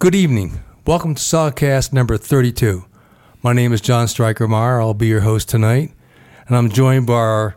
[0.00, 0.60] Good evening.
[0.86, 2.84] Welcome to SOGcast number 32.
[3.42, 4.80] My name is John Stryker Meyer.
[4.80, 5.92] I'll be your host tonight.
[6.46, 7.56] And I'm joined by our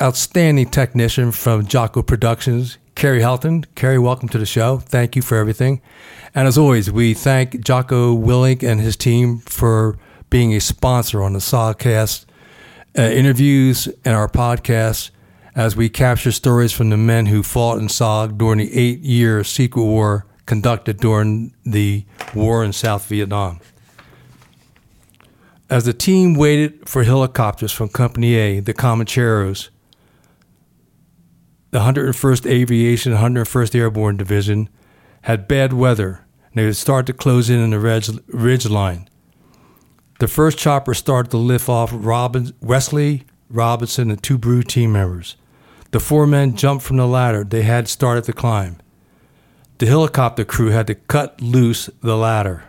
[0.00, 3.64] outstanding technician from Jocko Productions, Carrie Helton.
[3.74, 4.78] Carrie, welcome to the show.
[4.78, 5.82] Thank you for everything.
[6.36, 9.98] And as always, we thank Jocko Willink and his team for
[10.30, 12.26] being a sponsor on the SOGcast
[12.96, 15.10] uh, interviews and our podcast
[15.56, 19.42] as we capture stories from the men who fought in SOG during the eight year
[19.42, 22.04] secret war conducted during the
[22.34, 23.60] war in South Vietnam.
[25.68, 29.70] As the team waited for helicopters from Company A, the Comancheros,
[31.72, 34.68] the 101st Aviation 101st Airborne Division
[35.22, 39.08] had bad weather and they would start to close in on the ridge, ridge line.
[40.20, 45.36] The first chopper started to lift off Robin, Wesley Robinson and two Bru team members.
[45.90, 48.78] The four men jumped from the ladder they had started to climb.
[49.78, 52.64] The helicopter crew had to cut loose the ladder.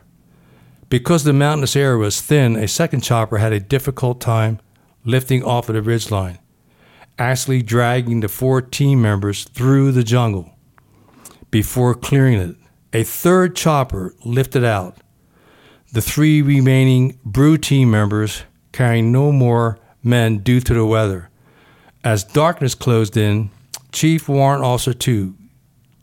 [0.89, 4.59] Because the mountainous area was thin, a second chopper had a difficult time
[5.05, 6.37] lifting off of the ridgeline,
[7.17, 10.51] actually dragging the four team members through the jungle
[11.49, 12.55] before clearing it.
[12.91, 14.97] A third chopper lifted out.
[15.93, 21.29] The three remaining Bru team members carrying no more men due to the weather.
[22.03, 23.49] As darkness closed in,
[23.93, 25.36] Chief Warrant Officer 2,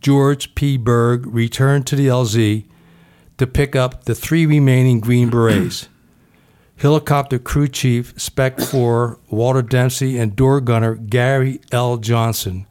[0.04, 0.76] George P.
[0.76, 2.66] Berg, returned to the LZ
[3.38, 5.88] to pick up the three remaining Green Berets.
[6.76, 11.96] Helicopter Crew Chief Spec 4 Walter Dempsey and door gunner Gary L.
[11.96, 12.66] Johnson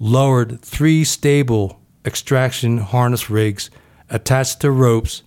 [0.00, 3.70] lowered three stable extraction harness rigs
[4.10, 5.22] attached to ropes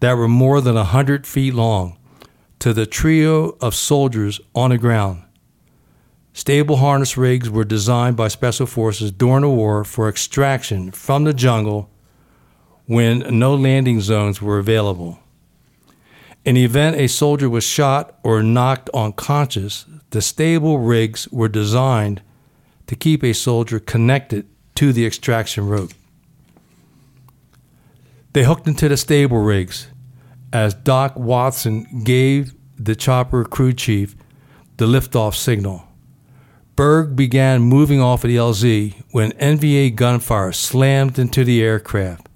[0.00, 1.96] that were more than a 100 feet long
[2.58, 5.22] to the trio of soldiers on the ground.
[6.38, 11.34] Stable harness rigs were designed by Special Forces during the war for extraction from the
[11.34, 11.90] jungle
[12.86, 15.18] when no landing zones were available.
[16.44, 22.22] In the event a soldier was shot or knocked unconscious, the stable rigs were designed
[22.86, 24.46] to keep a soldier connected
[24.76, 25.90] to the extraction rope.
[28.32, 29.88] They hooked into the stable rigs
[30.52, 34.14] as Doc Watson gave the chopper crew chief
[34.76, 35.87] the liftoff signal.
[36.78, 42.28] Berg began moving off of the LZ when NVA gunfire slammed into the aircraft.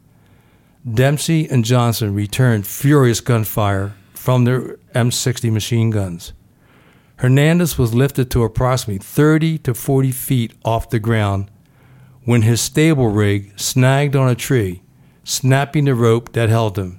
[0.85, 6.33] Dempsey and Johnson returned furious gunfire from their M60 machine guns.
[7.19, 11.49] Hernandez was lifted to approximately 30 to 40 feet off the ground
[12.25, 14.83] when his stable rig snagged on a tree,
[15.23, 16.99] snapping the rope that held him.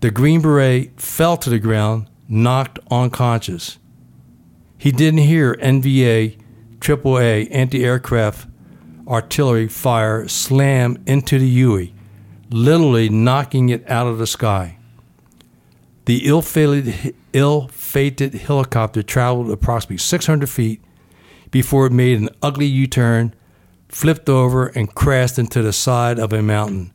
[0.00, 3.78] The Green Beret fell to the ground, knocked unconscious.
[4.76, 6.41] He didn't hear NVA
[6.82, 8.48] AAA anti aircraft
[9.06, 11.94] artillery fire slam into the Huey,
[12.50, 14.78] literally knocking it out of the sky.
[16.06, 20.82] The ill fated, ill fated helicopter traveled approximately 600 feet
[21.52, 23.32] before it made an ugly U turn,
[23.88, 26.92] flipped over, and crashed into the side of a mountain,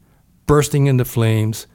[0.48, 1.66] bursting into flames,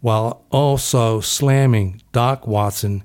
[0.00, 3.04] while also slamming Doc Watson,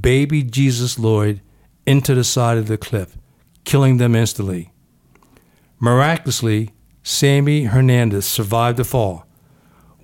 [0.00, 1.40] baby Jesus Lloyd,
[1.86, 3.16] into the side of the cliff
[3.64, 4.72] killing them instantly.
[5.80, 6.70] Miraculously,
[7.02, 9.26] Sammy Hernandez survived the fall.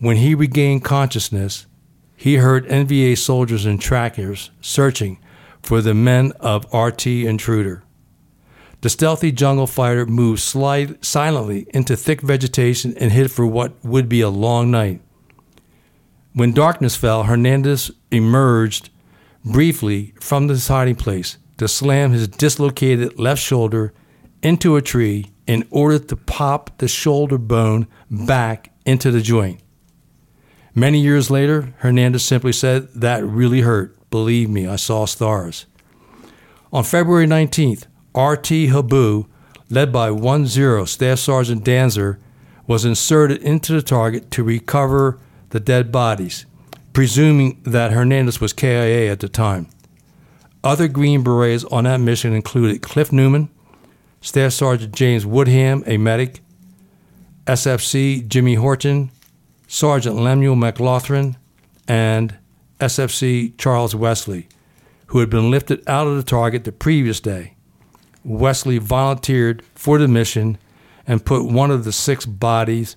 [0.00, 1.66] When he regained consciousness,
[2.16, 5.18] he heard NVA soldiers and trackers searching
[5.62, 7.84] for the men of RT Intruder.
[8.80, 14.08] The stealthy jungle fighter moved slide, silently into thick vegetation and hid for what would
[14.08, 15.00] be a long night.
[16.32, 18.90] When darkness fell, Hernandez emerged
[19.44, 23.92] briefly from his hiding place to slam his dislocated left shoulder
[24.42, 29.60] into a tree in order to pop the shoulder bone back into the joint.
[30.74, 33.96] Many years later, Hernandez simply said, That really hurt.
[34.10, 35.66] Believe me, I saw stars.
[36.72, 39.26] On February 19th, RT Habu,
[39.70, 42.18] led by 1 0 Staff Sergeant Danzer,
[42.66, 45.18] was inserted into the target to recover
[45.50, 46.46] the dead bodies,
[46.92, 49.68] presuming that Hernandez was KIA at the time.
[50.64, 53.48] Other Green Berets on that mission included Cliff Newman,
[54.20, 56.40] Staff Sergeant James Woodham, a medic,
[57.46, 59.10] SFC Jimmy Horton,
[59.68, 61.36] Sergeant Lemuel McLaughlin,
[61.86, 62.36] and
[62.80, 64.48] SFC Charles Wesley,
[65.06, 67.54] who had been lifted out of the target the previous day.
[68.24, 70.58] Wesley volunteered for the mission
[71.06, 72.96] and put one of the six bodies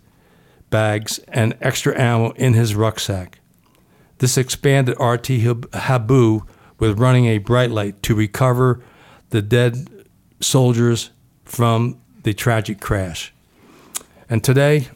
[0.70, 3.40] bags and extra ammo in his rucksack.
[4.18, 6.42] This expanded RT Habu
[6.82, 8.82] with running a bright light to recover
[9.30, 9.88] the dead
[10.40, 11.12] soldiers
[11.46, 13.32] from the tragic crash.
[14.28, 14.88] And today,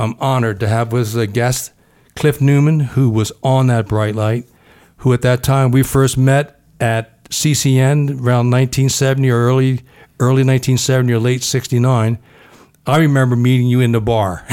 [0.00, 1.72] I'm honored to have with us a guest,
[2.16, 4.48] Cliff Newman, who was on that bright light,
[4.98, 9.84] who at that time we first met at CCN around 1970 or early
[10.18, 12.18] early 1970 or late 69.
[12.84, 14.44] I remember meeting you in the bar.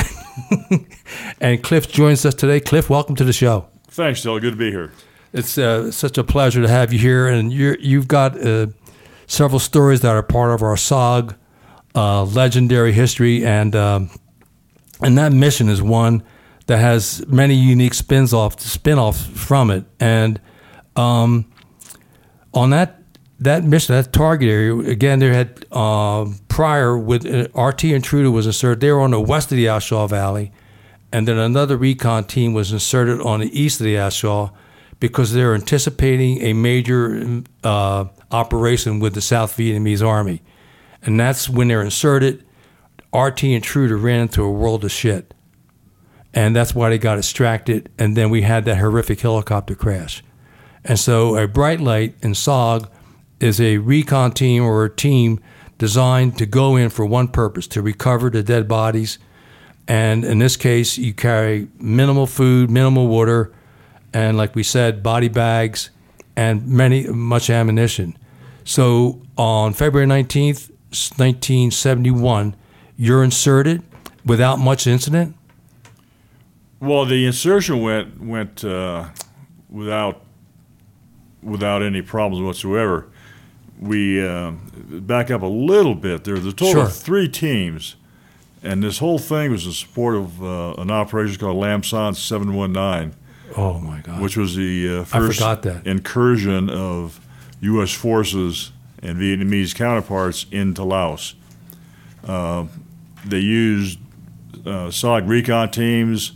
[1.41, 2.59] and Cliff joins us today.
[2.59, 3.67] Cliff, welcome to the show.
[3.87, 4.39] Thanks, Dell.
[4.39, 4.91] Good to be here.
[5.31, 8.67] It's uh, such a pleasure to have you here, and you you've got uh,
[9.27, 11.35] several stories that are part of our SOG
[11.95, 14.09] uh, legendary history, and um,
[15.01, 16.23] and that mission is one
[16.65, 19.85] that has many unique spins off spin-offs from it.
[19.99, 20.41] And
[20.95, 21.51] um,
[22.53, 23.01] on that
[23.39, 28.47] that mission, that target area, again, there had uh, prior with uh, RT Intruder was
[28.47, 28.81] inserted.
[28.81, 30.51] They were on the west of the A Shau Valley,
[31.11, 34.51] and then another recon team was inserted on the east of the A Shau
[34.99, 40.41] because they're anticipating a major uh, operation with the South Vietnamese Army,
[41.01, 42.45] and that's when they're inserted.
[43.13, 45.33] RT Intruder ran into a world of shit
[46.33, 47.89] and that's why they got distracted.
[47.97, 50.23] And then we had that horrific helicopter crash.
[50.85, 52.89] And so a bright light in SOG
[53.39, 55.39] is a recon team or a team
[55.77, 59.17] designed to go in for one purpose to recover the dead bodies.
[59.87, 63.51] And in this case, you carry minimal food, minimal water,
[64.13, 65.89] and like we said, body bags
[66.35, 68.17] and many much ammunition.
[68.63, 70.69] So on February 19th,
[71.17, 72.55] 1971,
[72.97, 73.83] you're inserted
[74.25, 75.35] without much incident
[76.79, 79.09] well, the insertion went went uh,
[79.69, 80.21] without
[81.43, 83.07] without any problems whatsoever.
[83.79, 84.51] We uh,
[84.89, 86.23] back up a little bit.
[86.23, 86.83] There was a total Sure.
[86.83, 87.95] of three teams,
[88.63, 93.13] and this whole thing was in support of uh, an operation called Lam Son 719,
[93.57, 94.21] Oh my God!
[94.21, 95.39] which was the uh, first
[95.85, 97.19] incursion of
[97.61, 97.91] U.S.
[97.91, 101.35] forces and Vietnamese counterparts into Laos.
[102.25, 102.65] Uh,
[103.25, 103.99] they used
[104.65, 106.33] uh, SOG recon teams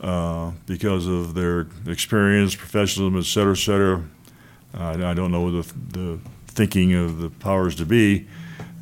[0.00, 4.04] uh, because of their experience, professionalism, et cetera, et cetera.
[4.74, 6.18] Uh, I don't know the, the
[6.48, 8.26] thinking of the powers to be,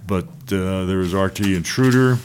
[0.06, 2.19] but uh, there was RT Intruder,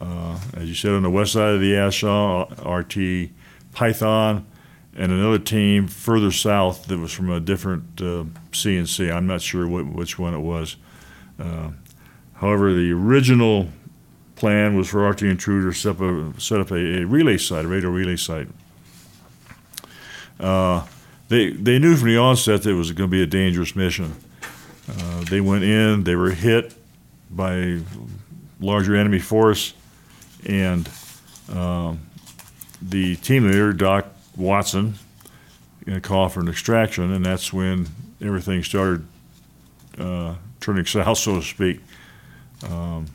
[0.00, 3.30] uh, as you said, on the west side of the A Shau, RT
[3.72, 4.46] Python,
[4.96, 9.12] and another team further south that was from a different uh, CNC.
[9.12, 10.76] I'm not sure what, which one it was.
[11.38, 11.70] Uh,
[12.34, 13.68] however, the original
[14.34, 17.64] plan was for RT Intruder to set up a, set up a, a relay site,
[17.64, 18.48] a radio relay site.
[20.38, 20.86] Uh,
[21.28, 24.16] they, they knew from the onset that it was going to be a dangerous mission.
[24.88, 26.74] Uh, they went in, they were hit
[27.30, 27.80] by a
[28.58, 29.74] larger enemy force,
[30.46, 30.88] and
[31.52, 32.00] um,
[32.82, 34.06] the team leader, Doc
[34.36, 34.94] Watson,
[35.86, 37.88] you a call for an extraction, and that's when
[38.20, 39.06] everything started
[39.98, 41.80] uh, turning south, so to speak.
[42.68, 43.06] Um,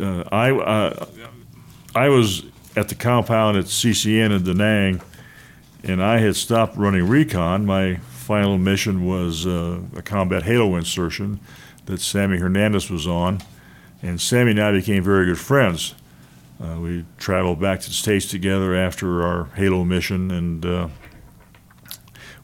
[0.00, 1.06] uh, I uh,
[1.94, 2.44] I was
[2.76, 5.00] at the compound at CCN in Da Nang,
[5.82, 7.66] and I had stopped running recon.
[7.66, 11.40] My final mission was uh, a combat halo insertion
[11.86, 13.40] that Sammy Hernandez was on,
[14.02, 15.94] and Sammy and I became very good friends.
[16.62, 20.88] Uh, we traveled back to the states together after our halo mission, and uh,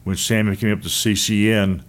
[0.04, 1.82] when Sammy came up to CCN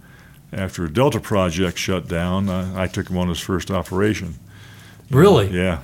[0.52, 4.34] after Delta Project shut down, I, I took him on his first operation.
[5.10, 5.48] Really?
[5.48, 5.82] Yeah.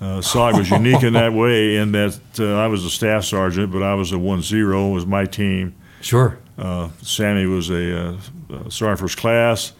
[0.00, 3.72] Uh, SOG was unique in that way, in that uh, I was a staff sergeant,
[3.72, 5.74] but I was a 1 0, was my team.
[6.00, 6.38] Sure.
[6.58, 8.16] Uh, Sammy was a, uh,
[8.50, 9.72] uh, sergeant first class,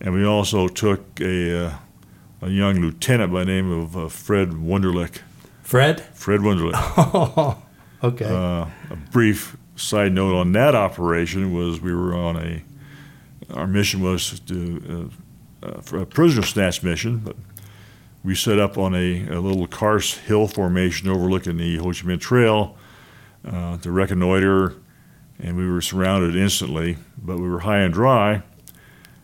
[0.00, 1.74] and we also took a, uh,
[2.42, 5.20] a young lieutenant by the name of uh, Fred Wunderlich.
[5.70, 6.00] Fred?
[6.14, 6.74] Fred Wunderlich.
[8.02, 8.24] okay.
[8.24, 12.64] Uh, a brief side note on that operation was we were on a,
[13.54, 15.08] our mission was to,
[15.62, 17.36] uh, uh, for a prisoner snatch mission, but
[18.24, 22.20] we set up on a, a little karst hill formation overlooking the Ho Chi Minh
[22.20, 22.76] Trail
[23.46, 24.74] uh, to reconnoiter,
[25.38, 28.42] and we were surrounded instantly, but we were high and dry.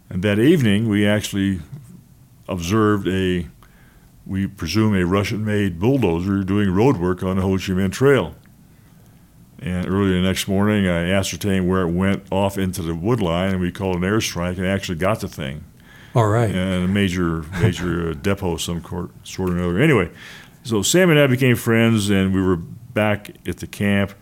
[0.08, 1.58] And that evening, we actually
[2.48, 3.48] observed a,
[4.26, 8.34] we presume, a Russian made bulldozer doing road work on the Ho Chi Minh Trail.
[9.58, 13.52] And early the next morning, I ascertained where it went off into the wood line,
[13.52, 15.64] and we called an airstrike and actually got the thing
[16.14, 16.50] All right.
[16.54, 19.78] and a major major uh, depot of some cor- sort or another.
[19.80, 20.10] Anyway,
[20.62, 24.12] so Sam and I became friends, and we were back at the camp.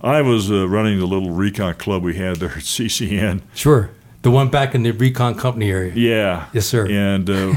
[0.00, 3.42] I was uh, running the little recon club we had there at CCN.
[3.54, 3.90] Sure.
[4.22, 5.92] The one back in the recon company area.
[5.94, 6.46] Yeah.
[6.52, 6.86] Yes, sir.
[6.90, 7.54] And uh,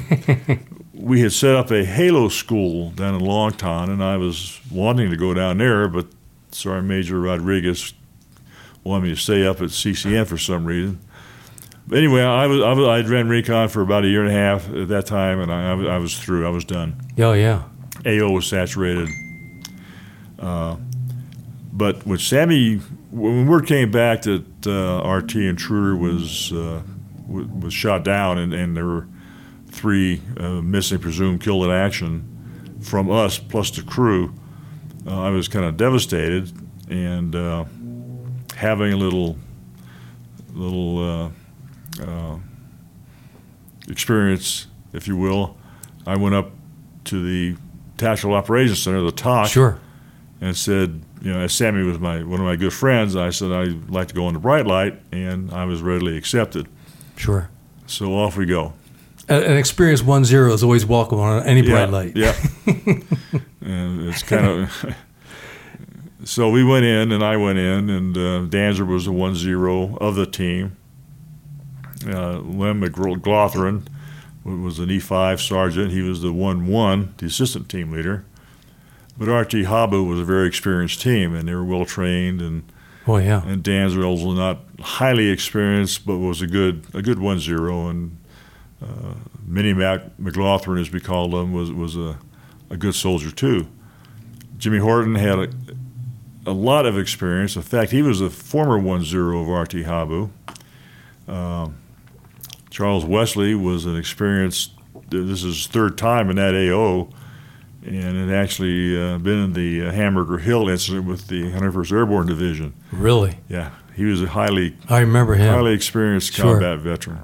[1.03, 5.09] we had set up a Halo school down in Long Thanh, and I was wanting
[5.09, 6.07] to go down there, but
[6.51, 7.93] Sergeant Major Rodriguez
[8.85, 10.99] wanted me to stay up at CCN for some reason.
[11.85, 14.33] But anyway, I was, I was I'd ran recon for about a year and a
[14.33, 16.47] half at that time, and I, I was- I through.
[16.47, 16.95] I was done.
[17.17, 17.63] Oh, yeah.
[18.05, 19.09] AO was saturated.
[20.39, 20.77] Uh,
[21.73, 22.75] But when Sammy,
[23.11, 26.81] when word came back that uh, RT Intruder was uh,
[27.27, 29.07] w- was shot down and, and there were
[29.73, 34.33] three uh, missing, presumed killed in action from us plus the crew,
[35.07, 36.51] uh, I was kind of devastated
[36.89, 37.65] and uh,
[38.55, 39.37] having a little
[40.53, 42.37] little uh, uh,
[43.89, 45.57] experience, if you will.
[46.05, 46.51] I went up
[47.05, 47.57] to the
[47.97, 49.79] Tactical Operations Center, the TOC, Sure.
[50.41, 53.51] and said, you know, as Sammy was my one of my good friends, I said
[53.51, 56.67] I'd like to go on the bright light, and I was readily accepted.
[57.15, 57.49] Sure.
[57.87, 58.73] So off we go.
[59.29, 62.15] An experienced one zero is always welcome on any bright yeah, light.
[62.15, 62.35] Yeah.
[63.61, 64.95] and it's kind of.
[66.25, 69.95] so we went in, and I went in, and uh, Danzer was the one zero
[69.97, 70.75] of the team.
[72.05, 73.87] Uh, Lem McLaughlin
[74.43, 75.91] was an E5 sergeant.
[75.91, 78.25] He was the 1 1, the assistant team leader.
[79.17, 82.41] But RT Habu was a very experienced team, and they were well trained.
[82.41, 82.63] And,
[83.05, 83.45] Oh yeah.
[83.45, 87.87] and Danzer was not highly experienced, but was a good a good 1 0.
[87.87, 88.17] And
[88.83, 89.13] uh,
[89.45, 92.17] Minnie Mac McLaughlin, as we called him, was, was a,
[92.69, 93.67] a good soldier too.
[94.57, 95.49] Jimmy Horton had a,
[96.45, 97.55] a lot of experience.
[97.55, 100.29] In fact, he was a former 1 0 of RT Habu.
[101.27, 101.75] Um,
[102.69, 104.71] Charles Wesley was an experienced,
[105.09, 107.09] this is his third time in that AO,
[107.85, 112.27] and had actually uh, been in the uh, Hamburger Hill incident with the 101st Airborne
[112.27, 112.73] Division.
[112.91, 113.37] Really.
[113.49, 115.53] Yeah, he was a highly, I remember him.
[115.53, 116.53] highly experienced Sure.
[116.53, 117.19] combat veteran.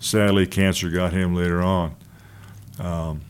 [0.00, 1.94] Sadly, cancer got him later on.
[2.78, 3.20] Um,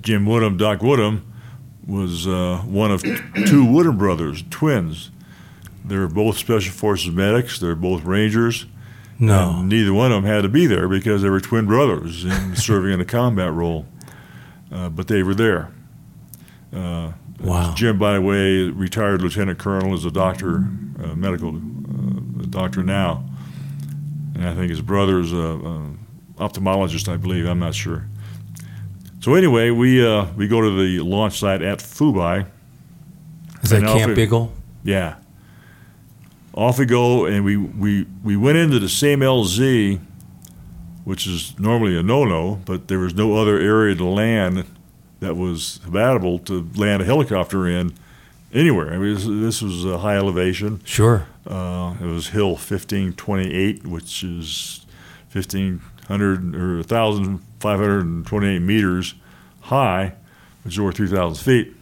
[0.00, 1.24] Jim Woodham, Doc Woodham,
[1.86, 3.02] was uh, one of
[3.46, 5.10] two Woodham brothers, twins.
[5.84, 7.58] They're both Special Forces medics.
[7.58, 8.66] They're both Rangers.
[9.18, 9.62] no.
[9.62, 12.92] Neither one of them had to be there because they were twin brothers and serving
[12.92, 13.86] in a combat role.
[14.70, 15.70] Uh, but they were there.
[16.72, 17.74] Uh, Wow.
[17.74, 20.58] Jim, by the way, retired lieutenant colonel, is a doctor,
[21.02, 23.24] uh, medical uh, doctor now,
[24.34, 25.94] and I think his brother's a, a
[26.38, 27.46] ophthalmologist, I believe.
[27.46, 28.06] I'm not sure.
[29.20, 32.46] So anyway, we uh, we go to the launch site at Phu Bai.
[33.62, 34.52] Is that Camp Alfred- Beagle?
[34.84, 35.16] Yeah.
[36.54, 39.98] Off we go, and we, we, we went into the same LZ,
[41.04, 44.66] which is normally a no no, but there was no other area to land
[45.20, 47.94] that was habitable to land a helicopter in
[48.52, 48.92] anywhere.
[48.92, 50.82] I mean, this, this was a high elevation.
[50.84, 51.26] Sure.
[51.46, 54.86] Uh, it was Hill 1528, which is
[55.32, 59.14] 1,500 or 1,528 meters
[59.62, 60.14] high,
[60.62, 61.76] which is over 3,000 feet.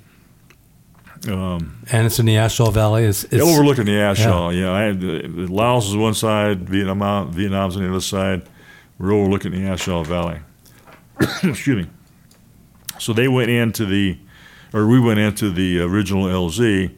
[1.28, 3.04] Um, And it's in the A Shau Valley.
[3.04, 4.48] It's, it's overlooking the A Shau.
[4.50, 8.42] Yeah, I had Laos is one side, Vietnam Vietnam's on the other side.
[8.98, 10.38] We're overlooking the A Shau Valley.
[11.42, 11.90] Excuse me.
[12.98, 14.18] So they went into the,
[14.72, 16.90] or we went into the original LZ,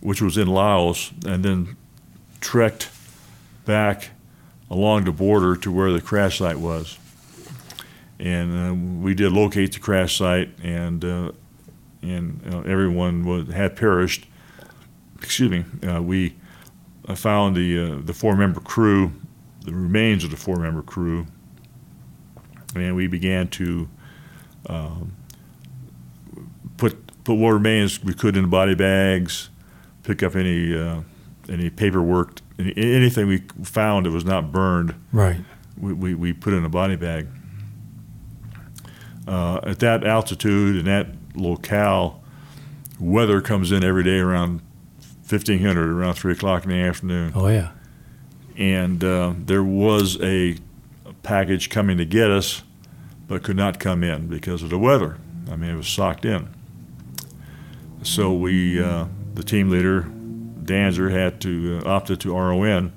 [0.00, 1.76] which was in Laos, and then
[2.40, 2.90] trekked
[3.64, 4.10] back
[4.70, 6.98] along the border to where the crash site was.
[8.18, 11.32] And uh, we did locate the crash site, and uh,
[12.02, 14.26] and uh, everyone was, had perished
[15.22, 16.34] excuse me, uh, we
[17.14, 19.12] found the uh, the four member crew,
[19.64, 21.26] the remains of the four member crew,
[22.74, 23.88] and we began to
[24.68, 25.12] um,
[26.76, 29.50] put put what remains we could in body bags,
[30.02, 31.00] pick up any uh,
[31.48, 34.94] any paperwork, any, anything we found that was not burned.
[35.12, 35.40] right.
[35.80, 37.28] We, we, we put in a body bag.
[39.28, 42.20] Uh, at that altitude and that locale,
[42.98, 44.60] weather comes in every day around
[45.28, 47.32] 1500, around 3 o'clock in the afternoon.
[47.34, 47.70] Oh yeah.
[48.56, 50.56] And uh, there was a
[51.22, 52.64] package coming to get us,
[53.28, 55.18] but could not come in because of the weather.
[55.50, 56.48] I mean, it was socked in.
[58.02, 60.10] So we, uh, the team leader,
[60.68, 62.92] Danzer, had to uh, opted to RON.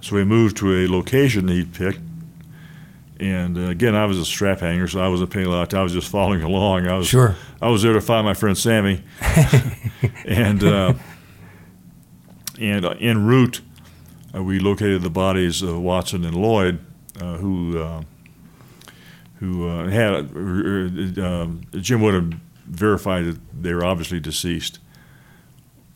[0.00, 2.00] So we moved to a location he'd picked.
[3.20, 5.72] And uh, again, I was a strap hanger, so I wasn't paying a lot.
[5.72, 6.86] I was just following along.
[6.86, 7.36] I was Sure.
[7.62, 9.02] I was there to find my friend Sammy,
[10.26, 10.94] and uh,
[12.60, 13.60] and uh, en route,
[14.34, 16.80] uh, we located the bodies of Watson and Lloyd,
[17.20, 18.02] uh, who uh,
[19.36, 22.34] who uh, had uh, um, Jim would have
[22.66, 24.78] verified that they were obviously deceased.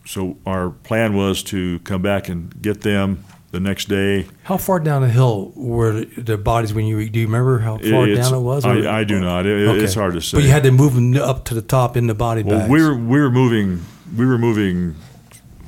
[0.09, 4.27] So our plan was to come back and get them the next day.
[4.43, 8.09] How far down the hill were the- bodies when you do you remember how far
[8.09, 8.65] It's- down it was?
[8.65, 9.45] I, I do not.
[9.45, 9.85] It, Okay.
[9.85, 10.39] It's hard to say.
[10.39, 12.71] But you had to move them up to the top in the body Well, bags.
[12.71, 13.85] we were we were moving.
[14.17, 14.95] We were moving.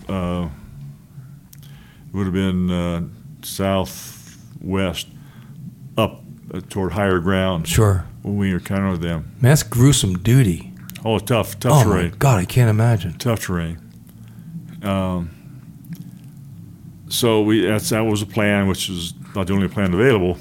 [0.08, 0.48] Uh,
[2.14, 3.02] would have been uh,
[3.42, 5.06] southwest,
[5.98, 8.06] up uh, toward higher ground sure.
[8.22, 9.32] when we encountered them.
[9.40, 10.72] Man, that's gruesome duty.
[11.04, 12.14] Oh, tough, tough oh terrain.
[12.18, 13.18] God, I can't imagine.
[13.18, 13.89] Tough terrain.
[14.82, 15.30] Um,
[17.08, 20.38] so we that's that was a plan, which is not the only plan available.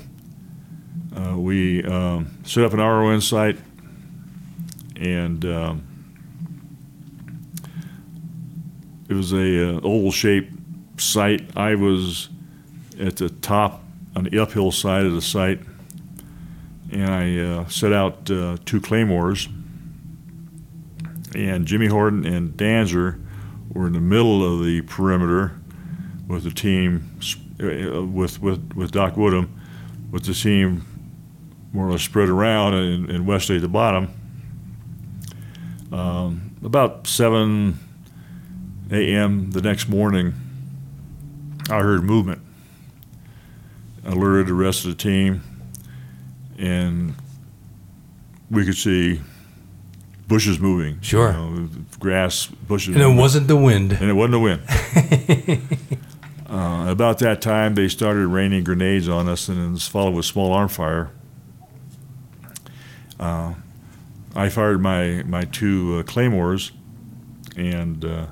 [1.15, 3.57] Uh, we um, set up an RON site,
[4.95, 5.83] and um,
[9.09, 10.53] it was a uh, oval shaped
[11.01, 11.57] site.
[11.57, 12.29] I was
[12.99, 13.83] at the top
[14.15, 15.59] on the uphill side of the site,
[16.91, 19.47] and I uh, set out uh, two claymores.
[21.35, 23.23] And Jimmy Horton and Danzer
[23.73, 25.59] were in the middle of the perimeter
[26.27, 27.17] with the team,
[27.59, 29.59] with with with Doc Woodham,
[30.11, 30.85] with the team
[31.71, 34.09] more or less spread around, and, and Wesley at the bottom.
[35.91, 37.77] Um, about 7
[38.91, 39.51] a.m.
[39.51, 40.33] the next morning,
[41.69, 42.41] I heard movement.
[44.05, 45.43] Alerted the rest of the team,
[46.57, 47.13] and
[48.49, 49.21] we could see
[50.29, 51.01] bushes moving.
[51.01, 51.33] Sure.
[51.33, 51.69] you know,
[51.99, 52.95] grass, bushes.
[52.95, 53.17] And it moving.
[53.17, 53.91] wasn't the wind.
[53.91, 54.61] And it wasn't the wind.
[56.49, 60.25] uh, about that time, they started raining grenades on us, and it was followed with
[60.25, 61.11] small arm fire.
[63.19, 63.55] Uh,
[64.35, 66.71] I fired my my two uh, claymores,
[67.57, 68.27] and uh,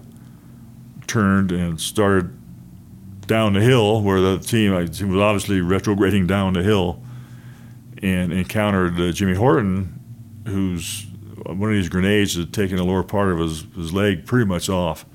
[1.07, 2.37] turned and started
[3.25, 7.01] down the hill where the team, I, was obviously retrograding down the hill,
[8.01, 9.99] and encountered uh, Jimmy Horton,
[10.45, 11.07] who's
[11.45, 14.69] one of these grenades had taken the lower part of his, his leg pretty much
[14.69, 15.05] off.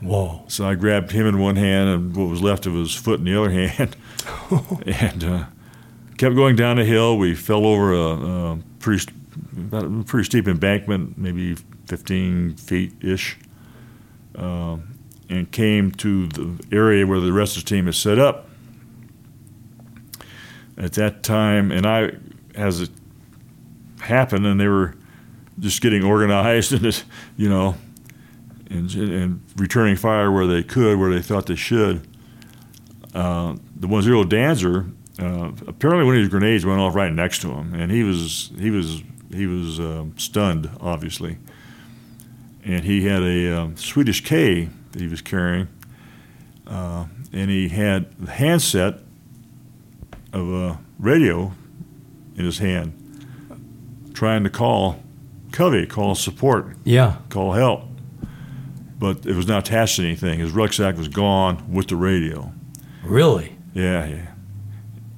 [0.00, 0.44] Whoa.
[0.48, 3.24] So I grabbed him in one hand and what was left of his foot in
[3.24, 3.96] the other hand,
[4.86, 5.44] and uh,
[6.16, 7.18] kept going down the hill.
[7.18, 9.12] We fell over a, a pretty
[9.56, 11.56] about a pretty steep embankment, maybe
[11.86, 13.36] 15 feet ish,
[14.36, 14.76] uh,
[15.28, 18.48] and came to the area where the rest of the team is set up.
[20.76, 22.12] At that time, and I,
[22.54, 22.90] as it
[24.00, 24.94] happened, and they were
[25.58, 27.04] just getting organized and
[27.36, 27.74] you know,
[28.70, 32.06] and, and returning fire where they could, where they thought they should.
[33.14, 37.40] Uh, the one zero Danzer, uh, apparently one of these grenades went off right next
[37.42, 39.02] to him, and he was he was
[39.34, 41.38] he was uh, stunned, obviously.
[42.64, 45.68] And he had a um, Swedish K that he was carrying,
[46.66, 48.98] uh, and he had the handset
[50.32, 51.52] of a radio
[52.36, 55.02] in his hand, trying to call
[55.58, 57.16] Covey, call support, Yeah.
[57.30, 57.82] call help.
[58.96, 60.38] But it was not attached to anything.
[60.38, 62.52] His rucksack was gone with the radio.
[63.02, 63.56] Really?
[63.74, 64.26] Yeah, yeah.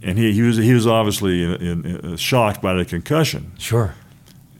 [0.03, 3.95] And he, he was he was obviously in, in, in, shocked by the concussion, Sure.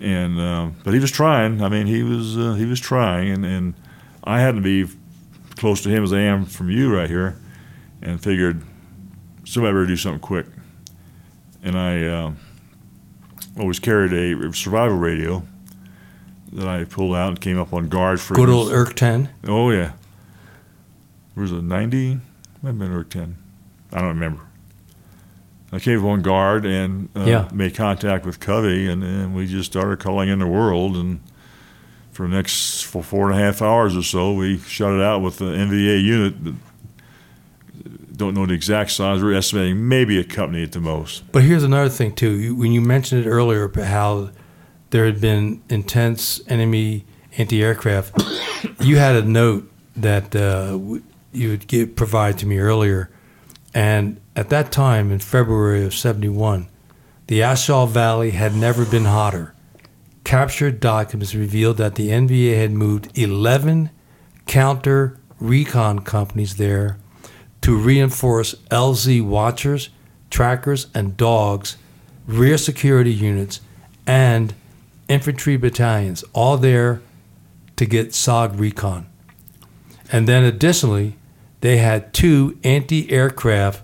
[0.01, 1.63] and um, but he was trying.
[1.63, 3.73] I mean, he was uh, he was trying, and, and
[4.23, 4.85] I had to be
[5.57, 7.39] close to him as I am from you right here,
[8.03, 8.63] and figured
[9.47, 10.45] somebody better do something quick.
[11.63, 12.33] And I uh,
[13.59, 15.43] always carried a survival radio
[16.53, 18.35] that I pulled out and came up on guard for.
[18.35, 19.29] Good old Irk 10.
[19.47, 19.93] Oh yeah.
[21.37, 22.21] Was it ninety?
[22.63, 23.37] Might have been or ten.
[23.93, 24.43] I don't remember.
[25.73, 27.49] I came up on guard and uh, Yeah.
[27.53, 30.97] made contact with Covey, and, and we just started calling in the world.
[30.97, 31.21] And
[32.11, 35.23] for the next for four and a half hours or so, we shut it out
[35.23, 36.35] with the NVA unit.
[38.15, 39.23] Don't know the exact size.
[39.23, 41.31] We're estimating maybe a company at the most.
[41.33, 42.33] But here's another thing, too.
[42.33, 44.31] You, when you mentioned it earlier about how
[44.91, 47.05] there had been intense enemy
[47.37, 48.23] anti aircraft,
[48.81, 50.79] you had a note that uh,
[51.33, 53.11] you would give, provide to me earlier.
[53.73, 56.69] And at that time, in February of 71,
[57.29, 59.55] the A Shau Valley had never been hotter.
[60.25, 63.91] Captured documents revealed that the NVA had moved 11
[64.47, 66.99] counter recon companies there
[67.63, 69.91] to reinforce LZ watchers,
[70.31, 71.77] trackers, and dogs,
[72.27, 73.61] rear security units,
[74.07, 74.55] and
[75.11, 77.03] infantry battalions, all there
[77.77, 79.07] to get SOG recon.
[80.13, 81.17] And then additionally,
[81.61, 83.83] they had two anti aircraft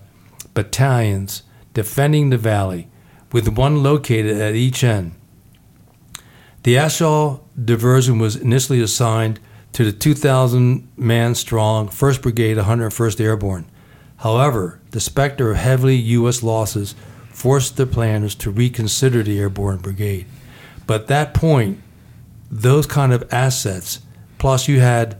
[0.55, 1.43] battalions
[1.75, 2.89] defending the valley,
[3.33, 5.13] with one located at each end.
[6.63, 9.39] The A Shau diversion was initially assigned
[9.73, 13.67] to the 2,000 man strong 1st Brigade, 101st Airborne.
[14.19, 16.43] However, the specter of heavily U.S.
[16.43, 16.95] losses
[17.29, 20.27] forced the planners to reconsider the Airborne Brigade.
[20.87, 21.81] But at that point,
[22.51, 24.01] those kind of assets,
[24.39, 25.17] plus you had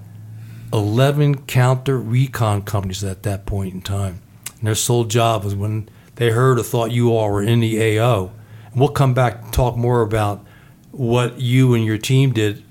[0.73, 4.21] 11 counter recon companies at that point in time.
[4.59, 7.99] And their sole job was when they heard or thought you all were in the
[7.99, 8.31] AO.
[8.71, 10.45] And we'll come back and talk more about
[10.93, 12.63] what you and your team did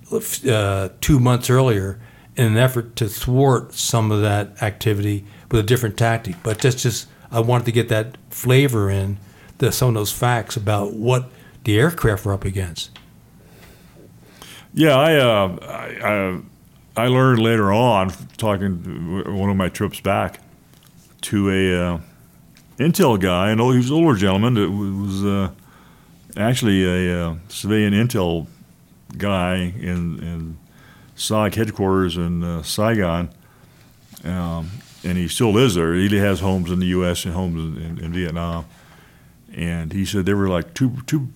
[0.49, 1.99] uh, two months earlier
[2.35, 6.35] in an effort to thwart some of that activity with a different tactic.
[6.43, 9.17] But that's just, I wanted to get that flavor in,
[9.57, 11.29] the, some of those facts about what
[11.65, 12.97] the aircraft were up against.
[14.73, 16.41] Yeah, I, uh, I,
[16.97, 20.39] I, I learned later on, talking one of my trips back,
[21.21, 21.99] to a uh,
[22.77, 25.51] Intel guy, and he was an older gentleman that was uh,
[26.37, 28.47] actually a uh, civilian Intel
[29.17, 30.57] guy in, in
[31.15, 33.29] SOG headquarters in uh, Saigon.
[34.23, 34.69] Um,
[35.03, 35.93] and he still lives there.
[35.93, 37.25] He has homes in the U.S.
[37.25, 38.65] and homes in, in, in Vietnam.
[39.53, 41.29] And he said there were like two, two,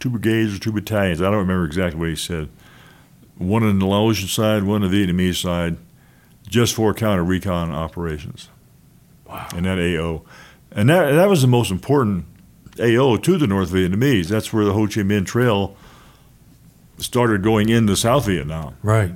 [0.00, 1.20] two brigades or two battalions.
[1.20, 2.48] I don't remember exactly what he said.
[3.36, 5.76] One on the Laotian side, one on the Vietnamese side,
[6.48, 8.48] just for counter recon operations.
[9.26, 9.48] Wow.
[9.54, 10.22] And that AO.
[10.72, 12.24] And that, that was the most important
[12.80, 14.26] AO to the North Vietnamese.
[14.26, 15.76] That's where the Ho Chi Minh Trail
[16.98, 18.76] started going into South Vietnam.
[18.82, 19.12] Right.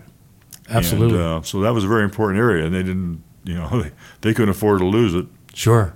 [0.69, 1.19] Absolutely.
[1.19, 3.91] And, uh, so that was a very important area, and they didn't, you know, they,
[4.23, 5.27] they couldn't afford to lose it.
[5.53, 5.95] Sure.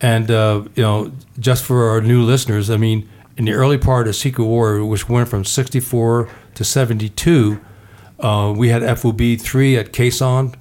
[0.00, 3.08] And, uh, you know, just for our new listeners, I mean,
[3.40, 7.58] in the early part of Secret War, which went from 64 to 72,
[8.18, 10.54] uh, we had FOB 3 at Sanh,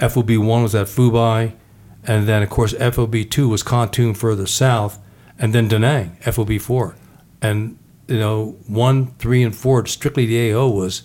[0.00, 1.54] FOB 1 was at Phu Bai,
[2.02, 4.98] and then, of course, FOB 2 was Kon further south,
[5.38, 6.96] and then Da Nang, FOB 4.
[7.40, 7.78] And,
[8.08, 11.04] you know, 1, 3, and 4, strictly the AO was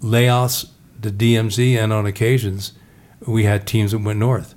[0.00, 0.70] Laos,
[1.00, 2.74] the DMZ, and on occasions,
[3.26, 4.54] we had teams that went north.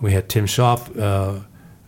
[0.00, 1.42] We had Tim Schaff uh,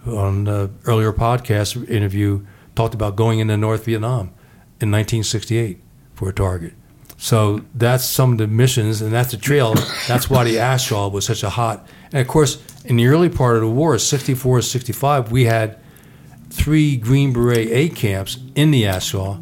[0.07, 4.33] on the earlier podcast interview talked about going into North Vietnam
[4.81, 5.81] in 1968
[6.15, 6.75] for a target.
[7.17, 9.75] So that's some of the missions, and that's the trail.
[10.09, 11.87] That's why the A Shau was such a hot.
[12.13, 15.79] And of course, in the early part of the war, 64 65, we had
[16.51, 19.41] three Green Beret A camps in the A Shau,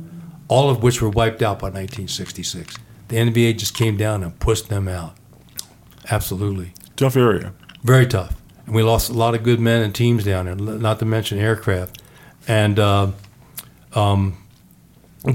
[0.48, 2.76] all of which were wiped out by 1966.
[3.08, 5.16] The NVA just came down and pushed them out.
[6.10, 6.74] Absolutely.
[6.96, 7.54] Tough area.
[7.82, 8.36] Very tough.
[8.66, 11.38] And we lost a lot of good men and teams down there, not to mention
[11.38, 11.99] aircraft.
[12.48, 13.12] And uh,
[13.94, 14.36] um,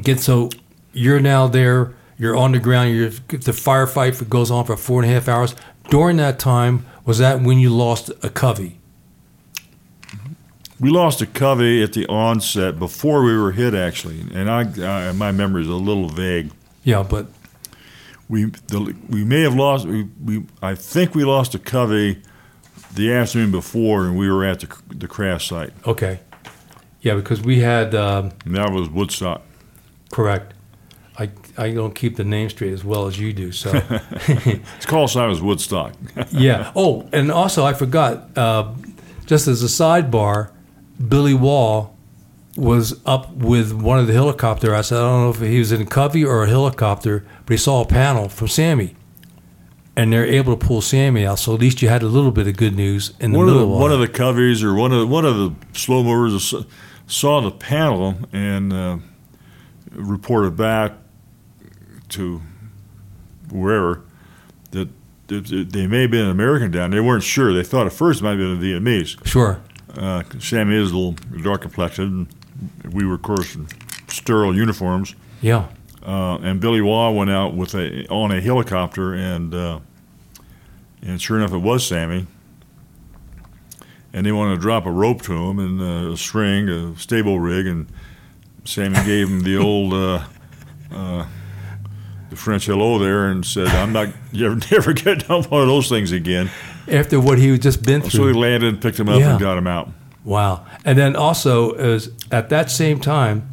[0.01, 0.49] get so
[0.93, 5.11] you're now there, you're on the ground, you're, the firefight goes on for four and
[5.11, 5.55] a half hours.
[5.89, 8.79] During that time, was that when you lost a covey?
[10.79, 15.11] We lost a covey at the onset before we were hit, actually, and I, I
[15.13, 16.51] my memory is a little vague.
[16.83, 17.27] Yeah, but
[18.27, 19.85] we the, we may have lost.
[19.85, 22.21] We, we I think we lost a covey
[22.93, 25.71] the afternoon before, and we were at the the crash site.
[25.87, 26.19] okay,
[27.05, 29.43] yeah, because we had um, that was Woodstock.
[30.11, 30.55] correct.
[31.19, 33.71] I I don't keep the name straight as well as you do, so.
[34.27, 35.93] Its called sign was Woodstock.
[36.31, 36.71] yeah.
[36.75, 38.35] Oh, and also I forgot.
[38.35, 38.73] Uh,
[39.27, 40.49] just as a sidebar,
[41.07, 41.95] Billy Wall
[42.57, 44.73] was up with one of the helicopter.
[44.73, 47.53] I said I don't know if he was in a covey or a helicopter, but
[47.53, 48.95] he saw a panel from Sammy,
[49.95, 51.37] and they're able to pull Sammy out.
[51.37, 53.53] So at least you had a little bit of good news in the one of
[53.53, 55.53] middle the of one all of the coveys or one of the, one of the
[55.73, 56.53] slow movers
[57.07, 58.97] saw the panel and uh,
[59.91, 60.93] reported back
[62.09, 62.41] to
[63.51, 64.01] wherever
[64.71, 64.89] that,
[65.27, 66.91] they may have been an American down.
[66.91, 67.53] They weren't sure.
[67.53, 69.25] They thought at first it might have been a Vietnamese.
[69.25, 69.61] Sure.
[69.95, 72.09] Uh, Sammy is a little dark complected.
[72.09, 72.27] And
[72.91, 73.67] we were, of course, in
[74.07, 75.15] sterile uniforms.
[75.41, 75.67] Yeah.
[76.05, 79.79] Uh, and Billy Waugh went out with a on a helicopter, and uh,
[81.01, 82.27] and sure enough, it was Sammy.
[84.15, 87.37] And they wanted to drop a rope to him and uh, a string, a stable
[87.37, 87.85] rig, and
[88.63, 90.23] Sammy gave him the old uh,
[90.89, 91.25] uh,
[92.29, 95.67] the French hello there and said, "I'm not you ever never get on one of
[95.67, 96.49] those things again."
[96.87, 99.31] After what he had just been through, So he landed, and picked him up, Yeah.
[99.31, 99.89] and got him out.
[100.23, 100.65] Wow.
[100.85, 103.49] And then also, as at that same time,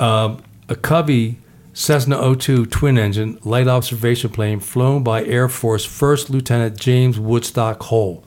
[0.00, 1.38] um, a Covey
[1.74, 7.82] Cessna 02 twin engine light observation plane flown by Air Force First Lieutenant James Woodstock
[7.82, 8.24] Hull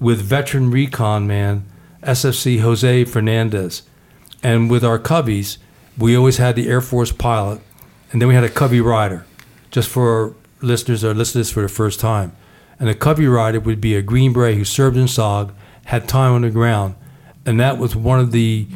[0.00, 1.64] with veteran recon man
[2.02, 3.82] SFC Jose Fernandez.
[4.42, 5.58] And with our Coveys,
[5.98, 7.60] we always had the Air Force pilot,
[8.10, 9.26] and then we had a Covey rider,
[9.70, 12.34] just for listeners that are listening for the first time.
[12.78, 15.52] And a Covey rider would be a Green Beret who served in SOG,
[15.84, 16.94] had time on the ground,
[17.44, 18.66] and that was one of the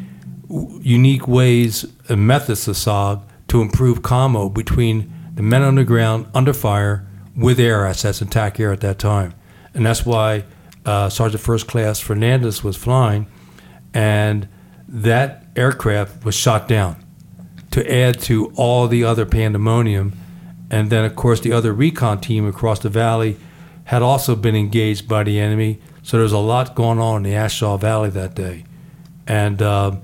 [0.48, 6.26] unique ways and methods of SOG to improve commo between the men on the ground
[6.34, 9.34] under fire with air assets and TAC air at that time.
[9.72, 10.44] And that's why
[10.84, 13.26] uh, Sergeant First Class Fernandez was flying,
[13.92, 14.48] and
[14.88, 17.04] that aircraft was shot down
[17.70, 20.12] to add to all the other pandemonium.
[20.70, 23.36] And then, of course, the other recon team across the valley
[23.84, 25.80] had also been engaged by the enemy.
[26.02, 28.64] So there's a lot going on in the A Shau Valley that day.
[29.26, 29.96] And uh,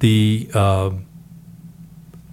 [0.00, 0.90] the uh,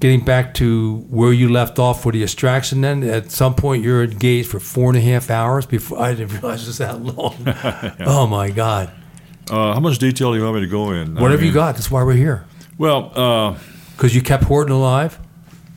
[0.01, 4.03] getting back to where you left off for the extraction, then at some point you're
[4.03, 7.35] engaged for four and a half hours before I didn't realize it was that long.
[8.05, 8.91] Oh my God!
[9.49, 11.17] Uh, how much detail do you want me to go in?
[11.17, 12.43] I Whatever you got, that's why we're here.
[12.77, 13.57] Well, uh,
[13.95, 15.19] Because you kept Horton alive.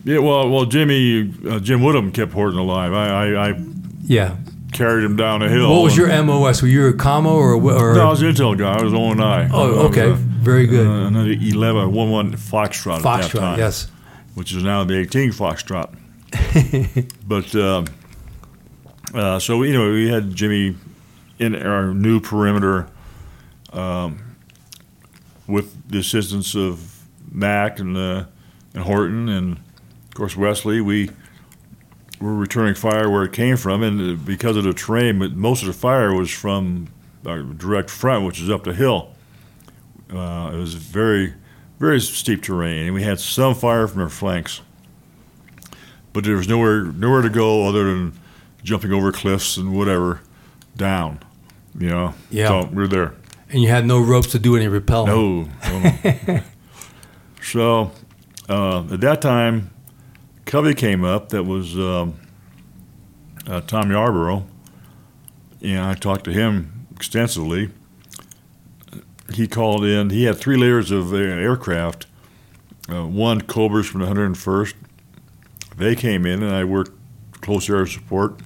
[0.04, 2.92] Yeah, well, well, Jimmy, uh, Jim Woodham kept Horton alive.
[2.92, 3.60] I, I, I
[4.02, 4.36] Yeah.
[4.72, 5.70] carried him down a hill.
[5.70, 6.60] What was your MOS?
[6.60, 8.74] Were you a commo or, a- or No, I was an intel guy.
[8.78, 9.48] I was O and I.
[9.50, 10.12] Oh, okay.
[10.12, 10.86] Very good.
[10.86, 13.38] Uh, another 11, 1 Foxtrot, at that Foxtrot?
[13.40, 13.90] time, Yes.
[14.34, 15.96] Which is now the 18 Foxtrot.
[17.26, 17.86] but um
[19.14, 20.74] uh, so you know we had Jimmy
[21.38, 22.88] in our new perimeter
[23.72, 24.36] um,
[25.46, 28.24] with the assistance of Mac and uh,
[28.74, 30.80] and Horton and of course Wesley.
[30.80, 31.10] We
[32.20, 35.68] were returning fire where it came from, and uh, because of the terrain, most of
[35.68, 36.88] the fire was from
[37.24, 39.10] our direct front, which is up the hill.
[40.10, 41.34] Uh, it was very,
[41.78, 44.60] very steep terrain, and we had some fire from our flanks,
[46.12, 48.18] but there was nowhere nowhere to go other than
[48.62, 50.20] jumping over cliffs and whatever
[50.76, 51.20] down.
[51.78, 52.48] You know, Yeah.
[52.48, 53.14] So we we're there.
[53.50, 55.06] And you had no ropes to do any rappelling.
[55.06, 56.40] No, no, no.
[57.42, 57.92] so
[58.48, 59.70] uh, at that time,
[60.46, 61.28] Covey came up.
[61.28, 62.14] That was um,
[63.46, 64.46] uh, Tom Yarborough,
[65.62, 67.70] and I talked to him extensively.
[69.32, 70.10] He called in.
[70.10, 72.06] He had three layers of uh, aircraft.
[72.88, 74.74] Uh, one Cobras from the 101st.
[75.76, 76.92] They came in, and I worked
[77.40, 78.40] close air support.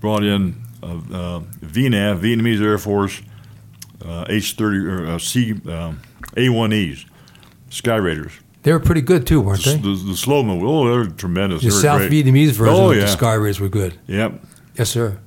[0.00, 3.22] Brought in uh, uh, VNAF, Vietnamese Air Force
[4.04, 6.00] uh, H30 or uh, C um,
[6.36, 7.06] A1Es,
[7.70, 8.32] Sky Raiders.
[8.64, 9.76] They were pretty good too, weren't The, they?
[9.78, 11.62] the, the slow mo, oh, they're tremendous.
[11.62, 12.12] The They South great.
[12.26, 13.02] Vietnamese version Oh, of yeah.
[13.02, 13.98] the Sky Raiders were good.
[14.06, 14.40] Yep.
[14.76, 15.18] Yes, sir.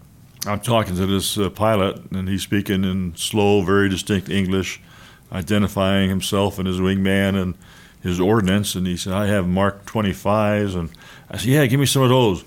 [0.48, 4.80] I'm talking to this uh, pilot, and he's speaking in slow, very distinct English,
[5.32, 7.56] identifying himself and his wingman and
[8.02, 8.76] his ordnance.
[8.76, 10.90] And he said, "I have Mark 25s," and
[11.32, 12.44] I said, "Yeah, give me some of those."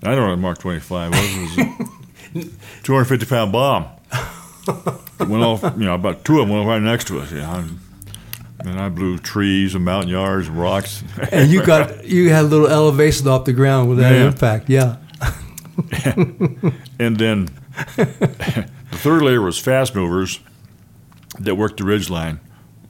[0.00, 1.20] And I don't know what Mark 25 was.
[1.20, 1.42] It
[2.36, 2.48] was a
[2.84, 3.86] 250 pound bomb.
[5.20, 7.32] It went off, you know, about two of them went right next to us.
[7.32, 11.02] And I blew trees and Montagnards and rocks.
[11.32, 14.26] And you got you had a little elevation off the ground with that Yeah.
[14.28, 14.68] impact.
[14.70, 14.96] Yeah.
[16.98, 17.48] And then
[17.96, 20.40] the third layer was fast movers
[21.40, 22.40] that worked the ridge line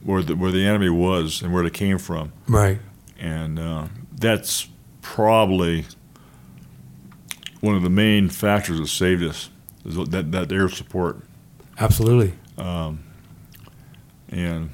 [0.03, 2.31] where the, where the enemy was and where they came from.
[2.47, 2.79] Right.
[3.17, 4.67] And uh, that's
[5.01, 5.85] probably
[7.61, 9.49] one of the main factors that saved us,
[9.85, 11.21] is that, that air support.
[11.79, 12.33] Absolutely.
[12.57, 13.03] Um,
[14.29, 14.69] And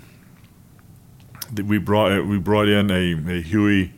[1.55, 3.93] th- we brought, we brought in a, a Huey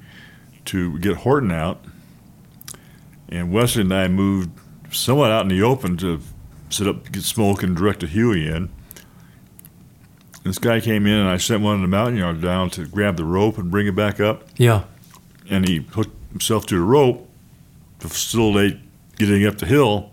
[0.65, 1.83] to get Horton out.
[3.31, 4.51] And Wesley and I moved
[4.91, 6.19] somewhat out in the open to
[6.69, 8.69] set up, get smoke and direct a Huey in.
[10.43, 13.23] This guy came in, and I sent one of the Montagnards down to grab the
[13.23, 14.43] rope and bring it back up.
[14.57, 14.83] Yeah.
[15.49, 17.29] And he hooked himself to the rope
[17.99, 18.79] to facilitate
[19.17, 20.11] getting up the hill.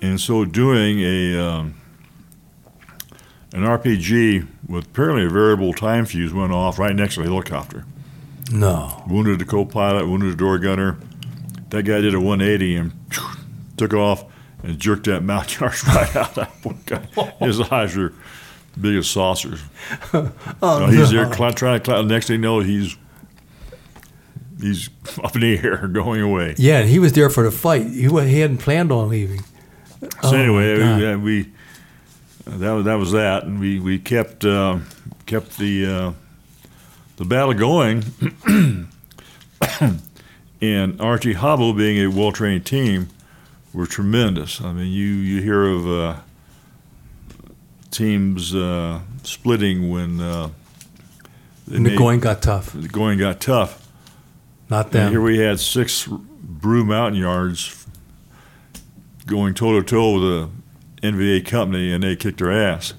[0.00, 1.74] And so doing, a um,
[3.52, 7.84] an RPG with apparently a variable time fuse went off right next to the helicopter.
[8.50, 9.04] No.
[9.08, 10.98] Wounded the co-pilot, wounded the door gunner.
[11.74, 12.92] That guy did a 180 and
[13.76, 14.24] took off
[14.62, 16.36] and jerked that Montagnard right out.
[16.36, 17.04] That poor guy.
[17.40, 18.12] His eyes were
[18.80, 19.60] big as saucers.
[20.12, 20.30] Oh,
[20.62, 21.24] So he's no.
[21.24, 22.06] there trying to climb.
[22.06, 22.96] Next thing you know, he's
[24.60, 24.88] he's
[25.24, 26.54] up in the air, going away.
[26.58, 27.88] Yeah, and he was there for the fight.
[27.88, 29.40] He he hadn't planned on leaving.
[29.40, 31.52] So Oh, anyway, we, uh, we
[32.46, 34.78] that was that was that, and we we kept uh,
[35.26, 36.12] kept the uh,
[37.16, 38.04] the battle going.
[40.72, 43.08] and RT Habu, being a well trained team,
[43.72, 44.60] were tremendous.
[44.60, 46.16] I mean, you you hear of uh,
[47.90, 50.50] teams uh, splitting when uh,
[51.66, 52.72] the made- going got tough.
[52.72, 53.80] the going got tough.
[54.70, 57.86] Not And here we had six Bru Mountain Yards
[59.26, 60.50] going toe to toe with a
[61.02, 62.94] NVA company, and they kicked their ass.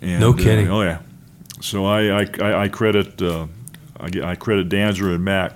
[0.00, 0.68] And, No kidding.
[0.68, 1.00] Uh, oh yeah.
[1.60, 3.46] So I I, I, I credit uh,
[3.98, 5.52] I, I credit Danzer and Mac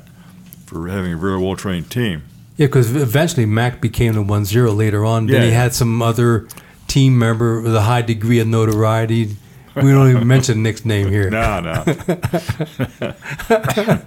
[0.72, 2.22] for having a very well trained team.
[2.56, 5.26] Yeah, because eventually Mac became the one zero later on.
[5.26, 5.48] Then Yeah.
[5.48, 6.48] he had some other
[6.88, 9.36] team member with a high degree of notoriety.
[9.76, 11.30] We don't even mention Nick's name here.
[11.42, 11.84] No, no.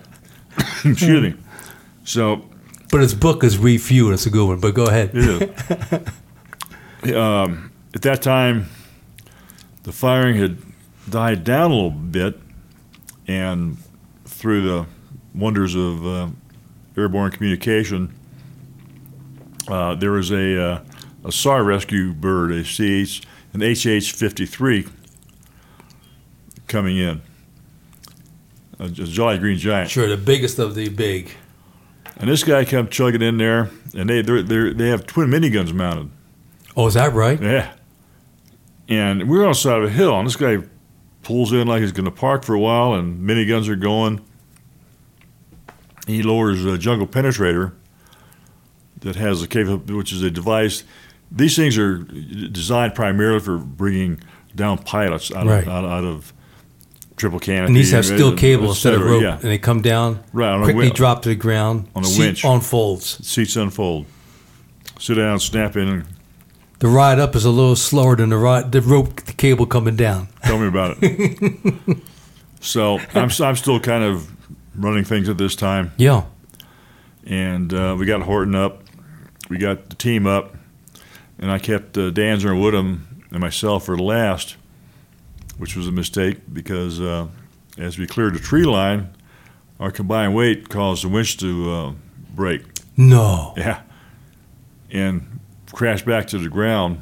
[0.86, 1.34] Excuse me.
[2.04, 2.44] So
[2.92, 4.14] But his book is Refuel.
[4.14, 4.60] It's a good one.
[4.60, 5.12] But go ahead.
[5.14, 6.08] It
[7.04, 7.14] is.
[7.16, 8.68] um, at that time,
[9.84, 10.58] the firing had
[11.10, 12.40] died down a little bit,
[13.28, 13.78] and
[14.26, 14.86] through the
[15.34, 16.28] wonders of uh,
[16.98, 18.14] airborne communication,
[19.68, 20.84] uh, there was a, uh,
[21.24, 23.22] a SAR rescue bird, a CH,
[23.54, 24.90] an HH-53,
[26.68, 27.22] coming in,
[28.80, 29.90] a, a Jolly Green Giant.
[29.90, 31.32] Sure, the biggest of the big.
[32.18, 35.74] And this guy come chugging in there, and they they're, they're, they have twin miniguns
[35.74, 36.10] mounted.
[36.78, 37.42] Oh, is that right?
[37.42, 37.74] Yeah.
[38.88, 40.60] And we're on the side of a hill, and this guy
[41.24, 44.24] pulls in like he's going to park for a while, and miniguns are going.
[46.08, 47.74] He lowers a jungle penetrator
[49.02, 50.84] that has a capability, which is a device.
[51.32, 54.22] These things are designed primarily for bringing
[54.56, 55.64] down pilots out, Right.
[55.64, 56.34] of, out, out of
[57.18, 57.68] triple canopy.
[57.68, 60.58] And these have steel et cable instead of rope, Yeah, and they come down, Right,
[60.64, 60.94] quickly wheel.
[60.94, 62.44] drop to the ground, On a seat winch.
[62.46, 63.26] unfolds.
[63.28, 64.06] seats unfold.
[65.00, 66.06] Sit down, snap in,
[66.80, 69.96] The ride up is a little slower than the ride, the rope, the cable coming
[69.96, 70.28] down.
[70.44, 71.98] Tell me about it.
[72.62, 74.30] so I'm, I'm still kind of
[74.78, 76.26] running things at this time, Yeah,
[77.26, 78.84] and uh, we got Horton up,
[79.50, 80.56] we got the team up,
[81.40, 84.56] and I kept uh, Danzer and Woodham and myself for last,
[85.58, 87.28] which was a mistake because uh,
[87.78, 89.10] as we cleared the tree line,
[89.80, 91.94] our combined weight caused the winch to uh,
[92.34, 92.64] break.
[92.98, 93.82] no, Yeah.
[94.92, 95.40] And
[95.74, 97.02] crashed back to the ground.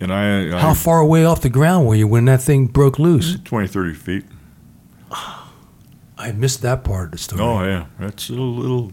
[0.00, 2.98] And I, I How far away off the ground were you when that thing broke
[2.98, 3.38] loose?
[3.44, 4.24] 20, 30 feet.
[6.18, 7.42] I missed that part of the story.
[7.42, 8.54] Oh yeah, that's a little.
[8.54, 8.92] little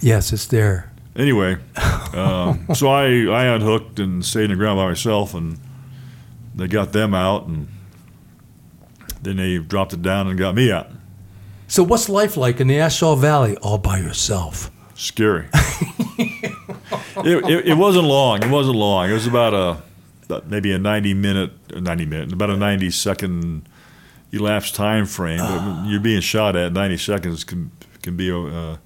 [0.00, 0.92] Yes, it's there.
[1.16, 1.56] anyway,
[2.12, 5.58] um, so I I unhooked and stayed in the ground by myself, and
[6.54, 7.68] they got them out, and
[9.22, 10.88] then they dropped it down and got me out.
[11.68, 14.70] So, what's life like in the A Shau Valley all by yourself?
[14.94, 15.48] Scary.
[16.18, 18.42] it, it, it wasn't long.
[18.42, 19.10] It wasn't long.
[19.10, 23.68] It was about a maybe a ninety minute, ninety minute, about a ninety second
[24.36, 25.38] elapsed time frame.
[25.38, 27.70] But you're being shot at ninety seconds can
[28.02, 28.78] can be a, a,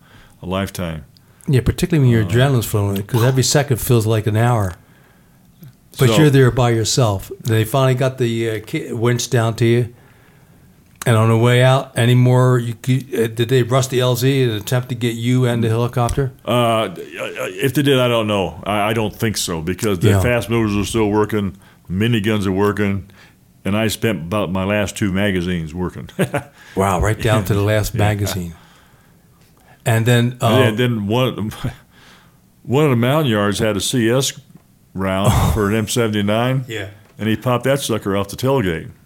[0.43, 1.05] a lifetime.
[1.49, 4.75] Yeah, particularly when your adrenaline's flowing, because every second feels like an hour.
[5.99, 7.31] But So- you're there by yourself.
[7.41, 9.93] They finally got the uh, winch down to you,
[11.07, 12.59] and on the way out, any more?
[12.59, 16.33] You uh, did they rush the LZ and attempt to get you and the helicopter?
[16.45, 18.63] Uh, if they did, I don't know.
[18.65, 20.21] I, I don't think so because the Yeah.
[20.21, 21.57] fast movers are still working,
[21.91, 23.11] miniguns are working,
[23.65, 26.09] and I spent about my last two magazines working.
[26.77, 28.55] Wow, right down to the last magazine.
[29.85, 31.51] And then, uh, and then one
[32.63, 34.41] one of the Montagnards had a CS
[34.95, 38.91] round for an M79, yeah, and he popped that sucker off the tailgate.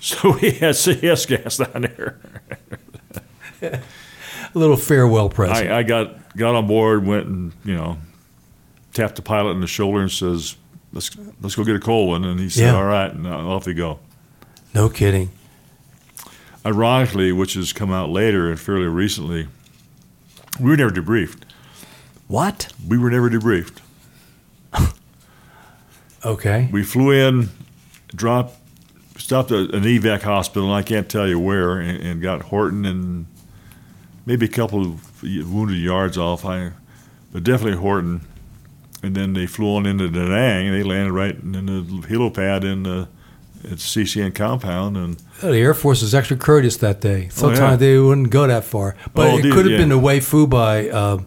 [0.00, 2.20] So he had CS gas down there.
[3.62, 3.80] a
[4.54, 5.72] little farewell present.
[5.72, 7.98] I, I got got on board, went and you know
[8.92, 10.56] tapped the pilot in the shoulder and says,
[10.98, 12.74] "Let's let's go get a cold one." And he said, Yeah.
[12.74, 14.00] "All right," and uh, off we go.
[14.74, 15.30] no kidding.
[16.66, 19.46] Ironically, which has come out later and fairly recently,
[20.60, 21.42] we were never debriefed.
[22.26, 22.72] What?
[22.86, 23.78] We were never debriefed.
[26.24, 26.68] Okay.
[26.72, 27.50] We flew in,
[28.08, 28.56] dropped,
[29.16, 32.84] stopped at an evac hospital, and I can't tell you where, and, and got Horton
[32.84, 33.26] and
[34.26, 36.44] maybe a couple of wounded yards off.
[36.44, 36.72] I,
[37.32, 38.22] but definitely Horton.
[39.02, 42.64] And then they flew on into Da Nang, and they landed right in the helipad
[42.64, 43.08] in the
[43.64, 47.28] at CCN compound, and Oh, the Air Force was extra courteous that day.
[47.30, 47.76] Sometimes Oh, yeah.
[47.76, 49.78] they wouldn't go that far, but Oh, it could have yeah.
[49.78, 51.18] been the Wei Phu Bai uh,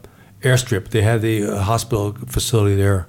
[0.41, 0.89] airstrip.
[0.89, 3.07] They had the uh, hospital facility there.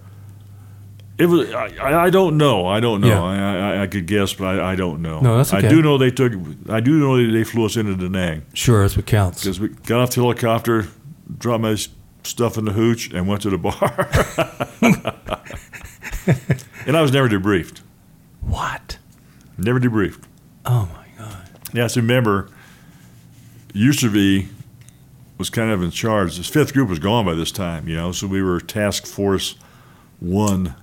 [1.19, 1.53] it was.
[1.53, 2.67] I, I- don't know.
[2.67, 3.09] I don't know.
[3.09, 3.23] Yeah.
[3.23, 5.21] I, I, I could guess, but I, I don't know.
[5.21, 5.67] No, that's okay.
[5.67, 6.33] I do know they took.
[6.69, 8.43] I do know they flew us into Da Nang.
[8.55, 9.43] Sure, that's what counts.
[9.43, 10.87] because we got off the helicopter,
[11.39, 11.77] dropped my
[12.25, 14.09] stuff in the hooch, and went to the bar.
[16.87, 17.81] and I was never debriefed.
[18.41, 18.99] What?
[19.59, 20.23] Never debriefed.
[20.65, 21.49] Oh my God.
[21.73, 22.49] Now, so remember,
[23.75, 24.49] USARV
[25.39, 26.37] was kind of in charge.
[26.37, 29.57] This fifth group was gone by this time, you know, so we were Task Force
[30.21, 30.75] One,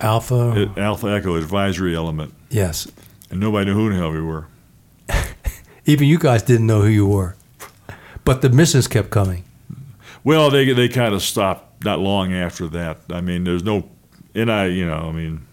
[0.00, 0.70] Alpha.
[0.76, 2.90] uh, Alpha Echo Advisory Element, yes.
[3.30, 4.46] and nobody knew who the hell we were.
[5.86, 7.36] Even you guys didn't know who you were,
[8.24, 9.44] but the missions kept coming.
[10.26, 12.98] Well, they they kind of stopped not long after that.
[13.10, 13.88] I mean, there's no,
[14.34, 15.46] and I, you know, I mean,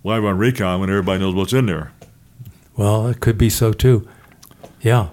[0.00, 1.92] why run recon when everybody knows what's in there?
[2.78, 4.08] Well, it could be so too.
[4.80, 5.08] Yeah,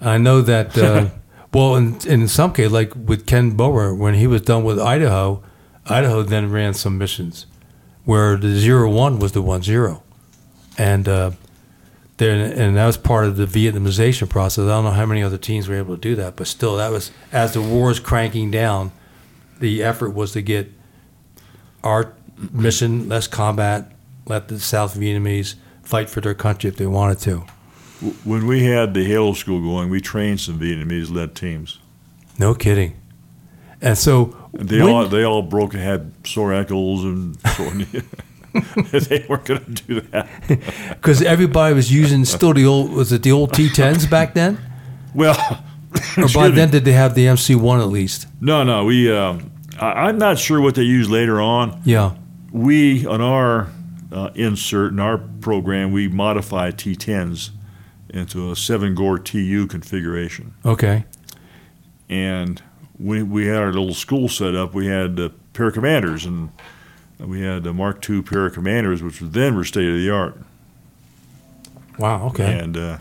[0.00, 0.78] I know that.
[0.78, 1.10] Uh,
[1.52, 5.42] well, in in some case, like with Ken Boer, when he was done with Idaho,
[5.84, 7.44] Idaho then ran some missions
[8.06, 10.02] where the zero one was the one zero,
[10.78, 11.32] and uh,
[12.18, 14.64] there and that was part of the Vietnamization process.
[14.64, 16.90] I don't know how many other teams were able to do that, but still, that
[16.90, 18.92] was as the war was cranking down.
[19.60, 20.70] The effort was to get
[21.82, 22.12] our
[22.52, 23.92] mission less combat,
[24.26, 27.44] let the South Vietnamese fight for their country if they wanted to.
[28.24, 31.78] When we had the Halo School going, we trained some Vietnamese-led teams.
[32.38, 32.94] No kidding.
[33.80, 37.86] And so they when- all they all broke had sore ankles and so on.
[38.92, 40.28] they weren't going to do that.
[40.88, 44.58] because everybody was using still the old was it the old T10s back then,
[45.14, 45.36] Well,
[46.16, 48.26] or by then did they have the MC1 at least?
[48.40, 49.10] no, no, we.
[49.12, 51.80] Um, I, I'm not sure what they used later on.
[51.84, 52.14] Yeah.
[52.52, 53.68] we on our
[54.10, 57.50] uh, insert in our program we modified T10s
[58.08, 60.54] into a seven gore TU configuration.
[60.64, 61.04] Okay.
[62.08, 62.62] and
[62.98, 64.74] we we had our little school set up.
[64.74, 66.50] We had uh, para commanders, and
[67.18, 70.36] we had the Mark II para commanders, which then were state of the art.
[71.98, 72.26] Wow.
[72.28, 72.58] Okay.
[72.58, 72.98] And uh,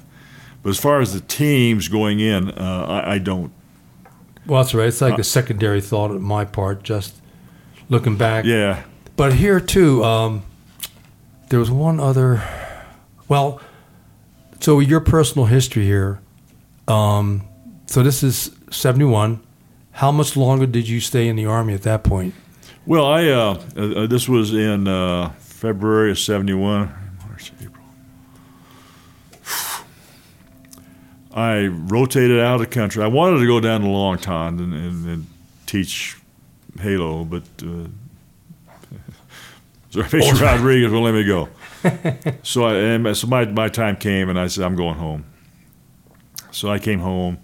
[0.64, 3.52] but as far as the teams going in, uh, I, I don't.
[4.46, 4.88] well, that's right.
[4.88, 7.16] It's like Uh, a secondary thought on my part, just
[7.90, 8.46] looking back.
[8.46, 8.84] Yeah,
[9.16, 10.42] But here too, um,
[11.50, 12.42] there was one other.
[13.28, 13.62] Well,
[14.60, 16.20] so your personal history here.
[16.88, 17.44] Um,
[17.86, 19.42] so this is seventy-one.
[19.92, 22.34] How much longer did you stay in the army at that point?
[22.88, 26.90] Well, I uh, uh, this was in uh, February of '71.
[27.28, 27.84] March, April.
[31.34, 33.04] I rotated out of the country.
[33.04, 35.28] I wanted to go down to Long Thanh and, and, and
[35.66, 36.18] teach
[36.80, 37.88] Halo, but uh.
[39.94, 41.50] Rodriguez won't let me go.
[42.44, 45.26] so I, and so my, my time came, and I said I'm going home.
[46.52, 47.40] So I came home,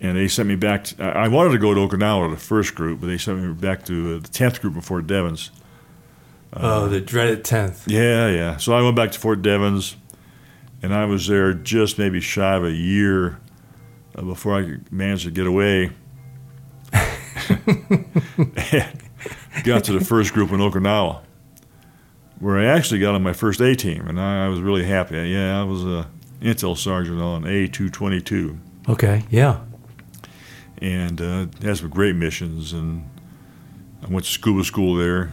[0.00, 0.84] and they sent me back.
[0.84, 3.84] To, I wanted to go to Okinawa, the first group, but they sent me back
[3.86, 5.50] to uh, the tenth group in Fort Devens.
[6.52, 7.86] Oh, the dreaded tenth.
[7.86, 8.56] Yeah, yeah.
[8.56, 9.96] So I went back to Fort Devens,
[10.82, 13.38] and I was there just maybe shy of a year
[14.16, 15.92] uh, before I managed to get away.
[19.64, 21.20] got to the first group in Okinawa,
[22.40, 25.16] where I actually got on my first A team, and I, I was really happy.
[25.28, 26.08] Yeah, I was a
[26.40, 28.58] intel sergeant on A two twenty two.
[28.88, 29.22] Okay.
[29.30, 29.60] Yeah.
[30.80, 32.72] And uh, had some great missions.
[32.72, 33.08] And
[34.02, 35.32] I went to scuba school there,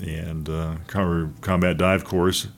[0.00, 2.48] and uh, combat dive course.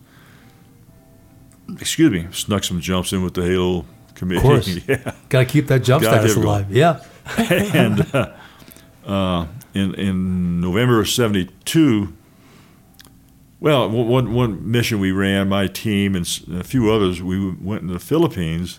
[1.80, 3.84] Excuse me, snuck some jumps in with the Halo
[4.14, 4.40] committee.
[4.40, 4.68] course.
[4.88, 6.64] yeah, Got to keep that jump Gotta status keep it going.
[6.64, 6.72] alive.
[6.72, 7.02] Yeah.
[7.74, 8.32] and uh,
[9.06, 12.14] uh, in in November of '72.
[13.60, 16.24] Well, one- one mission we ran, my team and
[16.54, 18.78] a few others, we went into the Philippines.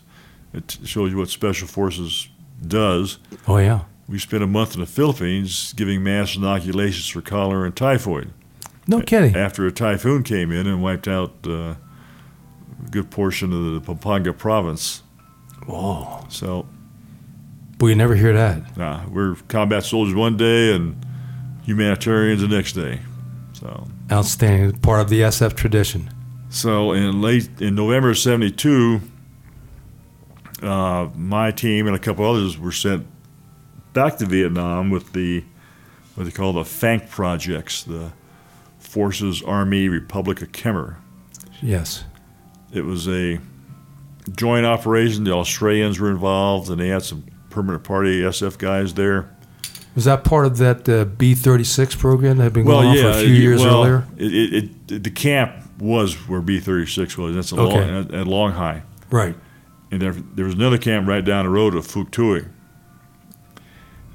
[0.54, 2.30] It shows you what Special Forces
[2.66, 3.20] does.
[3.48, 3.82] Oh yeah.
[4.08, 8.32] We spent a month in the Philippines giving mass inoculations for cholera and typhoid.
[8.88, 9.36] No kidding.
[9.36, 11.78] After a typhoon came in and wiped out uh, a
[12.90, 15.04] good portion of the Pampanga province.
[15.68, 16.26] Whoa.
[16.30, 16.66] So,
[17.80, 18.76] Well, you never hear that.
[18.78, 20.96] nah, we're combat soldiers one day and
[21.64, 23.02] humanitarians the next day.
[23.54, 24.80] So, Outstanding.
[24.80, 26.10] Part of the SF tradition.
[26.50, 29.02] so in late in November of '72,
[30.64, 33.08] uh, my team and a couple others were sent
[33.94, 35.44] back to Vietnam with the
[36.16, 38.12] what they call the FANK projects, the
[38.80, 40.96] Forces Army Republic of Khmer.
[41.62, 42.04] Yes.
[42.74, 43.40] It was a
[44.36, 45.24] joint operation.
[45.24, 49.34] The Australians were involved, and they had some permanent party SF guys there.
[49.96, 52.98] Was that part of that uh, B thirty six program that had been going on
[52.98, 54.08] for a few it- years well, earlier?
[54.18, 57.36] It, it, it, the camp was where B thirty six was.
[57.36, 57.80] That's a Okay.
[57.80, 59.36] long, at, at Long Hai, Right.
[59.92, 62.48] And there there was another camp right down the road of Phuoc Tuy.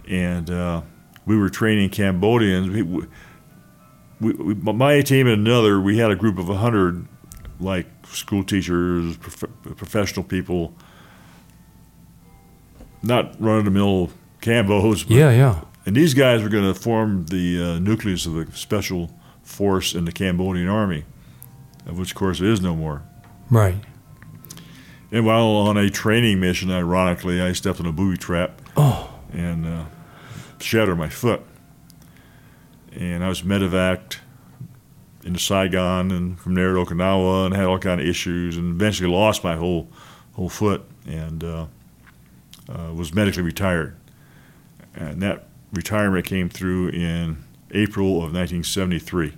[0.08, 0.82] And uh,
[1.26, 2.68] we were training Cambodians.
[2.70, 3.06] We, we,
[4.20, 7.06] we, my team and another, we had a group of hundred,
[7.58, 10.74] like school teachers, prof- professional people,
[13.02, 14.10] not run of the mill
[14.40, 15.30] Cambos, but Yeah.
[15.30, 15.60] Yeah.
[15.86, 19.10] and these guys were going to form the uh, nucleus of a special
[19.42, 21.04] force in the Cambodian army,
[21.86, 23.02] of which, of course, there is no more.
[23.50, 23.76] Right.
[25.14, 29.14] And while on a training mission, ironically, I stepped on a booby trap Oh.
[29.32, 29.84] and uh,
[30.58, 31.40] shattered my foot.
[32.92, 34.16] And I was medevaced
[35.22, 39.08] into Saigon and from there to Okinawa and had all kind of issues and eventually
[39.08, 39.88] lost my whole
[40.32, 41.66] whole foot and uh,
[42.68, 43.94] uh, was medically retired.
[44.96, 47.36] And that retirement came through in
[47.70, 49.32] April of 1973.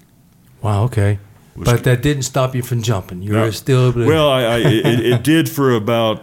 [0.63, 0.85] Wow.
[0.85, 1.19] Okay.
[1.57, 3.23] But that didn't stop you from jumping.
[3.23, 4.07] You were still able to.
[4.07, 6.23] Well, I, I it, it did for about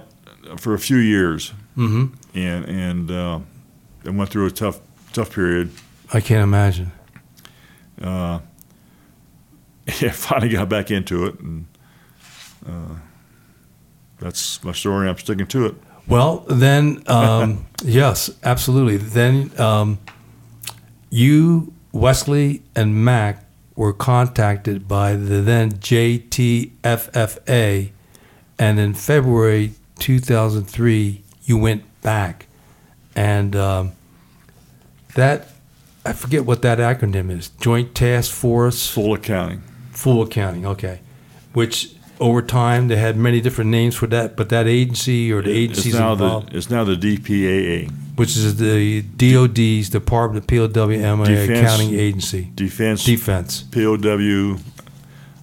[0.57, 3.39] for a few years, hmm and and uh,
[4.05, 4.79] I went through a tough
[5.11, 5.71] tough period.
[6.13, 6.91] I can't imagine.
[8.01, 8.39] Uh,
[9.99, 11.65] yeah, finally got back into it, and
[12.67, 12.95] uh,
[14.19, 15.09] that's my story.
[15.09, 15.75] I'm sticking to it.
[16.07, 18.97] Well, then, um, yes, absolutely.
[18.97, 19.99] Then um,
[21.09, 23.42] you, Wesley, and Mac
[23.76, 26.71] were contacted by the then JTFFA,
[28.59, 32.47] and in February 2003, you went back.
[33.15, 33.93] And um,
[35.15, 35.49] that,
[36.05, 39.63] I forget what that acronym is Joint Task Force Full accounting.
[39.91, 41.01] Full Accounting, okay.
[41.53, 45.51] Which over time they had many different names for that, but that agency or the
[45.51, 50.47] agencies it's now involved, the it's now the DPAA, which is the DOD's Department of
[50.74, 53.64] POW MIA Defense- Accounting Agency, Defense Defense.
[53.72, 54.57] POW,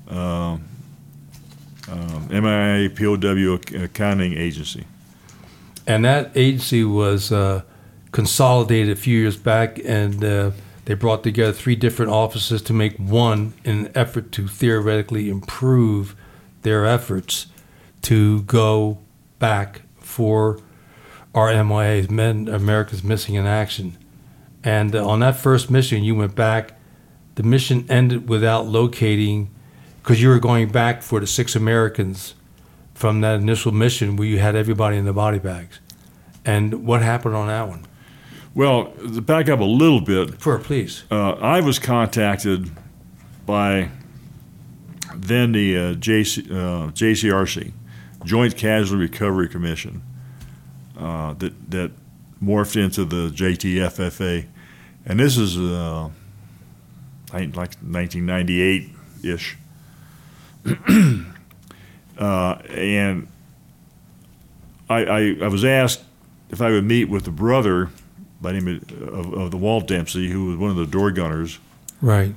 [0.09, 0.63] um,
[1.91, 4.85] um, MIA POW Accounting Agency.
[5.87, 7.63] and that agency was uh,
[8.13, 10.51] consolidated a few years back, and uh,
[10.85, 16.15] they brought together three different offices to make one in an effort to theoretically improve
[16.63, 17.47] their efforts
[18.03, 18.99] to go
[19.39, 20.61] back for
[21.35, 23.97] our MIAs, Men America's Missing in Action.
[24.65, 26.79] And uh, on that first mission, you went back.
[27.37, 29.51] The mission ended without locating,
[30.03, 32.35] because you were going back for the six Americans
[32.95, 35.81] from that initial mission where you had everybody in the body bags.
[36.45, 37.87] And what happened on that one?
[38.55, 41.05] Well, to back up a little bit, For please.
[41.11, 42.71] uh, I was contacted
[43.47, 43.91] by
[45.15, 47.73] then the uh, JC, uh, JCRC,
[48.25, 50.03] Joint Casualty Recovery Commission,
[51.01, 51.91] uh, that that
[52.43, 54.47] morphed into the JTFFA,
[55.07, 56.09] and this is uh,
[57.33, 58.91] I think like 1998
[59.23, 59.57] ish,
[62.19, 63.29] uh, and
[64.89, 66.03] I, I I was asked
[66.51, 67.91] if I would meet with the brother
[68.41, 71.59] by name of, of, of the Walt Dempsey, who was one of the door gunners,
[72.01, 72.35] Right.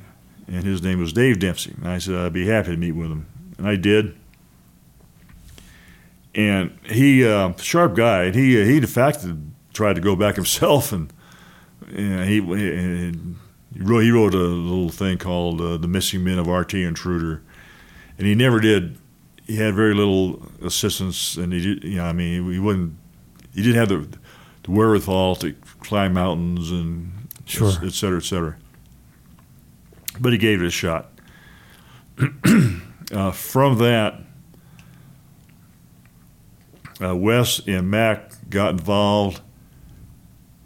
[0.48, 1.74] and his name was Dave Dempsey.
[1.78, 3.26] And I said I'd be happy to meet with him,
[3.58, 4.16] and I did.
[6.36, 9.26] And he, uh, sharp guy, and he he in fact
[9.74, 11.14] tried to go back himself, and,
[11.88, 16.48] and he he wrote he wrote a little thing called uh, "The Missing Men of
[16.48, 17.44] RT Intruder,"
[18.18, 18.98] and he never did.
[19.46, 22.96] He had very little assistance, and he did, you know I mean he wouldn't
[23.54, 24.18] he didn't have the,
[24.64, 27.12] the wherewithal to climb mountains and
[27.46, 27.74] Sure.
[27.84, 28.56] et cetera, et cetera.
[30.20, 31.12] But he gave it a shot.
[33.12, 34.22] uh, from that,
[37.02, 39.42] uh, Wes and Mac got involved,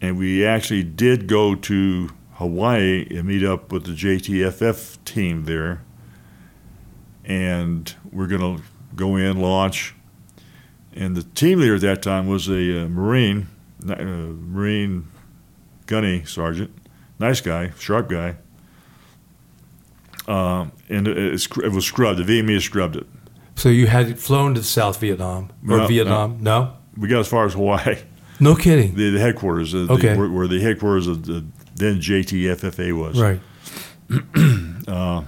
[0.02, 5.82] and we actually did go to Hawaii and meet up with the JTFF team there.
[7.26, 8.64] And we're going to
[8.96, 9.96] go in, launch.
[10.94, 13.48] And the team leader at that time was a uh, Marine,
[13.88, 15.08] uh, Marine
[15.88, 16.72] gunny sergeant,
[17.20, 18.38] nice guy, sharp guy.
[20.28, 22.20] Uh, and it, it was scrubbed.
[22.20, 23.08] The Vietnamese scrubbed it.
[23.58, 26.38] So you had flown to South Vietnam or No, Vietnam?
[26.42, 26.74] No.
[26.96, 27.98] We got as far as Hawaii,
[28.40, 28.94] No kidding.
[28.96, 30.14] the, the headquarters, uh, Okay.
[30.14, 31.44] the, where, where the headquarters of the
[31.76, 33.20] then JTFFA was.
[33.20, 33.40] Right.
[34.88, 35.24] Uh,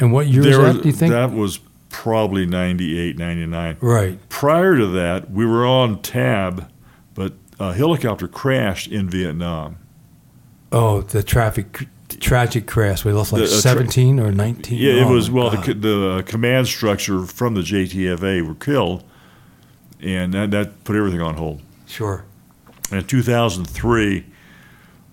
[0.00, 0.82] And what year was that?
[0.82, 1.12] Do you think?
[1.12, 1.58] that was
[1.90, 3.76] probably 98, 99.
[3.80, 4.18] right.
[4.30, 6.70] Prior to that, we were on tab,
[7.14, 9.76] but a helicopter crashed in Vietnam.
[10.72, 11.86] Oh, the traffic,
[12.20, 13.04] tragic crash.
[13.04, 14.78] We lost like The, uh, tra- 17 or 19.
[14.78, 15.50] Yeah, it Oh, was well.
[15.50, 15.82] The, God.
[15.82, 19.04] the command structure from the JTFA were killed,
[20.00, 21.60] and that, that put everything on hold.
[21.86, 22.24] Sure.
[22.90, 24.26] And in 2003,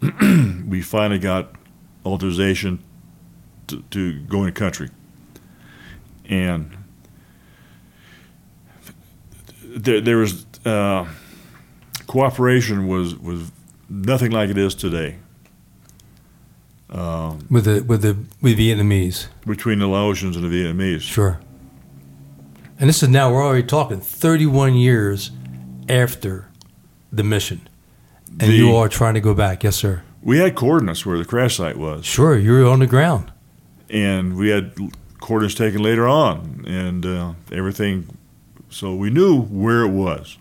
[0.68, 1.52] we finally got
[2.06, 2.80] authorization
[3.68, 4.89] to, to go in the country,
[6.26, 6.76] and
[9.64, 11.08] there, there was uh,
[12.08, 13.52] cooperation was was
[13.89, 15.18] nothing like it is today
[16.92, 19.28] um, With the with the with Vietnamese.
[19.46, 21.02] between the Laotians and the Vietnamese.
[21.02, 21.40] Sure.
[22.80, 25.32] And this is now we're already talking 31 years
[25.90, 26.48] after
[27.12, 27.68] the mission,
[28.40, 29.64] and The- you are trying to go back.
[29.64, 30.04] Yes, sir.
[30.22, 33.32] We had coordinates where the crash site was, Sure, you were on the ground.
[33.90, 34.74] and we had
[35.20, 38.08] coordinates taken later on, and uh, everything.
[38.70, 40.38] So we knew where it was,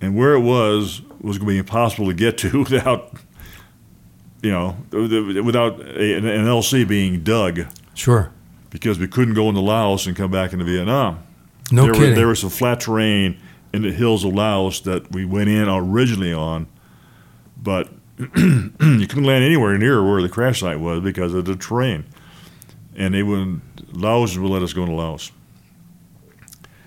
[0.00, 3.12] and where it was was going to be impossible to get to without,
[4.42, 7.60] you know, without a, an LC being dug
[7.94, 8.30] Sure.
[8.70, 11.20] because we couldn't go into Laos and come back into Vietnam.
[11.70, 12.08] No there kidding.
[12.10, 13.38] Were, there was some flat terrain
[13.72, 16.66] in the hills of Laos that we went in originally on,
[17.56, 17.88] but
[18.18, 18.26] you
[18.78, 22.04] couldn't land anywhere near where the crash site was because of the terrain.
[22.94, 23.62] And they wouldn't,
[23.96, 25.32] Laos would let us go into Laos.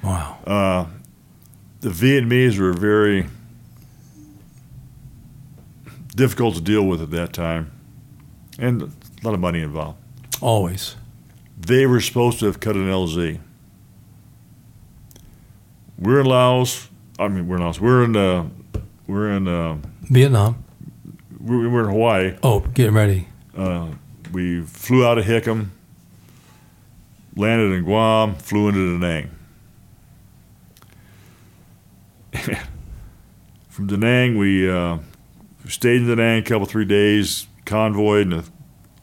[0.04, 0.38] wow.
[0.46, 0.86] Uh,
[1.82, 3.28] the Vietnamese were very
[6.16, 7.72] difficult to deal with at that time,
[8.58, 8.90] and a
[9.24, 10.00] lot of money involved.
[10.42, 10.96] Always.
[11.58, 13.40] They were supposed to have cut an LZ.
[15.98, 16.90] We're in Laos.
[17.18, 17.80] I mean, we're in Laos.
[17.80, 18.50] We're in uh,
[19.08, 20.64] we're in uh, Vietnam.
[21.40, 22.38] we're, we're in Hawaii.
[22.44, 23.28] Oh, getting ready.
[23.56, 23.90] Uh,
[24.34, 25.70] we flew out of Hickam,
[27.36, 29.32] landed in Guam, flew into Da Nang.
[33.70, 34.98] From Da Nang, we uh,
[35.68, 38.44] stayed in Da Nang a couple three days, convoyed and,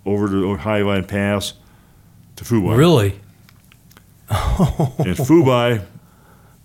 [0.04, 1.54] over to Hai Van Pass
[2.36, 2.74] to Phu Bai.
[2.76, 3.20] Really?
[4.30, 5.82] in Phu Bai,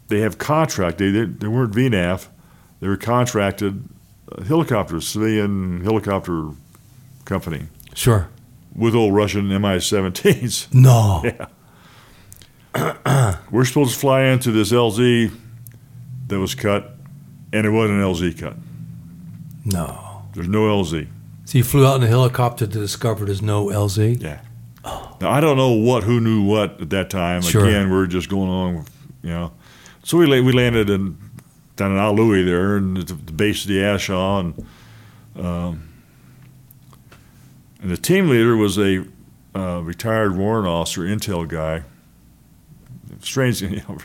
[0.07, 0.97] they have contract.
[0.99, 2.27] They, they, they weren't VNAF.
[2.79, 3.83] They were contracted
[4.31, 6.49] uh, helicopters, civilian helicopter
[7.25, 8.29] company Sure.
[8.75, 10.67] with old Russian Mi-17s.
[10.73, 11.21] No.
[11.23, 11.47] Yeah.
[13.51, 15.31] We're supposed to fly into this LZ
[16.27, 16.95] that was cut,
[17.51, 18.55] and it wasn't an LZ cut.
[19.68, 20.24] No.
[20.34, 21.07] There's no LZ.
[21.45, 24.22] So you flew out in a helicopter to discover there's no LZ?
[24.22, 24.41] Yeah.
[25.20, 27.41] Now I don't know what who knew what at that time.
[27.41, 27.65] Sure.
[27.65, 28.86] Again, we're just going on,
[29.22, 29.51] you know.
[30.03, 31.18] So we we landed in
[31.76, 34.65] down in A Luoi there, and at the, the base of the A Shau, and
[35.36, 35.89] um,
[37.82, 39.05] and the team leader was a
[39.55, 41.84] uh, retired warrant officer, intel guy.
[43.22, 43.97] Strange, you know,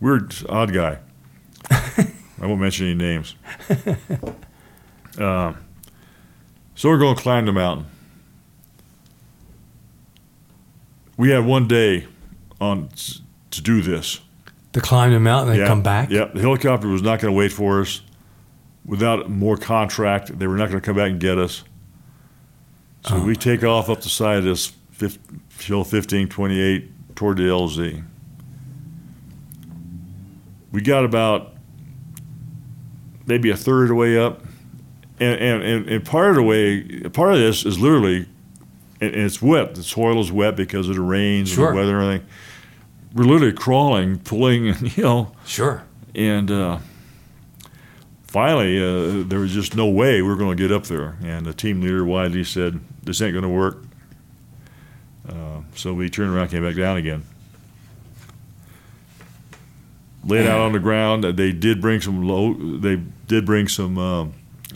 [0.00, 0.98] weird, odd guy.
[1.70, 3.34] I won't mention any names.
[5.18, 5.56] Um,
[6.74, 7.86] so we're going to climb the mountain.
[11.16, 12.06] We had one day
[12.60, 12.90] on
[13.50, 14.20] to do this.
[14.74, 16.10] To climb the mountain and yeah, come back?
[16.10, 18.02] Yeah, the helicopter was not going to wait for us.
[18.84, 21.64] Without more contract, they were not going to come back and get us.
[23.08, 23.24] So Oh.
[23.24, 24.72] we take off up the side of this
[25.58, 28.02] hill 1528 toward the LZ.
[30.72, 31.54] We got about
[33.26, 34.42] maybe a third of the way up,
[35.18, 38.26] and and, and, part of the way, part of this is literally,
[39.00, 39.74] and, it's wet.
[39.74, 41.68] The soil is wet because of the rains Sure.
[41.68, 42.28] and the weather and everything.
[43.14, 45.82] We're literally crawling, pulling, and you know, Sure.
[46.14, 46.78] and uh,
[48.26, 51.16] finally, uh, there was just no way we were going to get up there.
[51.24, 53.82] And the team leader widely said, "This ain't going to work."
[55.28, 57.24] Uh, so we turned around, came back down again,
[60.24, 61.24] laid out on the ground.
[61.24, 62.54] They did bring some low.
[62.54, 62.96] They
[63.26, 64.26] did bring some uh,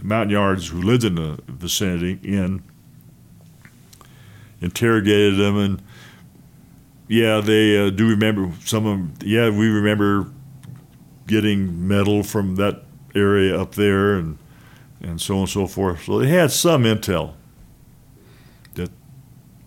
[0.02, 2.62] Montagnards who lived in the vicinity in.
[4.60, 5.82] Interrogated them and.
[7.08, 9.14] Yeah, they uh, do remember some of them.
[9.28, 10.30] Yeah, we remember
[11.26, 12.84] getting metal from that
[13.14, 14.38] area up there and
[15.00, 16.04] and so on and so forth.
[16.04, 17.34] So they had some intel
[18.74, 18.90] that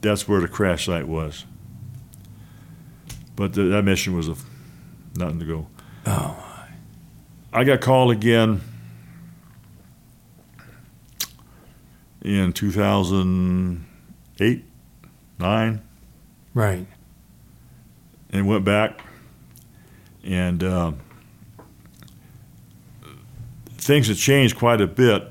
[0.01, 1.45] that's where the crash site was.
[3.35, 4.35] But th- that mission was a,
[5.15, 5.67] nothing to go.
[6.05, 6.39] Oh.
[7.51, 8.61] I got called again
[12.23, 14.65] in 2008,
[15.39, 15.81] 9
[16.53, 16.85] Right.
[18.31, 19.01] and went back
[20.23, 20.99] and um,
[23.77, 25.27] things have changed quite a bit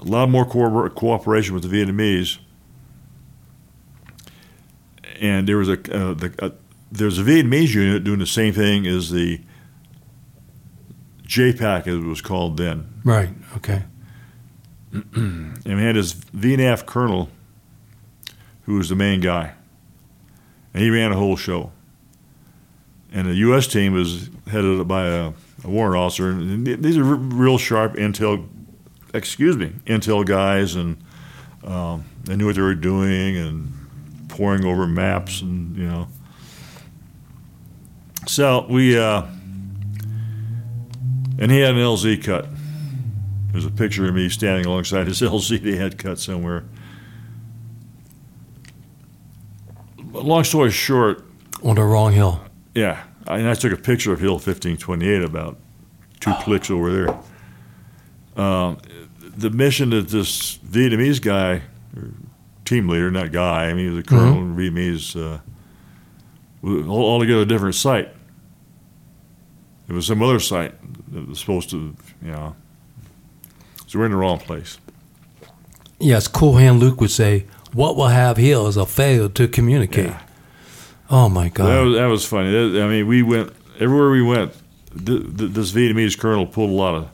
[0.00, 2.38] a lot more co- cooperation with the vietnamese
[5.20, 6.50] and there was a, uh, the, uh,
[6.90, 9.40] there's a vietnamese unit doing the same thing as the
[11.22, 13.30] jpac as it was called then Right.
[13.56, 13.84] Okay.
[15.14, 17.28] and we had this VNAF colonel
[18.62, 19.54] who was the main guy.
[20.72, 21.72] And he ran a whole show.
[23.12, 23.66] And the U.S.
[23.66, 25.32] team was headed up by a,
[25.64, 26.30] a warrant officer.
[26.30, 28.46] And these are real sharp intel,
[29.12, 30.76] excuse me, intel guys.
[30.76, 30.96] And
[31.64, 33.72] um, they knew what they were doing and
[34.28, 36.08] poring over maps and, you know.
[38.26, 39.22] So we, uh,
[41.38, 42.48] and he had an LZ cut.
[43.54, 46.64] There's a picture of me standing alongside his LZ they had cut somewhere.
[49.96, 51.24] But long story short,
[51.62, 52.40] On the wrong hill.
[52.74, 55.56] yeah, I, and I took a picture of Hill 1528 about
[56.18, 57.18] two clicks over there.
[58.44, 58.78] Um,
[59.36, 61.62] the mission that this Vietnamese guy,
[61.96, 62.10] or
[62.64, 65.38] team leader, not guy, I mean, he was a colonel in Vietnamese, uh,
[66.60, 68.08] was all- altogether a different site.
[69.88, 70.74] It was some other site
[71.12, 72.56] that was supposed to, you know.
[73.94, 74.78] So we're in the wrong place.
[76.00, 80.06] Yes, Cool Hand Luke would say, What we'll have here is a failure to communicate.
[80.06, 80.20] Yeah.
[81.08, 81.68] Oh my God.
[81.68, 82.50] That was that was funny.
[82.50, 84.52] That- I mean, we went everywhere we went.
[84.96, 87.08] Th- th- this Vietnamese colonel pulled a lot of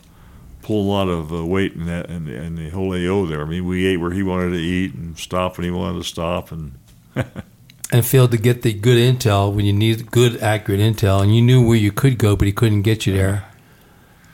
[0.63, 3.43] pulled a lot of uh, weight in that in the whole AO there.
[3.43, 6.05] I mean, we ate where he wanted to eat and stopped when he wanted to
[6.05, 6.79] stop, and
[7.93, 11.43] and failed to get the good intel when you need good, accurate intel, and you
[11.43, 13.45] knew where you could go, but he couldn't get you there.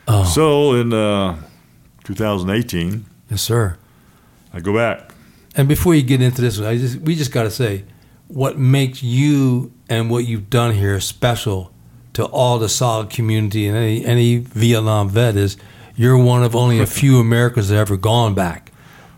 [0.07, 1.35] Oh, so in uh,
[2.07, 3.77] 2018, yes, sir.
[4.53, 5.13] I go back.
[5.55, 7.83] And before you get into this, I just we just got to say,
[8.29, 11.71] what makes you and what you've done here special
[12.13, 15.57] to all the solid community and any any Vietnam vet is
[15.95, 18.71] you're one of only a few Americans that have ever gone back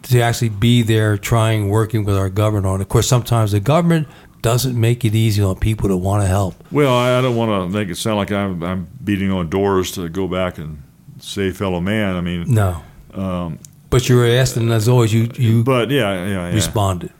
[0.03, 2.81] to actually be there, trying, working with our government on.
[2.81, 4.07] Of course, sometimes the government
[4.41, 6.55] doesn't make it easy on people that want to help.
[6.71, 9.91] Well, I, I don't want to make it sound like I'm, I'm beating on doors
[9.91, 10.81] to go back and
[11.19, 12.15] save fellow man.
[12.15, 12.81] I mean, No,
[13.13, 13.59] um,
[13.89, 16.53] but you were asked, and as always, you you but yeah, yeah, yeah.
[16.53, 17.11] responded.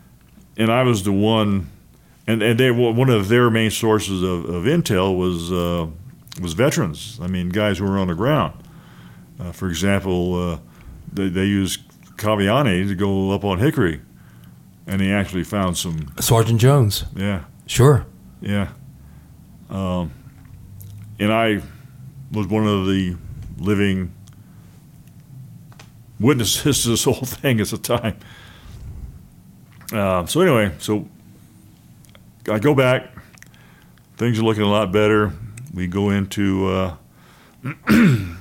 [0.56, 1.66] and I was the one,
[2.26, 5.86] and and they one of their main sources of, of intel was uh,
[6.40, 7.18] was veterans.
[7.22, 8.52] I mean, guys who were on the ground.
[9.38, 10.58] Uh, for example, uh,
[11.12, 11.80] they they used
[12.16, 14.00] Cavaiani to go up on Hickory,
[14.86, 16.12] and he actually found some.
[16.20, 18.04] Sergeant Jones, Yeah, sure.
[18.42, 18.68] yeah.
[19.70, 20.10] Um,
[21.18, 21.60] and I
[22.32, 23.16] was one of the
[23.60, 24.12] living
[26.18, 28.16] witnesses to this whole thing at the time.
[29.92, 31.06] Uh, so anyway, so
[32.50, 33.12] I go back.
[34.16, 35.32] Things are looking a lot better.
[35.72, 36.96] We go into uh,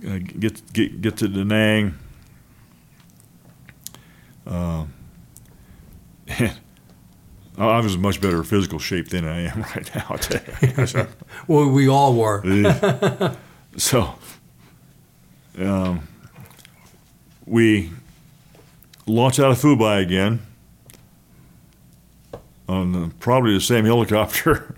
[0.00, 1.94] get get get to Da Nang.
[4.46, 4.84] Uh,
[7.58, 10.06] I was in much better physical shape than I am right now.
[10.10, 10.40] I tell
[10.78, 10.86] you.
[10.86, 11.06] So,
[11.46, 12.40] Well, we all were.
[13.76, 14.14] So
[15.58, 16.06] um,
[17.46, 17.90] we
[19.06, 20.40] launch out of Phu Bai again
[22.68, 24.74] on the, probably the same helicopter.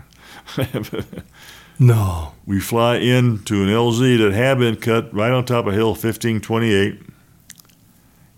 [1.79, 2.33] No.
[2.47, 7.01] we fly into an LZ that had been cut right on top of Hill 1528,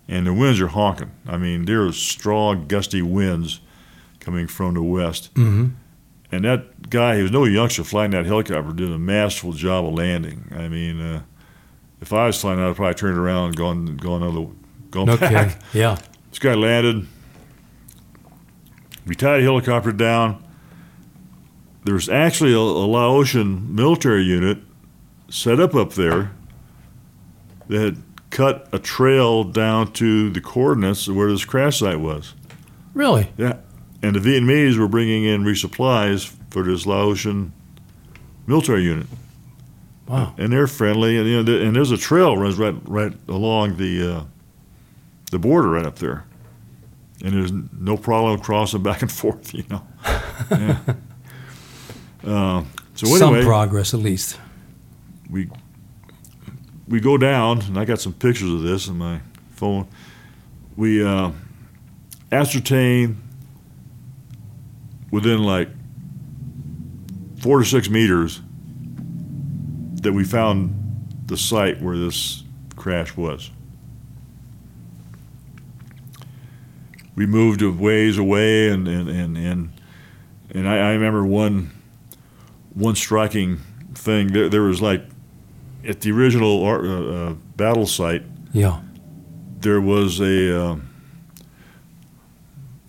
[0.09, 1.11] and the winds are honking.
[1.27, 3.61] I mean, there are strong, gusty winds
[4.21, 5.31] coming from the west.
[5.35, 5.69] hmm
[6.33, 9.95] And that guy, he was no youngster flying that helicopter, did a masterful job of
[9.95, 10.51] landing.
[10.57, 11.23] I mean, uh,
[12.01, 14.47] if I was flying, I'd probably turned around and gone, gone, other,
[14.91, 15.31] gone No back.
[15.51, 15.63] kidding.
[15.73, 15.99] Yeah.
[16.31, 17.07] This guy landed.
[19.07, 20.43] We tied the helicopter down.
[21.85, 24.59] There's actually a, a Laotian military unit
[25.31, 26.33] set up up there
[27.69, 32.35] that had cut a trail down to the coordinates of where this crash site was.
[32.93, 33.31] Really?
[33.39, 33.59] Yeah.
[34.07, 37.53] And the Vietnamese were bringing in resupplies for this Laotian
[38.47, 39.09] military unit.
[40.07, 40.33] Wow.
[40.39, 44.19] And they're friendly, and you know, and there's a trail runs right right along the
[44.19, 44.25] uh,
[45.33, 46.25] the border right up there,
[47.25, 49.53] and there's no problem crossing back and forth.
[49.53, 49.83] You know.
[50.53, 50.79] Yeah.
[52.25, 54.39] uh, so Some progress, at least.
[55.29, 55.51] we
[56.87, 59.19] we go down, and I got some pictures of this in my
[59.51, 59.89] phone.
[60.77, 61.33] We uh,
[62.31, 63.26] ascertain
[65.17, 65.71] within like
[67.39, 68.41] four to six meters
[70.03, 70.75] that we found
[71.25, 72.45] the site where this
[72.77, 73.51] crash was.
[77.15, 79.73] We moved a ways away, and and and and,
[80.51, 81.71] and I, I remember one
[82.75, 83.59] one striking
[83.95, 84.29] thing.
[84.33, 85.03] There, there was like
[85.87, 86.71] at the original uh,
[87.31, 88.81] uh, battle site, Yeah.
[89.61, 90.77] there was a, uh,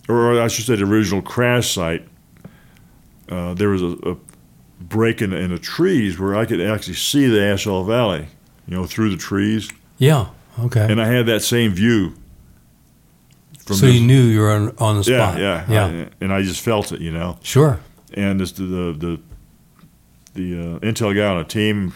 [0.08, 2.07] or I should say, the original crash site.
[3.28, 4.16] Uh, there was a, a
[4.80, 8.28] break in, in the trees where I could actually see the A Shau Valley,
[8.66, 10.28] you know, through the trees, Yeah.
[10.58, 10.86] Okay.
[10.90, 12.14] and I had that same view.
[13.66, 15.38] From so this- you knew you were on, on the spot.
[15.38, 15.86] yeah, Yeah.
[15.86, 17.38] I- and I just felt it, you know.
[17.42, 17.80] sure.
[18.14, 18.64] and this, the
[18.98, 19.20] the
[20.34, 21.92] the uh, intel guy on a team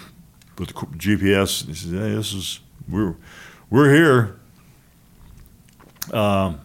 [0.58, 1.64] with the GPS.
[1.66, 3.14] He says, "Hey, this is we're
[3.70, 4.36] we're here."
[6.12, 6.60] Um,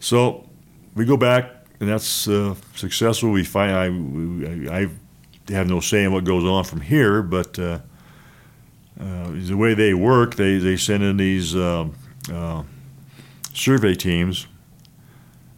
[0.00, 0.48] so
[0.94, 3.30] we go back, and that's uh, successful.
[3.30, 3.72] We find
[4.70, 4.88] I, I
[5.52, 7.80] have no say in what goes on from here, but uh,
[8.98, 11.94] uh, the way they work, they they send in these um,
[12.32, 12.62] uh,
[13.52, 14.46] survey teams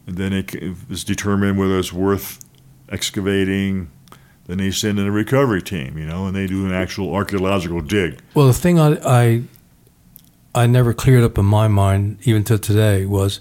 [0.06, 2.44] and then it's determined whether it's worth
[2.88, 3.90] excavating.
[4.46, 7.80] Then they send in a recovery team, you know, and they do an actual archaeological
[7.80, 8.20] dig.
[8.34, 9.42] Well, the thing I, I
[10.54, 13.40] I never cleared up in my mind, even to today, was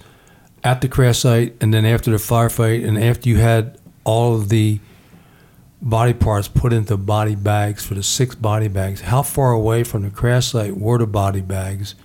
[0.63, 4.49] at the crash site, and then after the firefight, and after you had all of
[4.49, 4.79] the
[5.81, 9.01] body parts put into body bags for the six body bags.
[9.01, 11.95] How far away from the crash site were the body bags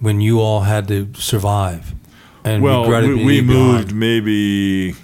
[0.00, 1.94] when you all had to survive?
[2.42, 3.48] And well, we, we behind?
[3.48, 4.94] moved maybe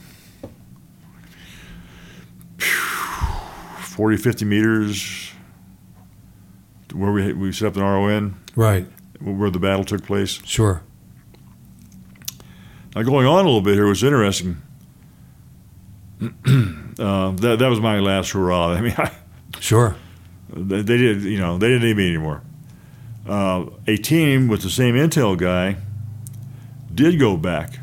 [3.81, 5.33] 40, 50 meters
[6.89, 8.87] to where we we set up an RON, Right.
[9.21, 10.41] where the battle took place.
[10.45, 10.83] Sure.
[12.97, 14.57] Now, going on a little bit here was interesting.
[16.23, 16.29] uh,
[17.31, 18.69] that that was my last hurrah.
[18.73, 19.13] I mean, I,
[19.61, 19.97] Sure.
[20.49, 22.43] They, they did, you know, they didn't need me anymore.
[23.29, 25.77] Uh, a team with the same intel guy
[26.95, 27.81] did go back,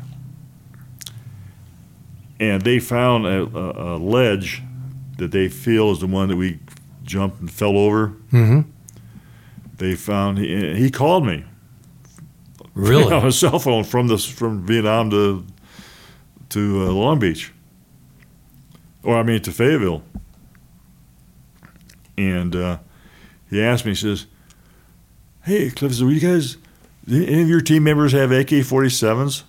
[2.40, 4.62] and they found a, a, a ledge
[5.18, 6.58] that they feel is the one that we
[7.04, 8.08] jumped and fell over.
[8.32, 8.62] Mm-hmm.
[9.76, 11.44] They found he, he called me
[12.74, 13.12] Really?
[13.12, 15.44] on a cell phone from this from Vietnam to
[16.50, 17.52] to uh, Long Beach,
[19.02, 20.02] or I mean to Fayetteville,
[22.18, 22.78] and uh,
[23.50, 23.92] he asked me.
[23.92, 24.26] He says,
[25.42, 26.56] "Hey, Cliff, so you guys,
[27.06, 29.42] do any of your team members have AK-47s?"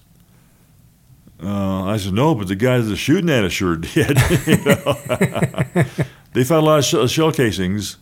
[1.43, 4.17] Uh, I said, "No, but the guys that are shooting at us sure did."
[6.35, 7.95] They found a lot of shell, shell casings,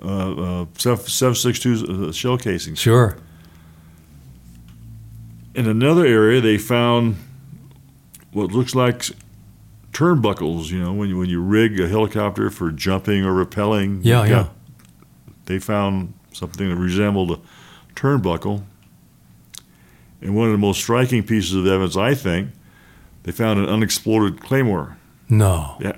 [0.00, 2.78] uh, uh, 7.62 uh, shell casings.
[2.78, 3.16] Sure.
[5.54, 7.16] In another area, they found
[8.32, 9.04] what looks like
[9.92, 10.70] turnbuckles.
[10.70, 14.00] You know, when you, when you rig a helicopter for jumping or rappelling.
[14.02, 14.48] Yeah, yeah.
[15.46, 17.40] They found something that resembled a
[17.94, 18.64] turnbuckle.
[20.20, 22.50] And one of the most striking pieces of evidence, I think,
[23.24, 24.96] they found an unexploded claymore.
[25.28, 25.76] No.
[25.80, 25.96] Yeah.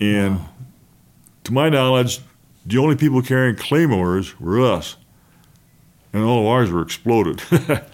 [0.00, 0.40] And
[1.44, 2.20] to my knowledge,
[2.66, 4.96] the only people carrying claymores were us.
[6.18, 7.42] And all of ours were exploded.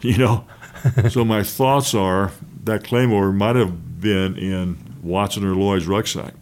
[0.00, 0.44] you know?
[1.10, 2.32] so my thoughts are
[2.64, 6.34] that claymore might have been in Watson or Lloyd's rucksack,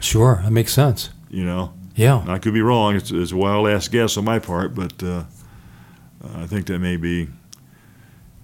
[0.00, 1.10] Sure, that makes sense.
[1.30, 1.72] you know?
[1.94, 2.22] Yeah.
[2.28, 2.94] I could be wrong.
[2.96, 5.24] It's, it's a wild ass guess on my part, but uh,
[6.34, 7.28] I think that may be.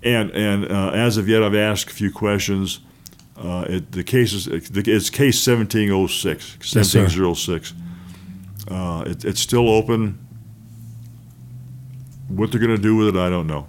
[0.02, 2.80] And and uh, as of yet, I've asked a few questions.
[3.36, 7.00] Uh, it, the case is it's case 1706, Yes, sir.
[7.02, 7.74] 1706.
[8.70, 10.18] uh, it, it's still open.
[12.32, 13.66] What they're going to do with it, I don't know.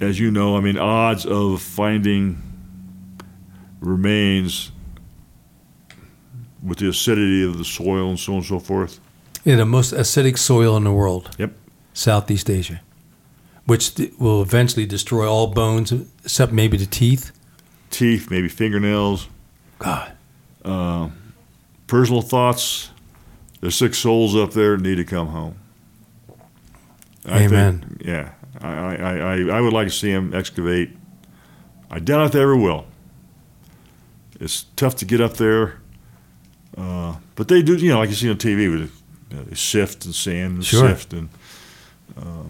[0.00, 2.40] As you know, I mean, odds of finding
[3.80, 4.70] remains
[6.62, 9.00] with the acidity of the soil and so on and so forth.
[9.44, 11.34] In the most acidic soil in the world.
[11.38, 11.54] Yep.
[11.92, 12.80] Southeast Asia,
[13.64, 17.32] which will eventually destroy all bones except maybe the teeth.
[17.90, 19.28] Teeth, maybe fingernails.
[19.80, 20.12] God.
[20.64, 21.08] Uh,
[21.88, 22.90] personal thoughts.
[23.60, 25.56] There's six souls up there that need to come home.
[27.26, 27.80] I Amen.
[27.80, 30.90] Think, yeah, I, I, I, I would like to see him excavate.
[31.90, 32.86] I doubt if they ever will.
[34.40, 35.80] It's tough to get up there,
[36.76, 37.76] uh, but they do.
[37.76, 38.92] You know, like you see on TV, with
[39.30, 40.88] you know, they sift and sand and Sure.
[40.88, 41.28] sift and
[42.16, 42.44] uh,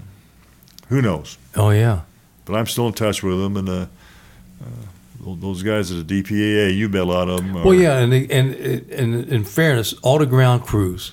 [0.88, 1.38] who knows.
[1.54, 2.00] Oh yeah.
[2.44, 3.86] But I'm still in touch with them, and uh,
[4.62, 7.56] uh, those guys at the DPAA, you bet a lot of them.
[7.56, 11.12] Are, Well, yeah, and and and in fairness, all the ground crews,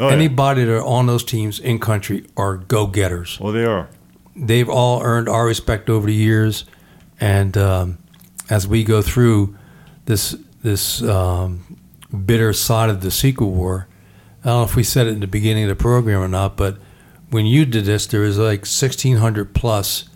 [0.00, 0.14] Oh, yeah.
[0.14, 3.38] anybody that are on those teams in country are go getters.
[3.40, 3.88] Oh, they are.
[4.36, 6.64] They've all earned our respect over the years,
[7.20, 7.98] and um,
[8.48, 9.56] as we go through
[10.04, 11.78] this this um,
[12.24, 13.88] bitter side of the sequel war,
[14.44, 16.56] I don't know if we said it in the beginning of the program or not,
[16.56, 16.78] but
[17.30, 20.08] when you did this, there was like 1,600 plus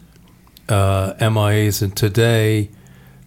[0.68, 2.70] uh, MIAs, and today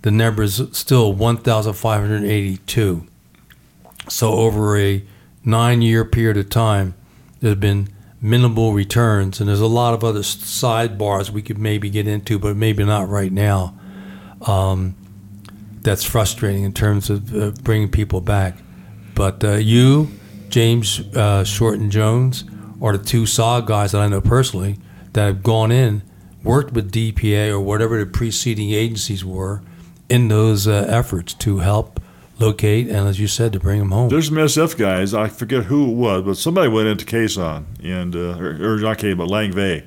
[0.02, 3.08] the number is still 1,582.
[4.08, 5.04] So over a
[5.46, 6.96] nine-year period of time,
[7.40, 7.90] there's been
[8.22, 12.56] minimal returns, and there's a lot of other sidebars we could maybe get into, but
[12.56, 13.78] maybe not right now.
[14.42, 14.96] Um,
[15.82, 18.58] that's frustrating in terms of uh, bringing people back.
[19.14, 20.10] But uh, you,
[20.50, 22.44] James uh, Shorten Jones,
[22.82, 24.80] are the two SAW guys that I know personally
[25.14, 26.02] that have gone in,
[26.44, 29.62] worked with DPA or whatever the preceding agencies were
[30.10, 32.00] in those uh, efforts to help
[32.40, 34.10] locate and, as you said, to bring them home.
[34.10, 35.14] There's some SF guys.
[35.14, 38.78] I forget who it was, but somebody went into Khe Sanh and uh, or, or
[38.78, 39.84] not Khe Sanh, but Lang Vei.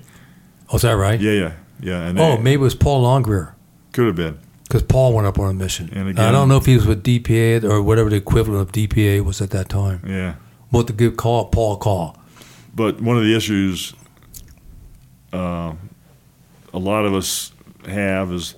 [0.70, 1.20] oh, is that right?
[1.20, 2.06] Yeah, yeah, yeah.
[2.06, 3.52] And Oh, they- maybe it was Paul Longgrear
[3.92, 4.38] could have been.
[4.64, 5.90] because Paul went up on a mission.
[5.92, 8.72] And again, I don't know if he was with DPA or whatever the equivalent of
[8.72, 10.00] DPA was at that time.
[10.06, 10.34] Yeah,
[10.70, 12.16] What to give call Paul call?
[12.74, 13.92] but one of the issues
[15.32, 15.74] uh,
[16.72, 17.52] a lot of us
[17.86, 18.54] have is,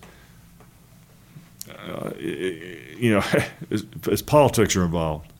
[1.91, 3.23] uh, you know,
[3.71, 5.33] is politics are involved.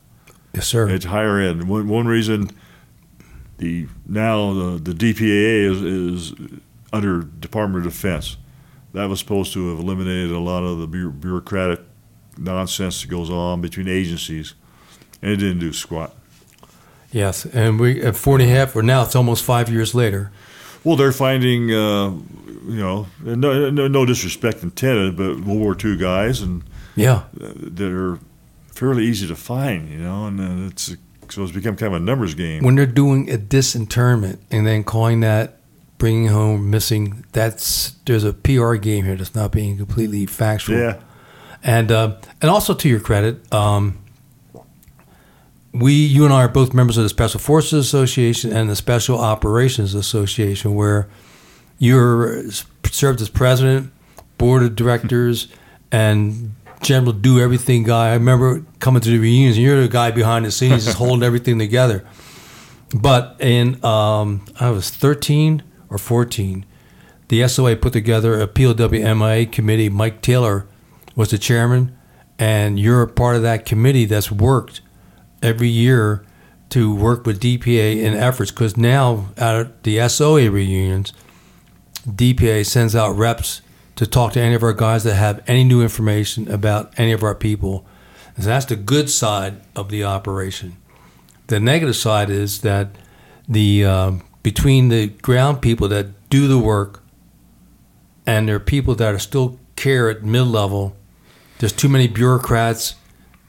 [0.53, 0.89] Yes, sir.
[0.89, 1.69] It's higher end.
[1.69, 2.51] One, one reason
[3.57, 6.33] the now the, the DPAA is, is
[6.91, 8.37] under Department of Defense.
[8.93, 11.79] That was supposed to have eliminated a lot of the bureaucratic
[12.37, 14.53] nonsense that goes on between agencies,
[15.21, 16.13] and it didn't do squat.
[17.11, 20.31] yes, and we at four and a half, or now it's almost five years later.
[20.83, 22.11] Well, they're finding, uh,
[22.65, 26.63] you know, no, no, no disrespect intended, but World War II guys, and
[26.95, 28.19] Yeah, uh, they're
[28.73, 30.95] fairly easy to find, you know, and uh, it's
[31.29, 32.63] so it's become kind of a numbers game.
[32.63, 35.57] when they're doing a disinterment and then calling that
[35.97, 40.77] bringing home missing, that's there's a PR game here that's not being completely factual.
[40.77, 40.99] yeah,
[41.63, 43.99] and uh, and also to your credit, um,
[45.73, 49.17] we you and I are both members of the Special Forces Association and the Special
[49.17, 51.07] Operations Association, where
[51.81, 52.43] you're
[52.91, 53.91] served as president,
[54.37, 55.47] board of directors,
[55.91, 56.53] and
[56.83, 58.09] general do everything guy.
[58.09, 61.23] I remember coming to the reunions, and you're the guy behind the scenes, just holding
[61.23, 62.05] everything together.
[62.95, 66.67] But in um, I was 13 or 14,
[67.29, 69.89] the SOA put together a POWMIA committee.
[69.89, 70.67] Mike Taylor
[71.15, 71.97] was the chairman,
[72.37, 74.81] and you're a part of that committee that's worked
[75.41, 76.23] every year
[76.69, 78.51] to work with DPA in efforts.
[78.51, 81.11] Because now, at the SOA reunions,
[82.07, 83.61] DPA sends out reps
[83.95, 87.23] to talk to any of our guys that have any new information about any of
[87.23, 87.85] our people.
[88.35, 90.77] And so that's the good side of the operation.
[91.47, 92.95] The negative side is that
[93.47, 97.03] the um, between the ground people that do the work
[98.25, 100.95] and there are people that are still care at mid level.
[101.59, 102.95] There's too many bureaucrats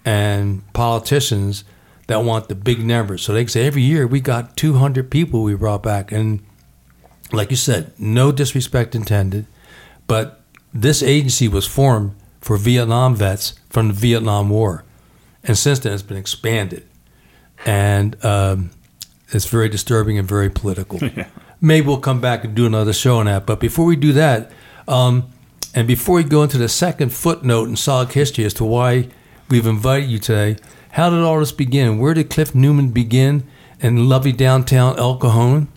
[0.04, 1.64] and politicians
[2.08, 3.22] that want the big numbers.
[3.22, 6.44] So they say every year we got 200 people we brought back, and
[7.32, 9.46] like you said, no disrespect intended,
[10.06, 10.40] but
[10.72, 14.84] this agency was formed for Vietnam vets from the Vietnam War,
[15.44, 16.86] and since then it's been expanded,
[17.64, 18.70] and um,
[19.30, 21.00] it's very disturbing and very political.
[21.60, 23.46] Maybe we'll come back and do another show on that.
[23.46, 24.50] But before we do that,
[24.88, 25.32] um,
[25.74, 29.08] and before we go into the second footnote in SOG history as to why
[29.48, 30.56] we've invited you today,
[30.92, 31.98] how did all this begin?
[31.98, 33.44] Where did Cliff Newman begin
[33.80, 35.68] in lovely downtown El Cajon?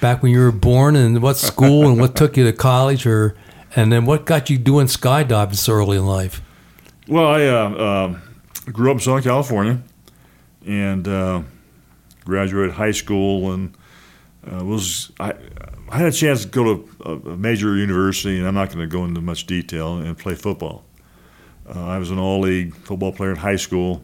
[0.00, 3.36] Back when you were born, and what school, and what took you to college, or
[3.76, 6.42] and then what got you doing skydiving so early in life?
[7.06, 8.18] Well, I uh, uh,
[8.70, 9.80] grew up in Southern California,
[10.66, 11.42] and uh,
[12.24, 13.76] graduated high school, and
[14.50, 15.34] uh, was I,
[15.88, 18.80] I had a chance to go to a, a major university, and I'm not going
[18.80, 20.84] to go into much detail, and play football.
[21.68, 24.02] Uh, I was an all-league football player in high school,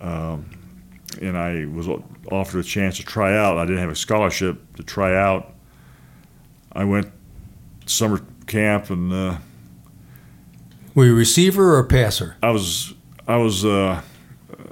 [0.00, 0.46] um,
[1.18, 1.88] and I was
[2.30, 3.58] offered a chance to try out.
[3.58, 5.52] I didn't have a scholarship to try out.
[6.72, 7.10] I went
[7.86, 9.36] summer camp, and uh,
[10.94, 12.36] Were you receiver or a passer?
[12.42, 12.94] I was
[13.26, 14.00] I was uh,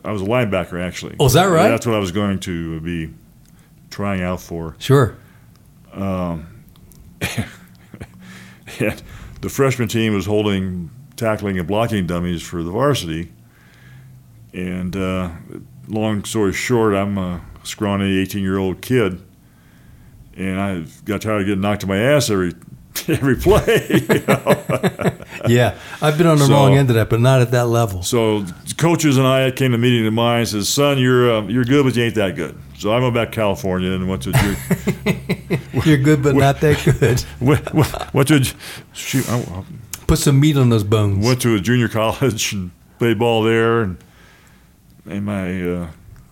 [0.04, 1.16] I was a linebacker actually.
[1.20, 1.68] Oh, is that right?
[1.68, 3.12] That's what I was going to be
[3.90, 4.76] trying out for.
[4.78, 5.16] Sure.
[5.92, 6.46] Um,
[8.80, 9.02] And
[9.40, 13.32] the freshman team was holding tackling and blocking dummies for the varsity.
[14.52, 15.30] And uh,
[15.88, 19.20] long story short, I'm a scrawny 18 year old kid,
[20.36, 22.52] and I got tired of getting knocked to my ass every
[23.08, 23.86] every play.
[23.90, 25.12] you know?
[25.48, 28.02] Yeah, I've been on the So- wrong end of that, but not at that level.
[28.04, 28.44] So
[28.76, 30.46] coaches and I came to a meeting of mine.
[30.46, 33.30] Says, "Son, you're uh, you're good, but you ain't that good." So I went back
[33.30, 37.24] to California and went to ju- You're good, but not that good.
[37.40, 38.44] went, went to
[38.92, 39.64] shoot, I
[40.06, 41.24] Put some meat on those bones.
[41.26, 43.96] went to a junior college and played ball there, and
[45.06, 45.90] and my uh,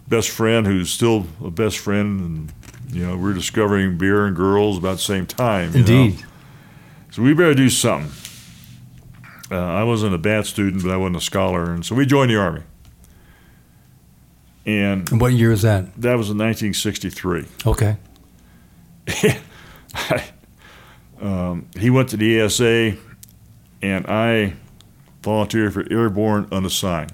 [0.08, 2.52] best friend, who's still a best friend, and
[2.92, 5.72] you know we're discovering beer and girls about the same time.
[5.74, 6.02] you know.
[6.02, 6.24] Indeed.
[7.10, 8.10] So we better do something.
[9.50, 12.30] Uh, I wasn't a bad student, but I wasn't a scholar, and so we joined
[12.30, 12.62] the army.
[14.66, 15.86] And And what year is that?
[16.00, 17.46] that was in 1963.
[17.66, 17.96] Okay.
[19.94, 20.24] I,
[21.20, 22.96] um, he went to the ASA,
[23.82, 24.54] and I
[25.22, 27.12] volunteered for airborne unassigned.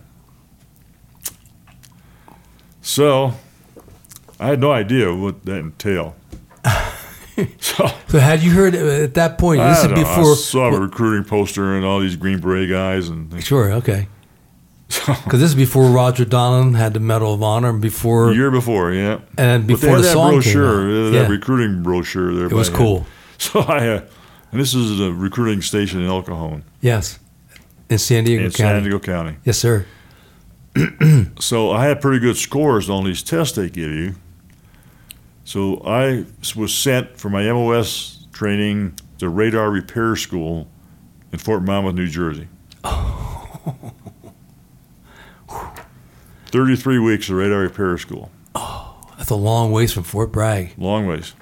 [2.87, 3.34] So
[4.39, 6.14] I had no idea what that entailed.
[7.59, 9.59] so So had you heard uh, at that point?
[9.61, 10.32] This I, is know, before.
[10.32, 13.72] I saw a recruiting poster and all these Green Beret guys, and Sure.
[13.72, 14.07] Okay.
[14.89, 18.34] so, Because this is before Roger Donlon had the Medal of Honor, and before a
[18.34, 19.18] year before, yeah.
[19.37, 21.11] and before the that song brochure, out.
[21.11, 22.47] that yeah, recruiting brochure there.
[22.47, 23.05] it was cool.
[23.39, 24.01] So I, uh,
[24.51, 27.18] and this is a recruiting station in El Cajon, Yes,
[27.91, 28.76] in San Diego in County.
[28.76, 29.37] San Diego County.
[29.45, 29.84] Yes, sir.
[31.41, 34.14] So I had pretty good scores on these tests they give you.
[35.45, 36.24] So I
[36.57, 40.68] was sent for my MOS training to radar repair school
[41.33, 42.49] in Fort Monmouth, New Jersey.
[46.47, 48.31] 33 weeks of radar repair school.
[48.55, 50.72] Oh, That's a long ways from Fort Bragg.
[50.79, 51.35] long ways.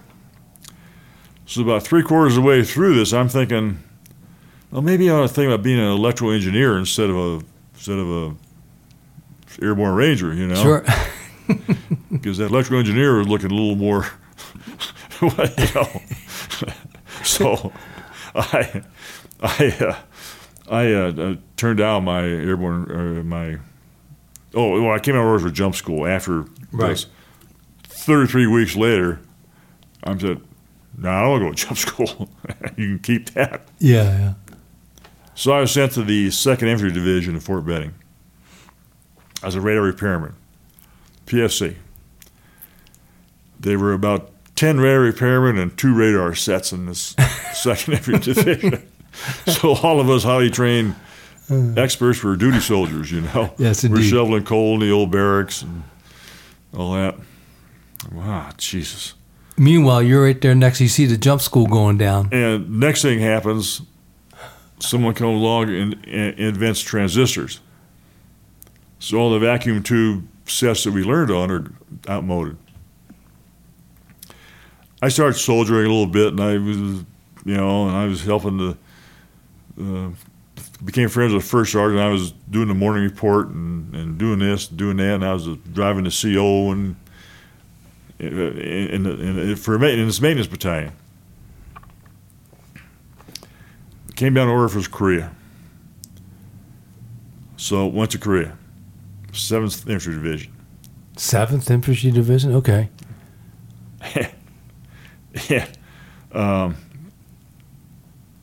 [1.46, 3.82] So about three quarters of the way through this, I'm thinking,
[4.70, 7.40] well, maybe I ought to think about being an electrical engineer instead of a
[7.74, 8.34] instead of a
[9.62, 10.54] airborne ranger, you know?
[10.62, 10.84] Sure.
[12.10, 14.06] Because that electrical engineer was looking a little more,
[15.20, 15.28] you
[15.74, 16.02] know.
[17.22, 17.70] so,
[18.34, 18.82] I,
[19.42, 19.96] I, uh,
[20.70, 23.58] I uh, uh, turned down my airborne uh, my.
[24.54, 26.90] Oh, well, I came out of orders for jump school after Right.
[26.90, 27.06] this.
[27.82, 29.20] Thirty-three weeks later,
[30.04, 30.40] I'm said,
[30.96, 32.30] "No, I don't want to go to jump school.
[32.76, 34.34] you can keep that." yeah, yeah.
[35.34, 37.92] So I was sent to the Second Infantry Division in Fort Benning
[39.44, 40.34] as a radar repairman,
[41.26, 41.76] PFC.
[43.60, 47.14] They were about 10 radar repairmen and two radar sets in this
[47.54, 48.88] Second Infantry Division.
[49.46, 50.94] So all of us highly trained
[51.46, 51.78] hmm.
[51.78, 53.54] experts were duty soldiers, you know.
[53.58, 55.84] Yes, We're shoveling coal in the old barracks and
[56.76, 57.16] all that.
[58.12, 59.14] Wow, Jesus.
[59.56, 60.80] Meanwhile, you're right there next.
[60.80, 62.28] You see the jump school going down.
[62.32, 63.82] And next thing happens,
[64.80, 67.60] someone comes along and, and invents transistors.
[68.98, 71.72] So all the vacuum tube sets that we learned on are
[72.08, 72.56] outmoded.
[75.02, 77.04] I started soldiering a little bit, and I was,
[77.44, 78.78] you know, and I was helping to.
[79.80, 80.10] Uh,
[80.84, 82.00] became friends with the first sergeant.
[82.00, 85.46] I was doing the morning report and, and doing this, doing that, and I was
[85.72, 86.96] driving the CO and
[88.18, 90.92] in, in, in, for this maintenance battalion.
[94.14, 95.32] came down to order for Korea.
[97.56, 98.56] So went to Korea,
[99.36, 100.52] Seventh Infantry Division.
[101.16, 102.54] Seventh Infantry Division.
[102.54, 102.88] Okay.
[105.48, 105.66] yeah.
[106.32, 106.76] Um,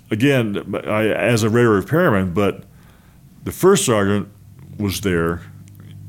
[0.10, 2.64] again, I, as a radar repairman, but
[3.44, 4.30] the first sergeant
[4.78, 5.42] was there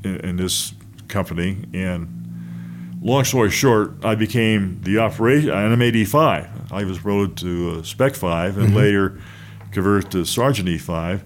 [0.03, 0.73] in, in, this
[1.07, 5.51] company, and long story short, I became the operation.
[5.51, 6.71] I'm AD5.
[6.71, 8.75] I was promoted to uh, Spec 5, and mm-hmm.
[8.75, 9.19] later
[9.71, 11.21] converted to Sergeant E5,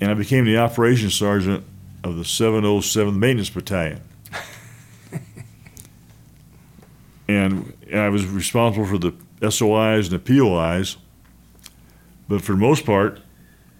[0.00, 1.64] and I became the operations sergeant
[2.06, 4.00] of the 707th Maintenance Battalion.
[7.28, 10.96] and, I was responsible for the SOIs and the POIs.
[12.28, 13.20] But for the most part,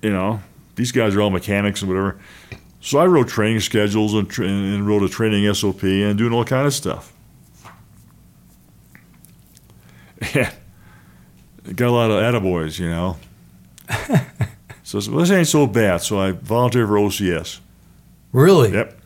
[0.02, 0.40] you know,
[0.76, 2.18] these guys are all mechanics and whatever.
[2.80, 6.44] So I wrote training schedules and, tra- and wrote a training SOP and doing all
[6.44, 7.12] kind of stuff.
[10.34, 10.50] Yeah,
[11.74, 13.18] got a lot of attaboys, you know.
[14.82, 16.00] so well, this ain't so bad.
[16.00, 17.60] So I volunteered for OCS.
[18.36, 18.70] Really?
[18.70, 19.00] Yep.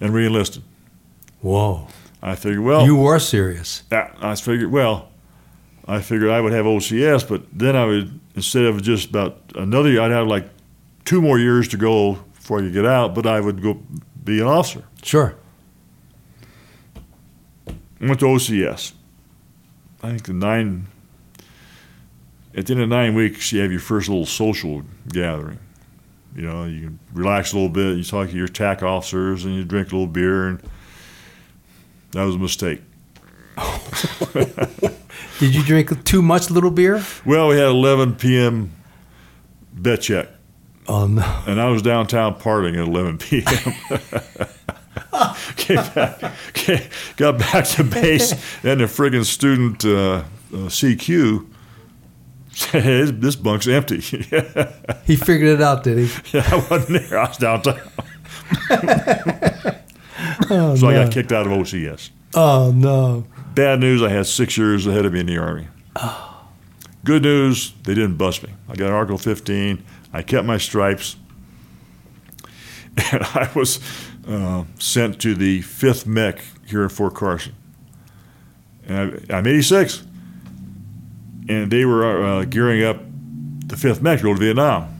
[0.00, 0.62] And reenlisted.
[1.40, 1.88] Whoa.
[2.22, 3.82] I figured, well, you were serious.
[3.90, 5.08] Yeah, I figured, well,
[5.88, 9.90] I figured I would have OCS, but then I would instead of just about another
[9.90, 10.48] year, I'd have like
[11.04, 13.82] two more years to go before I could get out, but I would go
[14.22, 14.84] be an officer.
[15.02, 15.34] Sure.
[18.00, 18.92] went to OCS.
[20.04, 20.86] I think the nine.
[22.54, 25.58] At the end of nine weeks, you have your first little social gathering.
[26.38, 27.96] You know, you relax a little bit.
[27.96, 30.62] You talk to your TAC officers, and you drink a little beer, and
[32.12, 32.80] that was a mistake.
[35.40, 37.04] Did you drink too much little beer?
[37.26, 38.70] Well, we had 11 p.m.
[39.72, 40.28] bet check.
[40.86, 41.42] Oh no!
[41.48, 43.74] And I was downtown partying at 11 p.m.
[45.56, 46.22] came back,
[46.52, 48.30] came, got back to base,
[48.62, 51.48] and the friggin' student uh, uh, CQ
[52.72, 54.00] "This bunk's empty."
[55.04, 56.14] he figured it out, did he?
[56.32, 57.18] Yeah, I wasn't there.
[57.18, 57.80] I was downtown.
[60.50, 60.88] oh, so no.
[60.88, 62.10] I got kicked out of OCS.
[62.34, 63.24] Oh no!
[63.54, 65.68] Bad news, I had six years ahead of me in the Army.
[65.96, 66.28] Oh.
[67.04, 68.50] Good news, they didn't bust me.
[68.68, 69.82] I got an Article 15.
[70.12, 71.16] I kept my stripes.
[73.12, 73.80] And I was
[74.28, 77.54] uh, sent to the 5th Mech here in Fort Carson.
[78.86, 80.04] And I, am 86.
[81.48, 82.98] And they were uh, gearing up
[83.66, 84.94] the 5th Mech to go to Vietnam.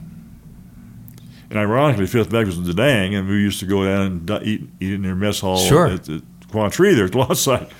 [1.49, 4.29] And ironically, 5th Mech was in Da Nang, and we used to go down and
[4.43, 5.87] eat, eat in their mess hall sure.
[5.87, 6.21] at, at
[6.51, 7.71] Quang Tri there at the launch site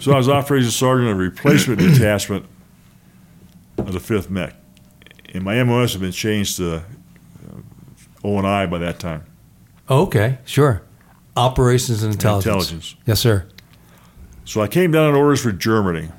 [0.00, 2.44] so I was operations sergeant of a replacement detachment
[3.78, 4.54] of the 5th Mech.
[5.32, 6.82] And my MOS had been changed to uh,
[8.24, 9.24] O&I by that time.
[9.88, 10.82] Oh, okay, sure.
[11.36, 12.46] Operations and intelligence.
[12.46, 12.96] Intelligence.
[13.06, 13.48] Yes, sir.
[14.44, 16.10] So I came down on orders for Germany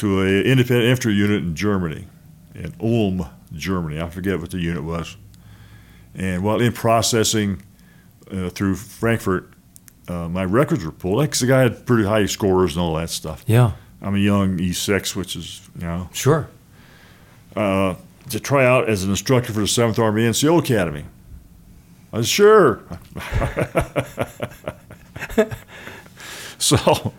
[0.00, 2.06] to an independent infantry unit in Germany,
[2.54, 4.00] in Ulm, Germany.
[4.00, 5.18] I forget what the unit was.
[6.14, 7.62] And while in processing
[8.32, 9.52] uh, through Frankfurt,
[10.08, 13.10] uh, my records were pulled because the guy had pretty high scores and all that
[13.10, 13.44] stuff.
[13.46, 13.72] Yeah.
[14.00, 16.08] I'm a young E6, which is, you know.
[16.14, 16.48] Sure.
[17.54, 17.94] Uh,
[18.30, 21.04] to try out as an instructor for the 7th Army NCO Academy.
[22.10, 22.80] I was sure.
[26.58, 27.12] so,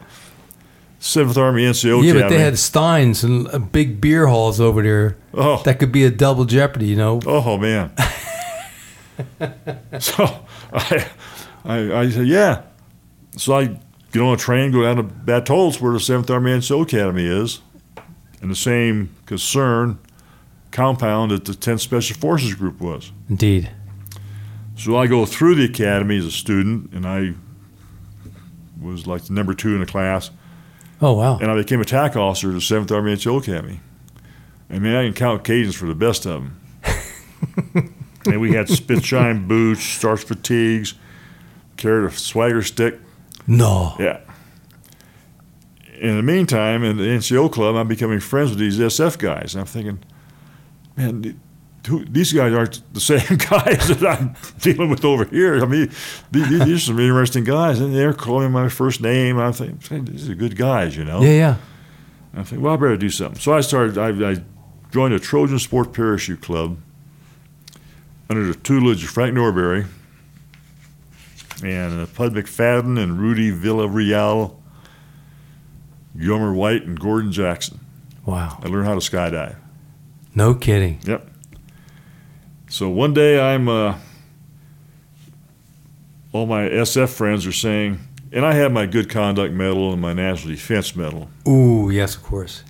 [1.01, 5.17] 7th Army NCO yeah, but they had Steins and uh, big beer halls over there.
[5.33, 5.61] Oh.
[5.63, 7.19] That could be a double jeopardy, you know.
[7.25, 7.91] Oh, man.
[9.99, 11.07] so, I,
[11.65, 12.61] I, I said, yeah.
[13.35, 13.79] So I
[14.11, 17.25] get on a train, go down to Bad Tölz, where the 7th Army NCO Academy
[17.25, 17.61] is,
[18.39, 19.97] and the same concern
[20.69, 23.11] compound that the 10th Special Forces Group was.
[23.27, 23.71] Indeed.
[24.75, 27.33] So I go through the academy as a student, and I
[28.79, 30.29] was like the number two in the class.
[31.01, 31.39] Oh, wow.
[31.39, 33.79] And I became a TAC officer at the 7th Army NCO Academy.
[34.69, 37.93] I mean, I can count occasions for the best of them.
[38.25, 40.93] and we had spit shine boots, starch fatigues,
[41.75, 42.99] carried a swagger stick.
[43.47, 43.95] No.
[43.99, 44.19] Yeah.
[45.99, 49.53] In the meantime, in the NCO club, I'm becoming friends with these SF guys.
[49.53, 49.99] And I'm thinking,
[50.95, 51.39] man,
[51.83, 55.61] these guys aren't the same guys that I'm dealing with over here.
[55.61, 55.91] I mean,
[56.31, 59.39] these, these are some interesting guys, and they're calling my first name.
[59.39, 61.21] I'm thinking, these are good guys, you know.
[61.21, 61.55] Yeah, yeah.
[62.33, 63.39] I think, well, I better do something.
[63.39, 63.97] So I started.
[63.97, 64.43] I, I
[64.91, 66.77] joined a Trojan Sport Parachute Club
[68.29, 69.85] under the tutelage of Frank Norbury
[71.63, 74.55] and uh, Pud McFadden and Rudy Villarreal,
[76.17, 77.79] Gomer White and Gordon Jackson.
[78.25, 78.59] Wow.
[78.63, 79.57] I learned how to skydive.
[80.33, 80.99] No kidding.
[81.05, 81.30] Yep.
[82.71, 83.95] So one day I'm, uh,
[86.31, 87.99] all my SF friends are saying,
[88.31, 91.29] and I have my good conduct medal and my national defense medal.
[91.45, 92.63] Ooh, yes, of course.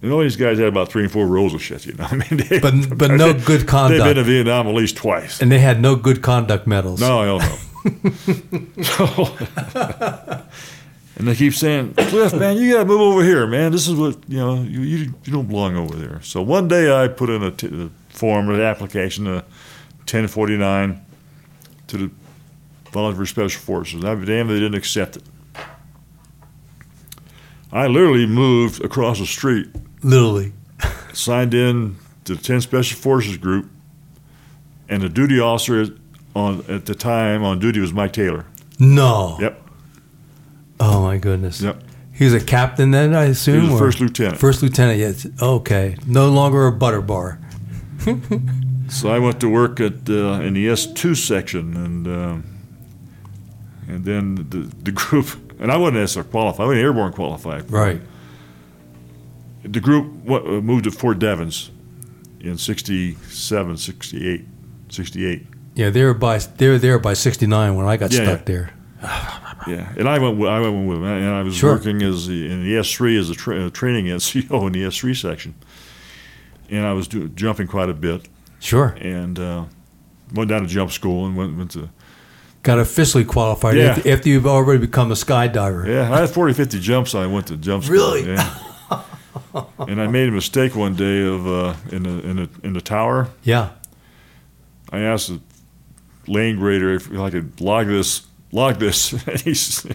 [0.00, 2.04] And all these guys had about three and four rows of shit, you know.
[2.08, 3.98] I mean, they, But- but no good conduct.
[3.98, 5.42] They've been to Vietnam at least twice.
[5.42, 7.00] And they had no good conduct medals.
[7.00, 7.58] No, hell no.
[8.84, 9.36] so,
[11.16, 13.72] and they keep saying, Cliff, man, you got to move over here, man.
[13.72, 14.62] This is what you know.
[14.62, 16.20] You, you you don't belong over there.
[16.22, 19.34] So one day I put in a, t- form, an application, uh, a
[20.06, 21.04] 1049
[21.88, 22.10] to the
[22.92, 24.04] Volunteer Special Forces.
[24.04, 25.22] I'd be damned if they didn't accept it.
[27.72, 29.68] I literally moved across the street,
[30.02, 30.52] Literally.
[31.12, 33.68] signed in to the 10 Special Forces group,
[34.88, 35.86] and the duty officer
[36.36, 38.44] on at the time on duty was Mike Taylor.
[38.78, 39.36] No.
[39.40, 39.60] Yep.
[40.80, 41.60] Oh my goodness.
[41.60, 41.82] Yep.
[42.12, 43.62] He was a captain then, I assume.
[43.62, 44.38] He was first lieutenant.
[44.38, 44.98] First lieutenant.
[45.00, 45.26] Yes.
[45.42, 45.96] Okay.
[46.06, 47.40] No longer a butter bar.
[48.88, 52.44] So I went to work at uh, in the S two section, and um,
[53.88, 55.26] and then the the group,
[55.58, 56.64] and I wasn't SR qualified.
[56.64, 57.70] I wasn't airborne qualified.
[57.70, 58.00] Right.
[59.62, 61.70] The group uh, moved to Fort Devens
[62.40, 64.44] in 67, 68,
[64.90, 65.46] 68.
[65.74, 68.44] Yeah, they were by they were there by '69 when I got Yeah, stuck yeah.
[68.44, 68.70] there.
[69.66, 70.36] Yeah, and I went.
[70.36, 71.72] with- I went with them, and I was Sure.
[71.76, 74.84] working as the, in the S three as a tra- uh, training NCO in the
[74.84, 75.54] S three section,
[76.70, 78.28] and I was do, jumping quite a bit,
[78.60, 78.96] Sure.
[79.00, 79.64] and uh,
[80.32, 81.88] went down to jump school and went went to
[82.62, 83.90] Got officially qualified Yeah.
[83.90, 85.86] after, after you've already become a skydiver.
[85.86, 87.14] Yeah, I had 40, 50 jumps.
[87.14, 87.96] I went to jump school.
[87.96, 88.26] Really?
[88.26, 88.54] Yeah.
[89.86, 92.80] and I made a mistake one day of uh, in the in the in the
[92.80, 93.28] tower.
[93.42, 93.70] Yeah.
[94.90, 95.40] I asked the
[96.26, 99.12] lane grader if I could log this log this.
[99.28, 99.86] And he's,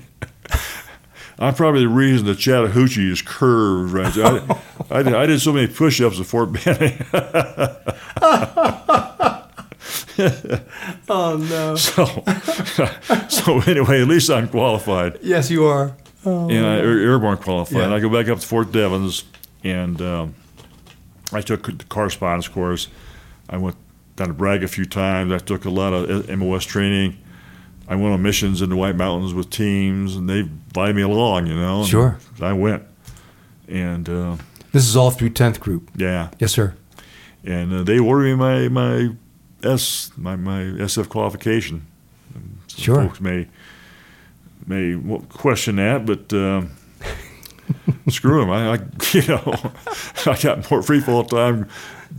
[1.40, 4.14] I'm probably the reason the Chattahoochee is curved right.
[4.14, 4.26] there.
[4.26, 4.62] I,
[5.00, 7.06] I, did, I did so many push-ups at Fort Benning.
[11.08, 11.76] Oh no.
[11.76, 12.06] so,
[13.30, 15.20] so anyway, at least I'm qualified.
[15.22, 15.96] Yes, you are.
[16.26, 16.50] Oh.
[16.50, 17.78] and I airborne qualified.
[17.78, 17.86] Yeah.
[17.86, 19.24] And I go back up to Fort Devens,
[19.64, 20.36] and um,
[21.32, 22.90] I took the correspondence course.
[23.50, 23.78] I went
[24.18, 25.32] down to Bragg a few times.
[25.32, 27.18] I took a lot of MOS training.
[27.90, 31.48] I went on missions in the White Mountains with teams, and they invited me along,
[31.48, 31.84] you know.
[31.84, 32.20] Sure.
[32.40, 32.84] I went,
[33.68, 34.36] and uh,
[34.72, 35.90] This is all through 10th group.
[35.96, 36.76] yeah, Yes, sir.
[37.44, 39.10] and uh, they ordered me my my
[39.64, 41.86] S my my SF qualification.
[42.68, 43.02] Some Sure.
[43.04, 43.48] folks may
[44.68, 44.96] may
[45.30, 46.70] question that, but um,
[48.10, 48.50] screw them.
[48.52, 48.76] I, I
[49.14, 49.74] you know
[50.28, 51.68] I got more free fall time,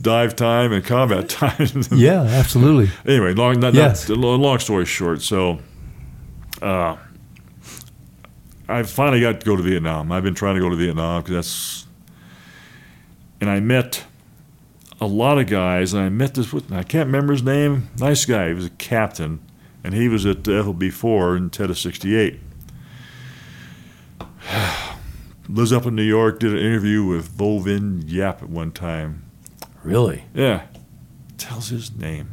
[0.00, 1.82] dive time, and combat time.
[1.92, 2.90] Yeah, absolutely.
[3.06, 4.08] anyway, long not, Yes.
[4.08, 5.60] not, long story short, so.
[6.62, 6.96] Uh,
[8.68, 10.12] I finally got to go to Vietnam.
[10.12, 11.86] I've been trying to go to Vietnam because that's,
[13.40, 14.04] and I met
[15.00, 16.54] a lot of guys, and I met this.
[16.70, 17.88] I can't remember his name.
[17.98, 18.48] Nice guy.
[18.48, 19.40] He was a captain,
[19.82, 22.38] and he was at the FOB four in TEDA sixty eight.
[25.48, 26.38] Lives up in New York.
[26.38, 29.24] Did an interview with Volvin Yap at one time.
[29.82, 30.24] Really?
[30.34, 30.66] Yeah,
[31.38, 32.28] tells his name.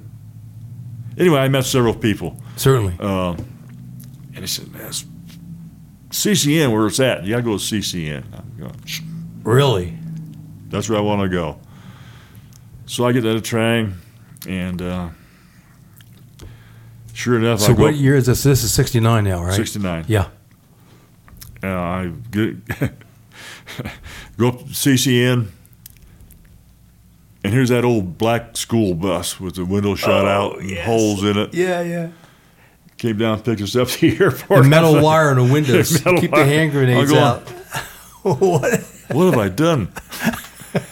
[1.18, 2.38] Anyway, I met several people.
[2.57, 2.95] Certainly.
[2.99, 5.06] Uh, and he said, man, it's
[6.11, 7.24] CCN where it's at.
[7.24, 8.24] You got to go to CCN.
[8.34, 9.02] I'm going, "Shh,
[9.44, 9.98] Really?
[10.69, 11.57] that's where I want to go.
[12.86, 13.95] So I get to the train,
[14.48, 15.10] and uh,
[17.14, 18.44] sure enough, So I go what year is this?
[18.44, 19.53] This is 69 now, right?
[19.53, 20.06] 69.
[20.07, 20.28] Yeah.
[21.64, 22.56] Uh, I get,
[24.38, 25.48] go up to CCN,
[27.48, 30.86] and here's that old black school bus with the window shot Oh, out and yes.
[30.86, 31.53] holes in it.
[31.53, 32.10] Yeah, yeah.
[32.98, 34.64] Came down, picked us up to the airport.
[34.64, 35.98] The metal wire in the windows.
[36.03, 36.44] Keep wire.
[36.44, 37.48] the hand grenades going, out.
[38.24, 38.82] what?
[39.11, 39.91] what have I done?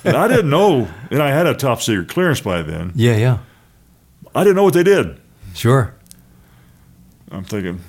[0.04, 2.92] and I didn't know, and I had a top secret clearance by then.
[2.96, 3.38] Yeah, yeah.
[4.34, 5.20] I didn't know what they did.
[5.54, 5.94] Sure.
[7.32, 7.82] I'm thinking,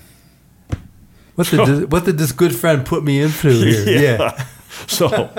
[1.35, 3.85] What did this, what did this good friend put me into here?
[4.19, 4.47] Yeah.
[4.87, 5.31] so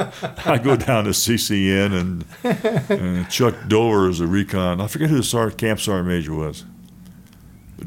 [0.46, 4.82] I go down to CCN, and, and Chuck Dover is a recon.
[4.82, 6.66] I forget who the sergeant, camp sergeant major was.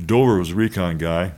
[0.06, 1.32] Dover was a recon guy.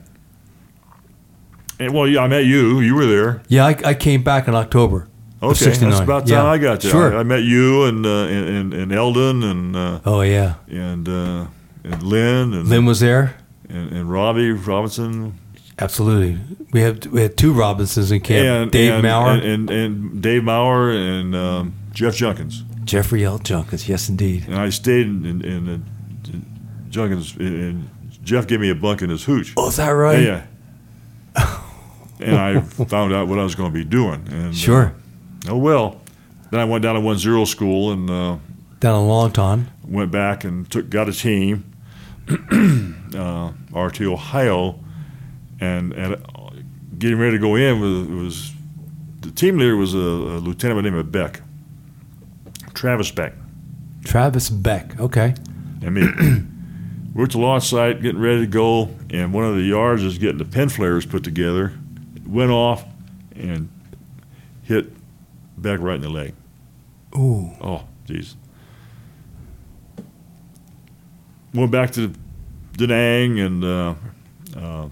[1.78, 2.80] And well, yeah, I met you.
[2.80, 3.43] You were there.
[3.48, 5.09] Yeah, I, I came back in October.
[5.43, 5.90] Okay, 69.
[5.90, 6.44] that's about time Yeah.
[6.44, 6.90] I got there.
[6.93, 7.16] Sure.
[7.16, 10.55] I, I met you and uh, and, and Eldon and uh, oh yeah.
[10.68, 11.47] and uh,
[11.82, 13.36] and Lynn and, Lynn was there.
[13.68, 15.39] and and Robbie Robinson
[15.78, 16.38] Absolutely.
[16.72, 18.46] We had we had two Robinsons in camp.
[18.46, 22.62] and Dave and, Maurer, and, and and Dave Maurer and um, Jeff Junkins.
[22.84, 23.38] Jeffrey L.
[23.38, 23.88] Junkins.
[23.88, 24.44] Yes, indeed.
[24.46, 27.88] And I stayed in, in, in uh, Junkins, and
[28.22, 29.54] Jeff gave me a bunk in his hooch.
[29.56, 30.22] Oh, is that right?
[30.22, 30.44] Yeah.
[32.20, 34.26] and I found out what I was going to be doing.
[34.30, 34.94] And, uh, Sure.
[35.48, 36.00] oh, well.
[36.50, 38.36] Then I went down to one zero school and uh,
[38.80, 39.66] Down in Long Thanh.
[39.88, 41.64] went back and took got a team,
[43.16, 44.78] uh, RT Ohio,
[45.62, 48.52] and, and getting ready to go in was, was
[49.20, 51.40] the team leader was a, a lieutenant by the name of Beck.
[52.74, 53.34] Travis Beck.
[54.05, 54.98] Travis Beck.
[54.98, 55.34] Okay.
[55.86, 59.62] I mean, we're at the launch site getting ready to go, and one of the
[59.62, 61.72] yards is getting the pin flares put together.
[62.16, 62.84] It went off
[63.36, 63.68] and
[64.64, 64.93] hit
[65.56, 66.34] Beck right in the leg.
[67.16, 67.52] Ooh.
[67.60, 68.34] Oh, jeez.
[71.55, 72.12] Went back to
[72.72, 73.94] Da Nang and uh,
[74.56, 74.89] uh,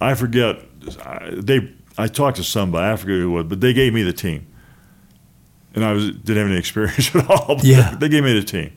[0.00, 0.58] I forget.
[1.04, 2.92] I, they I talked to somebody.
[2.92, 4.46] I forget who it was, but they gave me the team,
[5.74, 7.56] and I was didn't have any experience at all.
[7.56, 7.94] but Yeah.
[7.98, 8.72] they gave me the team.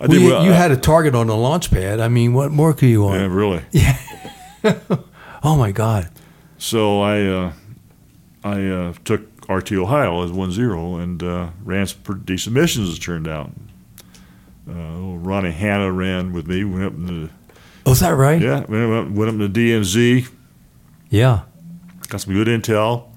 [0.00, 0.44] I Well, you, well.
[0.44, 2.00] you I- had a target on the launch pad.
[2.00, 3.20] I mean, what more could you want?
[3.20, 3.62] yeah, really.
[3.72, 3.96] Yeah.
[5.42, 6.10] Oh my God.
[6.58, 7.52] So I uh,
[8.44, 12.94] I uh, took RT Ohio as 1-0 and uh, ran some pretty decent missions.
[12.94, 13.50] It turned out,
[14.68, 16.62] uh, little Ronnie Hanna ran with me.
[16.64, 17.30] Went up in the
[17.90, 18.40] Oh, is that right?
[18.40, 20.28] yeah went up, went up the DMZ.
[21.10, 21.42] Yeah.
[22.08, 23.08] Got some good intel.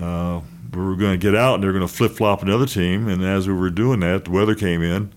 [0.00, 0.40] Uh,
[0.72, 3.06] we were going to get out, and they were going to flip flop another team.
[3.08, 5.12] And as we were doing that, the weather came in.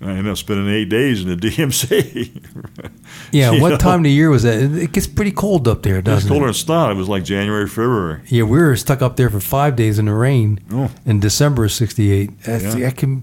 [0.00, 2.90] And I ended up spending eight days in the DMZ.
[3.30, 3.50] Yeah.
[3.60, 3.76] What know?
[3.76, 4.60] time of the year was that?
[4.60, 6.48] It it gets pretty cold up there, doesn't colder it?
[6.48, 6.90] than snot.
[6.90, 8.22] It was like January, February.
[8.26, 10.90] Yeah, we were stuck up there for five days in the rain Oh.
[11.06, 12.30] in December of '68.
[12.48, 12.86] Yeah.
[12.88, 13.22] I can.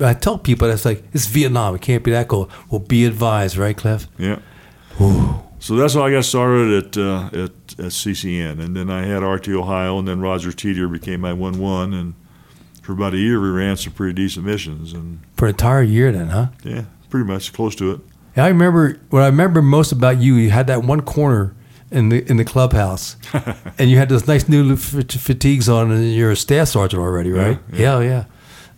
[0.00, 1.74] I tell people that's like it's Vietnam.
[1.74, 2.50] It can't be that cold.
[2.70, 4.06] Well, be advised, right, Cliff?
[4.18, 4.38] Yeah.
[5.58, 9.22] So that's how I got started at, uh, at at CCN, and then I had
[9.22, 12.14] RT Ohio, and then Roger Teeter became my one one, and
[12.82, 16.12] for about a year we ran some pretty decent missions, and For an entire year,
[16.12, 16.48] then, huh?
[16.64, 18.00] yeah, pretty much close to it.
[18.36, 20.34] Yeah, I remember what I remember most about you.
[20.34, 21.54] You had that one corner
[21.90, 23.16] in the in the clubhouse,
[23.78, 27.58] and you had those nice new fatigues on, and you're a staff sergeant already, right?
[27.72, 28.24] Yeah, Yeah, yeah.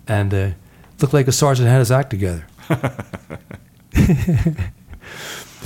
[0.09, 0.51] And uh,
[1.03, 2.47] looked like a sergeant had his act together.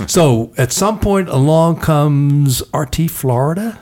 [0.07, 3.79] so at some point along comes RT Florida.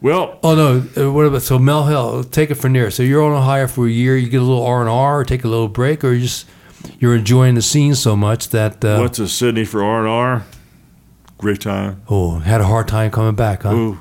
[0.00, 1.04] Well, Oh no!
[1.06, 2.24] uh, What about so Mel Hill?
[2.24, 2.90] Take it from there.
[2.90, 4.16] So you're on Ohio for a year.
[4.16, 6.46] You get a little R and R, or take a little break, or you just
[7.00, 10.44] you're enjoying the scene so much that uh, went to Sydney for R and R.
[11.38, 12.02] Great time.
[12.08, 13.74] Oh, had a hard time coming back, huh?
[13.74, 13.98] Ooh,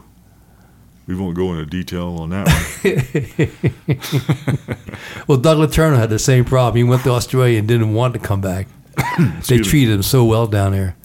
[1.07, 3.95] we won't go into detail on that one.
[5.27, 6.77] Well, Douglas Turner had the same problem.
[6.77, 8.67] He went to Australia and didn't want to come back.
[9.47, 10.95] they treated him so well down there.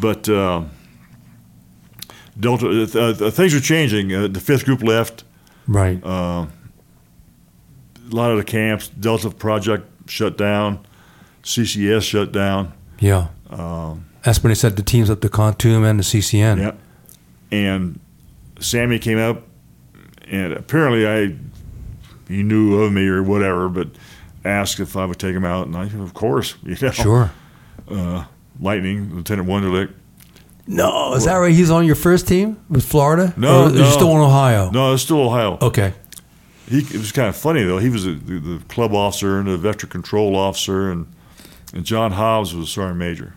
[0.00, 0.64] But uh,
[2.38, 4.12] Delta, uh, uh, things are changing.
[4.14, 5.24] Uh, the fifth group left.
[5.66, 6.02] Right.
[6.04, 10.86] Uh, a lot of the camps, Delta Project shut down,
[11.42, 12.72] CCS shut down.
[13.00, 13.28] yeah.
[13.50, 16.58] Um, That's when they set the teams up to Kontum and the CCN.
[16.58, 16.72] yeah,
[17.56, 18.00] and
[18.60, 19.42] Sammy came up,
[20.28, 21.36] and apparently I,
[22.28, 23.88] he knew of me or whatever, but
[24.44, 27.30] asked if I would take him out, and I, said, of course, you know, Sure.
[27.88, 28.24] Uh,
[28.60, 29.92] Lightning, Lieutenant Wunderlich.
[30.66, 31.52] No, is that right?
[31.52, 33.34] He's on your first team with Florida?
[33.36, 33.90] No, or no.
[33.90, 34.70] Still in Ohio.
[34.70, 35.58] No, it's still Ohio.
[35.60, 35.92] Okay.
[36.68, 37.76] He it was kind of funny though.
[37.76, 41.06] He was a, the, the club officer and the vector control officer, and
[41.74, 43.34] and John Hobbs was a sergeant major.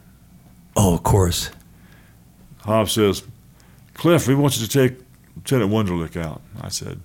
[0.78, 1.50] Oh, of course.
[2.60, 3.24] Hobbs says,
[3.96, 5.00] Cliff, we want you to take
[5.38, 6.42] Lieutenant Wunderlich out.
[6.62, 7.00] I said,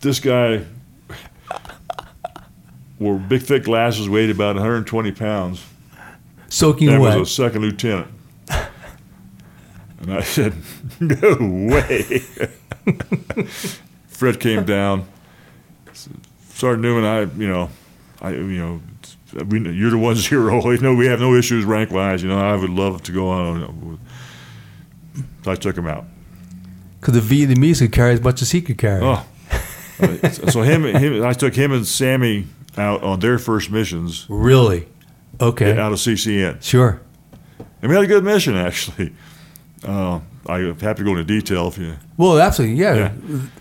[0.00, 0.64] this guy
[2.98, 5.64] wore big, thick glasses, weighed about 120 pounds,
[6.48, 7.18] Soaking and wet.
[7.18, 8.08] was a second lieutenant.
[10.00, 10.54] And I said,
[11.00, 12.18] no way.
[14.08, 15.08] Fred came down.
[16.50, 17.70] Sergeant Newman, I, you know,
[18.20, 18.80] I, you know,
[19.46, 20.60] we, you're the one zero.
[20.70, 22.22] You know, we have no issues rank wise.
[22.22, 23.98] You know, I would love to go on.
[25.46, 26.04] So I took him out.
[27.00, 29.00] Because the Vietnamese could carry as much as he could carry.
[29.00, 29.24] Oh,
[30.50, 34.88] so him, him, I took him and Sammy out on their first missions Really?
[35.40, 35.78] Okay.
[35.78, 37.00] out of CCN, Sure.
[37.80, 39.12] and we had a good mission actually.
[39.86, 40.18] Uh,
[40.48, 41.94] I'm happy to go into detail if you.
[42.16, 42.94] Well, absolutely, yeah.
[42.96, 43.12] Yeah.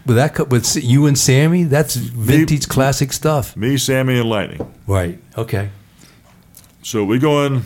[0.07, 3.55] With that, with you and Sammy, that's vintage classic stuff.
[3.55, 4.73] Me, Sammy, and Lightning.
[4.87, 5.19] Right.
[5.37, 5.69] Okay.
[6.81, 7.61] So we go in.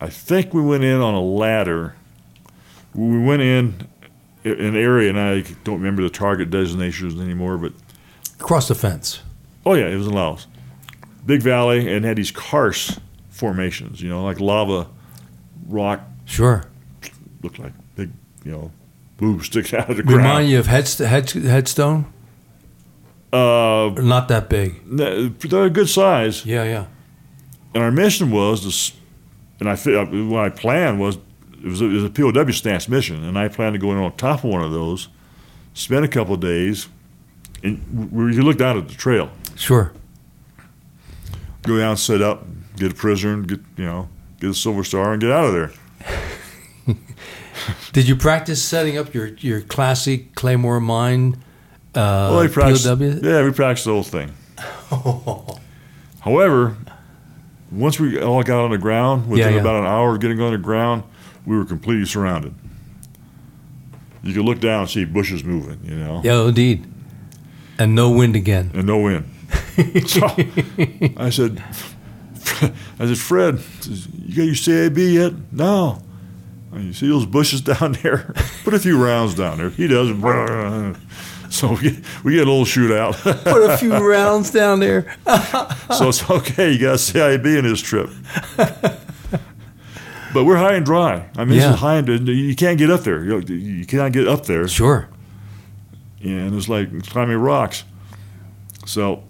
[0.00, 1.96] I think we went in on a ladder.
[2.94, 3.86] We went in
[4.44, 7.56] an area, and I don't remember the target designations anymore.
[7.58, 7.72] But
[8.40, 9.20] Across the fence.
[9.66, 10.46] oh yeah, it was in Laos,
[11.26, 12.98] big valley, and had these karst
[13.28, 14.00] formations.
[14.02, 14.88] You know, like lava,
[15.68, 16.64] rock, Sure.
[17.42, 18.10] looked like big,
[18.44, 18.72] you know,
[19.18, 20.22] boobs sticking out of the ground.
[20.24, 22.06] Remind you of headst- head- headstone?
[23.32, 24.80] Uh, not that big.
[24.88, 26.44] they're a good size.
[26.44, 26.86] Yeah, yeah.
[27.74, 28.96] and our mission was to,
[29.60, 31.18] and I fi- uh, what I planned was
[31.62, 33.98] it was a, it was a POW stance mission, and I planned to go in
[33.98, 35.08] on top of one of those,
[35.74, 36.88] spend a couple of days,
[37.62, 39.92] and we you look down at the trail, Sure.
[41.62, 42.46] go down, set up,
[42.76, 44.08] get a prisoner, get you know
[44.40, 46.96] get a silver star, and get out of there.
[47.92, 51.34] Did you practice setting up your, your classic Claymore mine
[51.94, 53.20] uh, Well, we practiced, POW?
[53.22, 54.32] yeah, we practiced the whole thing.
[56.20, 56.76] However,
[57.70, 59.60] once we all got on the ground, within yeah.
[59.60, 61.02] about an hour of getting on the ground,
[61.46, 62.54] we were completely surrounded.
[64.22, 66.86] You could look down and see bushes moving, you know, Yeah, indeed.
[67.78, 68.70] And no wind again.
[68.74, 69.24] and no wind.
[70.06, 70.26] so
[71.16, 71.62] I said,
[72.98, 73.60] I said, Fred,
[74.18, 75.32] you got your CIB yet?
[75.50, 76.02] No.
[76.72, 78.32] Oh, you see those bushes down there?
[78.64, 79.70] Put a few rounds down there.
[79.70, 80.10] He does.
[81.50, 83.20] So we get, we get a little shootout.
[83.42, 85.16] Put a few rounds down there.
[85.96, 86.70] so it's okay.
[86.70, 88.08] You got a CIB in this trip.
[90.34, 91.28] But we're high and dry.
[91.36, 91.66] I mean, Yeah.
[91.68, 93.24] this is high and you can't get up there.
[93.24, 94.66] You, you cannot get up there.
[94.68, 95.08] Sure.
[96.20, 97.84] Yeah, and it's like climbing rocks.
[98.86, 99.24] So,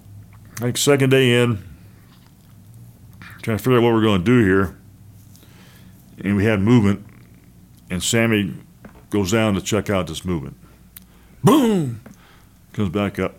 [0.60, 1.62] like second day in,
[3.42, 4.76] trying to figure out what we're going to do here.
[6.22, 7.06] And we had movement,
[7.88, 8.54] and Sammy
[9.08, 10.56] goes down to check out this movement.
[11.42, 12.02] Boom!
[12.74, 13.36] Comes back up.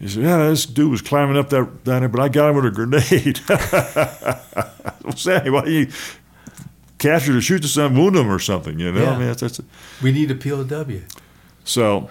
[0.00, 2.56] He said, "Yeah, this dude was climbing up that down there, but I got him
[2.56, 3.40] with a grenade."
[5.04, 5.88] well, Sammy, why you
[7.02, 8.78] capture to shoot this and wound him or something?
[8.78, 9.10] You know, Yeah.
[9.10, 9.60] I mean, that's, that's
[10.02, 11.00] We need a POW.
[11.64, 12.08] so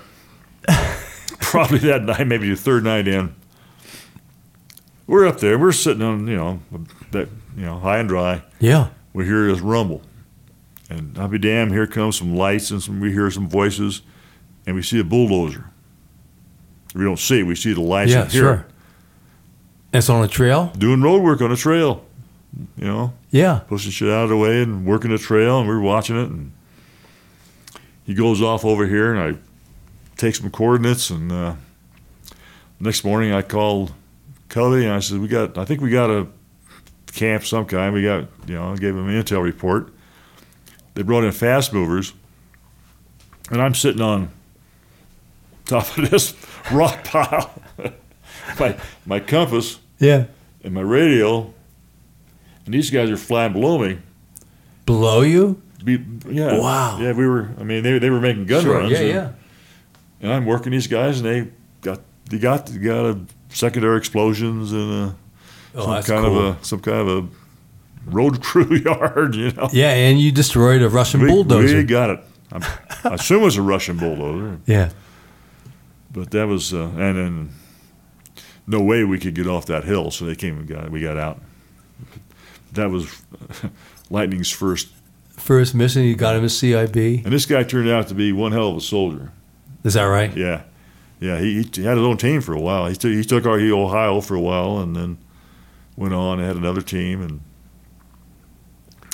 [1.40, 3.34] probably that night, maybe the third night in,
[5.08, 5.58] we're up there.
[5.58, 6.60] We're sitting on, you know,
[7.12, 8.44] that you know, high and dry.
[8.60, 8.90] Yeah.
[9.14, 10.02] We hear this rumble,
[10.90, 11.72] and I'll be damned.
[11.72, 13.02] Here comes some lights and some.
[13.02, 14.02] We hear some voices,
[14.66, 15.66] and we see a bulldozer.
[16.96, 17.44] We don't see it.
[17.44, 18.12] We see the lights.
[18.12, 18.54] Yeah, sure.
[18.54, 19.98] it.
[19.98, 20.72] It's on a trail?
[20.78, 22.06] Doing road work on a trail.
[22.78, 23.62] You know, Yeah.
[23.68, 26.30] pushing shit out of the way and working the trail, and we were watching it.
[26.30, 26.52] And
[28.04, 29.40] he goes off over here, and I
[30.18, 31.10] take some coordinates.
[31.10, 31.56] And uh,
[32.80, 33.94] next morning, I called
[34.50, 35.58] Covey, and I said, "We got.
[35.58, 36.28] I think we got a
[37.14, 37.94] camp some kind.
[37.94, 38.28] We got.
[38.48, 39.94] You know, I gave him an intel report.
[40.94, 42.14] They brought in fast movers,
[43.50, 44.30] and I'm sitting on
[45.66, 46.36] top of this
[46.70, 47.50] rock pile.
[48.60, 48.76] my
[49.06, 50.26] my compass Yeah.
[50.66, 51.54] and my radio,
[52.66, 54.00] and these guys are flying below me.
[54.86, 55.62] Below you?
[55.84, 56.58] Be, yeah.
[56.60, 57.00] Wow.
[57.00, 57.50] Yeah, we were.
[57.60, 58.78] I mean, they, they were making gun sure.
[58.78, 58.92] runs.
[58.92, 59.32] Yeah, and, yeah.
[60.22, 61.52] And I'm working these guys, and they
[61.82, 63.20] got they got they got a
[63.50, 65.16] secondary explosions and a,
[65.74, 66.48] Oh, some kind cool.
[66.50, 67.28] of a some kind of a
[68.06, 69.36] road crew yard.
[69.36, 69.70] You know.
[69.72, 71.78] Yeah, and you destroyed a Russian We, bulldozer.
[71.78, 72.20] we got it.
[72.52, 72.64] I'm,
[73.06, 74.90] I assume it was a Russian bulldozer, yeah.
[76.12, 77.50] but that was uh, and then
[78.68, 81.18] no way we could get off that hill, so they came and got we got
[81.18, 81.40] out.
[82.74, 83.22] That was
[84.10, 84.90] Lightning's first
[85.38, 87.24] First mission, you got him a CIB.
[87.24, 89.32] And this guy turned out to be one hell of a soldier.
[89.84, 90.36] Is that right?
[90.38, 90.64] Yeah,
[91.20, 91.40] yeah.
[91.40, 92.86] He, he had his own team for a while.
[92.86, 95.18] He took he took our Ohio for a while, and then
[95.96, 97.22] went on and had another team.
[97.24, 97.42] And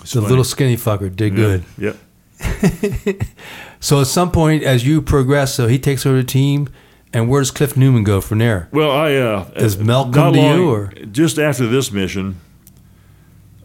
[0.02, 1.64] it's The little skinny fucker did Yeah, good.
[1.78, 3.28] Yep.
[3.80, 6.68] So at some point, as you progress, so he takes over the team,
[7.14, 8.70] and where does Cliff Newman go from there?
[8.72, 12.42] Well, I uh, Does uh, Mel come to long- you, or- just after this mission?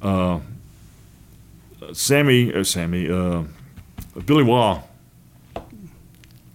[0.03, 0.41] Uh,
[1.93, 3.43] Sammy, uh, Sammy, uh,
[4.27, 4.83] Billy Waugh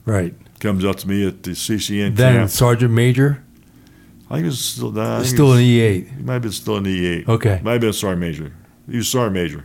[0.05, 0.33] Right.
[0.59, 2.49] comes up to me at the CCN Then camp.
[2.49, 3.43] Sergeant Major,
[4.29, 6.17] I think was still, nah, still an E E8.
[6.17, 7.27] He might have been still in the E8.
[7.29, 7.59] Okay.
[7.63, 8.53] Might have been a sergeant major.
[8.89, 9.63] He was sergeant major.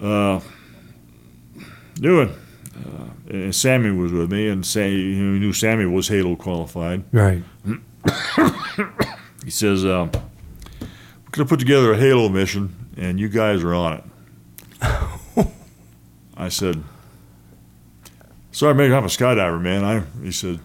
[0.00, 0.40] Uh,
[1.96, 2.30] Newen,
[2.76, 7.04] uh, and Sammy was with me, and Sam, he knew Sammy was Halo qualified.
[7.12, 7.42] Right.
[9.44, 10.08] He says, uh,
[11.36, 14.04] "We're going to put together a Halo mission, and you guys are on it."
[16.34, 16.82] I said,
[18.52, 20.60] Sorry, Major, I'm a skydiver, man." I, he said,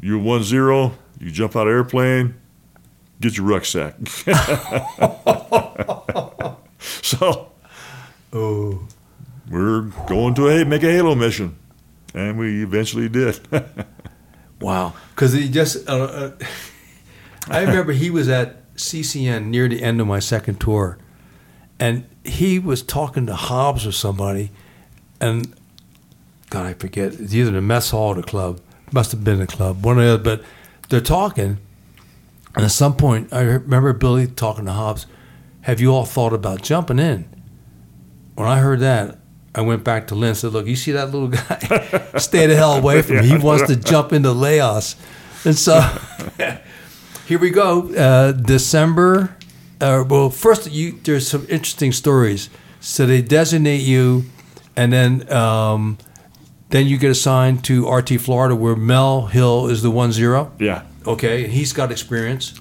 [0.00, 0.92] "You're one zero.
[1.18, 2.36] You jump out of airplane,
[3.20, 3.96] get your rucksack."
[6.78, 7.50] so
[8.32, 8.86] Oh.
[9.50, 11.56] we're going to a, make a Halo mission,
[12.14, 13.40] and we eventually did.
[14.60, 14.94] Wow.
[15.14, 16.30] Because he just, uh, uh,
[17.48, 20.98] I remember he was at CCN near the end of my second tour,
[21.78, 24.50] and he was talking to Hobbs or somebody,
[25.20, 25.54] and
[26.50, 27.14] God, I forget.
[27.14, 28.60] It's either the mess hall or the club.
[28.90, 30.22] Must have been the club, one or the other.
[30.22, 30.44] But
[30.88, 31.58] they're talking,
[32.54, 35.06] and at some point, I remember Billy talking to Hobbs.
[35.62, 37.28] Have you all thought about jumping in?
[38.34, 39.18] When I heard that,
[39.54, 42.12] I went back to Lynn and said, Look, you see that little guy?
[42.18, 43.24] Stay the hell away from him.
[43.24, 44.96] He wants to jump into Laos.
[45.44, 45.80] And so
[47.28, 47.94] here we go.
[47.94, 49.36] Uh, December.
[49.80, 52.48] Uh, well, first, you, there's some interesting stories.
[52.80, 54.24] So they designate you,
[54.76, 55.98] and then um,
[56.70, 60.52] then you get assigned to RT Florida, where Mel Hill is the one zero.
[60.58, 60.82] yeah.
[61.06, 62.54] Okay, and he's got experience.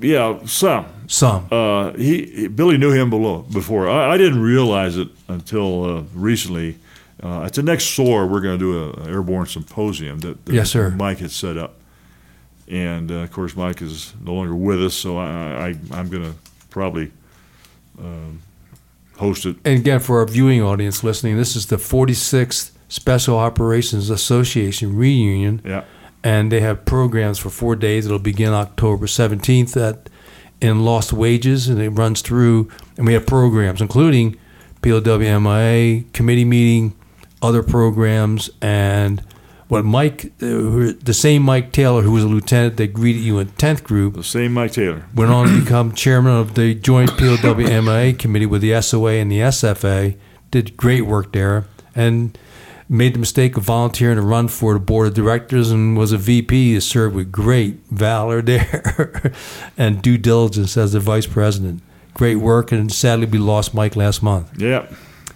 [0.00, 0.86] Yeah, some.
[1.06, 1.46] Some.
[1.52, 3.88] Uh, he, Billy knew him below before.
[3.88, 6.78] I, I didn't realize it until uh, recently.
[7.22, 10.52] Uh, at the next SOAR, we're going to do a, a airborne symposium that, that
[10.52, 10.90] Yes, sir.
[10.90, 11.76] Mike had set up,
[12.70, 16.24] and uh, of course Mike is no longer with us, so I, I I'm going
[16.24, 16.34] to
[16.70, 17.10] probably
[17.98, 18.40] um,
[19.16, 19.56] host it.
[19.64, 25.60] And again, for our viewing audience listening, this is the 46th Special Operations Association reunion,
[25.64, 25.84] Yeah,
[26.22, 28.06] and they have programs for four days.
[28.06, 30.08] It'll begin October 17th at
[30.60, 32.68] in Lost Wages, and it runs through.
[32.96, 34.36] And we have programs, including
[34.82, 36.96] POWMIA committee meeting,
[37.42, 39.22] other programs, and
[39.68, 43.48] what Mike, uh, the same Mike Taylor, who was a lieutenant that greeted you in
[43.48, 45.04] 10th Group, the same Mike Taylor.
[45.14, 49.40] went on to become chairman of the joint POWMIA committee with the SOA and the
[49.40, 50.16] SFA.
[50.50, 52.36] Did great work there and
[52.88, 56.16] made the mistake of volunteering to run for the board of directors and was a
[56.16, 59.32] VP to serve with great valor there
[59.76, 61.82] and due diligence as the vice president.
[62.14, 64.50] Great work, and sadly, we lost Mike last month.
[64.56, 64.86] Yeah,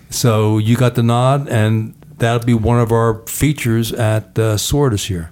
[0.09, 4.91] So you got the nod, and that'll be one of our features at uh, SOAR
[4.91, 5.31] this year.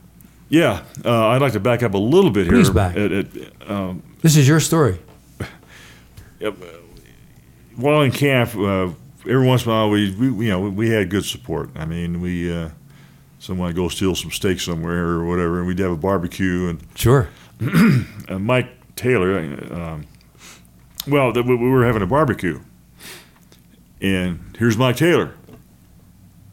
[0.48, 0.82] yeah.
[1.05, 2.74] Uh, I'd like to back up a little bit Please here.
[2.74, 2.97] back.
[2.97, 3.27] At, at,
[3.70, 4.98] um, This is your story.
[7.77, 8.89] while in camp, uh,
[9.28, 11.70] every once in a while we, we you know we had good support.
[11.77, 12.70] I mean, we uh,
[13.39, 16.69] someone would go steal some steak somewhere or whatever, and we'd have a barbecue.
[16.69, 17.28] And Sure.
[18.28, 19.39] uh, Mike Taylor,
[19.73, 20.07] um,
[21.07, 22.61] well, we we were having a barbecue,
[24.01, 25.35] and here's Mike Taylor,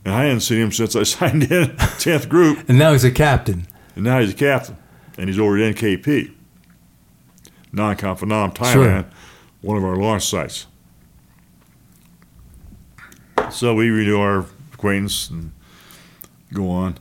[0.07, 3.11] and I hadn't seen him since I signed in tenth group, And now he's a
[3.11, 3.67] captain.
[3.93, 4.77] and now he's a captain,
[5.17, 6.31] and he's over at NKP,
[7.73, 9.05] Nakhon Phanom Thailand, Sure.
[9.61, 10.67] one of our launch sites.
[13.51, 15.51] So we renew our acquaintance and
[16.53, 16.97] go on.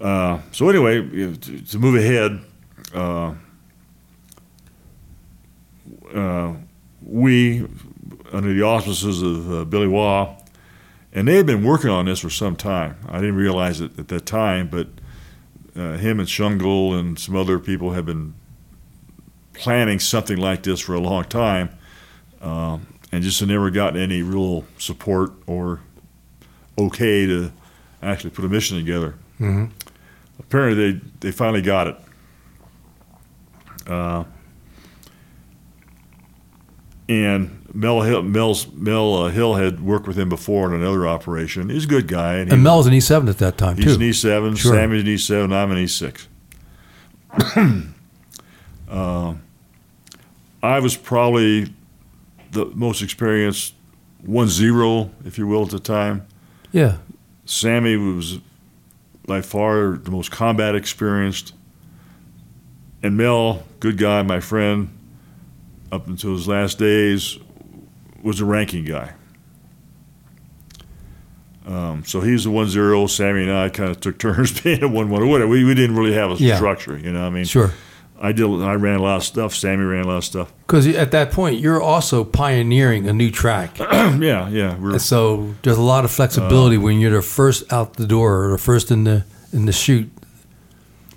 [0.00, 1.02] Uh, so anyway,
[1.36, 2.40] to, to move ahead,
[2.94, 3.34] uh,
[6.14, 6.54] uh,
[7.02, 7.66] we,
[8.32, 10.36] under the auspices of uh, Billy Waugh,
[11.16, 12.98] and they had been working on this for some time.
[13.08, 14.88] I didn't realize it at that time, but
[15.74, 18.34] uh, him and Schungel and some other people have been
[19.54, 21.70] planning something like this for a long time,
[22.42, 25.80] um, and just had never gotten any real support or
[26.78, 27.50] okay to
[28.02, 29.14] actually put a mission together.
[29.40, 29.72] Mm-hmm.
[30.38, 31.96] Apparently, they they finally got it.
[33.86, 34.24] Uh,
[37.08, 41.68] and Mel Hill, Mel's, Mel uh, Hill had worked with him before in another operation.
[41.68, 43.94] He's a good guy, and, he, And Mel's an E7 at that time, he's too.
[43.94, 44.54] an E seven.
[44.56, 44.74] Sure.
[44.74, 45.52] Sammy's an E seven.
[45.52, 46.28] I'm an E six.
[48.90, 49.34] uh,
[50.62, 51.72] I was probably
[52.52, 53.74] the most experienced
[54.24, 56.26] one zero, if you will, at the time.
[56.72, 56.98] yeah.
[57.48, 58.40] Sammy was
[59.24, 61.52] by far the most combat experienced.
[63.04, 64.88] And Mel, good guy, my friend,
[65.92, 67.38] up until his last days,
[68.22, 69.12] was a ranking guy.
[71.66, 73.06] Um, so he's the one zero.
[73.06, 75.50] Sammy and I kind of took turns being a one one or whatever.
[75.50, 76.56] We, we didn't really have a Yeah.
[76.56, 77.20] structure, you know.
[77.22, 77.72] What I mean, Sure.
[78.20, 78.46] I did.
[78.46, 79.54] I ran a lot of stuff.
[79.54, 80.50] Sammy ran a lot of stuff.
[80.66, 83.78] Because at that point, you're also pioneering a new track.
[83.80, 84.96] yeah, yeah.
[84.98, 88.50] So there's a lot of Uh, flexibility when you're the first out the door or
[88.52, 90.10] the first in the in the chute.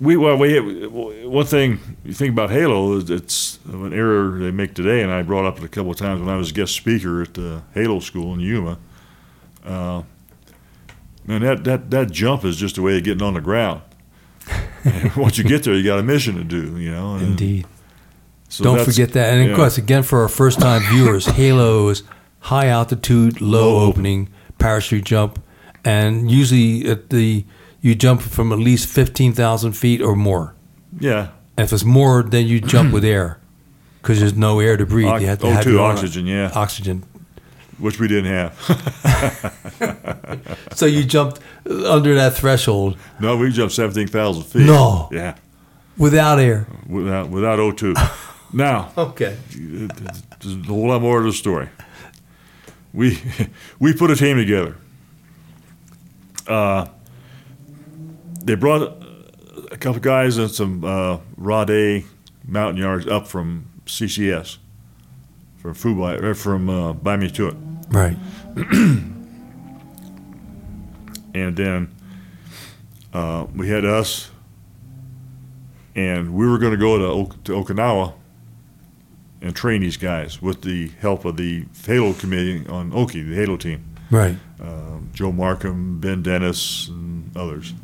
[0.00, 4.74] We well, we one thing you think about Halo is it's an error they make
[4.74, 6.74] today, and I brought up it a couple of times when I was a guest
[6.74, 8.78] speaker at the Halo School in Yuma.
[9.64, 10.02] Uh,
[11.26, 13.82] man, that, that that jump is just a way of getting on the ground.
[15.16, 17.16] Once you get there, you got a mission to do, you know.
[17.16, 17.66] and Indeed.
[18.48, 19.34] so Don't forget that.
[19.34, 19.50] And yeah.
[19.50, 22.02] of course, again, for our first time viewers, Halo is
[22.40, 23.86] high altitude, low Low.
[23.86, 25.42] opening, parachute jump.
[25.84, 27.44] And usually at the
[27.80, 30.54] you jump from at least 15,000 feet or more.
[30.98, 33.38] yeah, And if it's more, then you jump with air
[34.02, 35.08] because there's no air to breathe.
[35.08, 37.04] Ox- you have to O2 have your oxygen, yeah, Oxygen.
[37.78, 38.52] which we didn't have.
[40.74, 44.66] So you jumped under that threshold no, we jumped seventeen thousand feet.
[44.66, 45.08] No.
[45.12, 45.36] yeah,
[45.98, 46.66] without air.
[46.88, 47.94] without without O two.
[48.52, 49.36] now Okay.
[49.50, 51.68] There's a whole lot more to the story.
[52.92, 53.18] We
[53.78, 54.76] we put a team together.
[56.46, 56.86] Uh,
[58.50, 58.82] they brought
[59.70, 62.04] a couple guys and some uh, Rade
[62.44, 64.58] mountain yards up from CCS,
[65.58, 67.56] from Phu Bai, or from uh, Ban Me Thuot,
[67.92, 68.16] Right.
[71.32, 71.94] and then
[73.12, 74.32] uh, we had us,
[75.94, 78.14] and we were going to go to, ok- to Okinawa
[79.42, 83.56] and train these guys with the help of the Halo committee on Oki, the Halo
[83.56, 83.84] team.
[84.10, 84.34] Right.
[84.60, 87.74] um, Joe Markham, Ben Dennis, and others.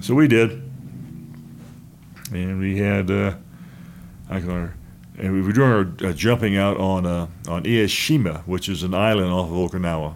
[0.00, 0.62] So we did,
[2.32, 3.34] and we had uh,
[4.30, 4.74] I can remember,
[5.18, 8.82] and we were doing our uh, jumping out on uh, on Ie Shima, which is
[8.82, 10.14] an island off of Okinawa,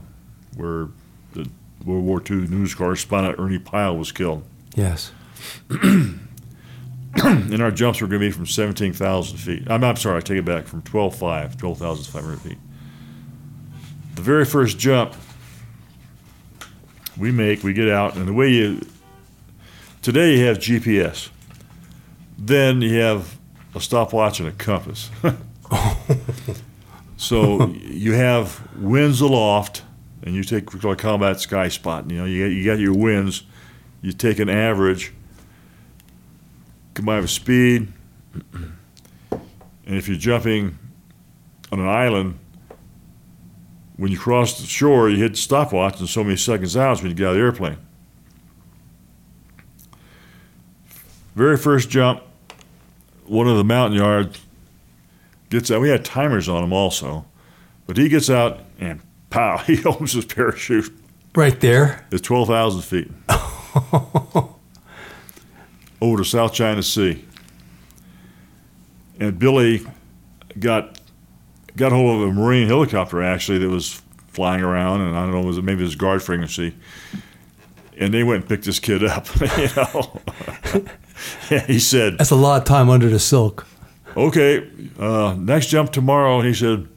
[0.57, 0.89] where
[1.33, 1.49] the
[1.85, 4.45] World War II news correspondent Ernie Pyle was killed.
[4.75, 5.13] Yes.
[5.71, 9.71] and our jumps were going to be from 17,000 feet.
[9.71, 12.59] I'm, I'm sorry, I take it back from 12,500, 12,500 feet.
[14.15, 15.15] The very first jump
[17.19, 18.81] we make, we get out, and the way you
[20.03, 21.31] today you have GPS,
[22.37, 23.39] then you have
[23.75, 25.11] a stopwatch and a compass.
[27.17, 29.83] so you have winds aloft,
[30.25, 32.11] and you take a combat sky spot.
[32.11, 33.45] You know, you got, you got your winds,
[34.03, 35.13] you take an average
[36.95, 37.89] combined with speed,
[38.53, 40.79] and if you're jumping
[41.71, 42.39] on an island,
[43.97, 47.11] when you cross the shore, you hit the stopwatch, and so many seconds out when
[47.11, 47.79] you get out of the airplane.
[51.35, 52.23] Very first jump,
[53.27, 54.41] one of the Montagnards
[55.51, 55.81] gets out.
[55.81, 57.25] We had timers on him also,
[57.87, 59.01] but he gets out and
[59.31, 60.93] pow, he opens his parachute.
[61.35, 62.07] Right there.
[62.11, 63.11] It's 12,000 feet.
[66.03, 67.25] over to South China Sea.
[69.21, 69.87] And Billy
[70.59, 70.99] got
[71.77, 75.43] got hold of a Marine helicopter actually that was flying around, and I don't know,
[75.43, 76.75] was it maybe it was guard frequency.
[77.99, 79.29] And they went and picked this kid up.
[79.41, 80.21] you know,
[81.67, 83.67] he said, "That's a lot of time under the silk."
[84.17, 84.69] Okay,
[84.99, 86.39] uh, next jump tomorrow.
[86.39, 86.89] And he said,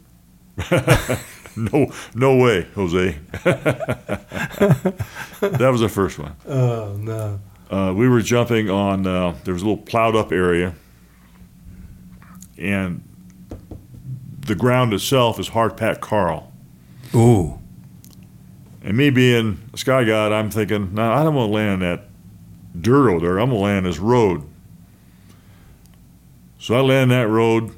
[1.55, 3.17] "No, no way, Jose."
[5.41, 6.35] that was the first one.
[6.47, 7.39] Oh no.
[7.69, 10.75] Uh, we were jumping on uh, there was a little plowed up area
[12.57, 13.03] and
[14.45, 16.51] the ground itself is hard packed coral
[17.13, 17.59] Ooh.
[18.83, 21.79] and me being a sky god i'm thinking no i don't want to land on
[21.79, 22.04] that
[22.83, 24.43] over there i'm to land this road
[26.59, 27.71] so i land that road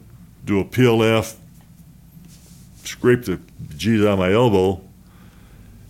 [0.45, 1.35] do a plf
[2.83, 3.39] scrape the
[3.75, 4.81] g's out of my elbow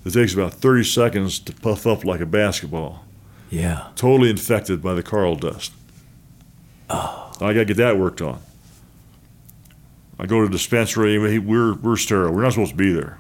[0.06, 3.04] it takes about 30 seconds to puff up like a basketball
[3.50, 3.88] Yeah.
[3.96, 5.74] totally infected by the coral dust.
[6.90, 7.30] Oh.
[7.42, 8.40] I got to get that worked on.
[10.18, 11.18] I go to the dispensary.
[11.20, 12.34] we- We're we're sterile.
[12.34, 13.20] We're not supposed to be there.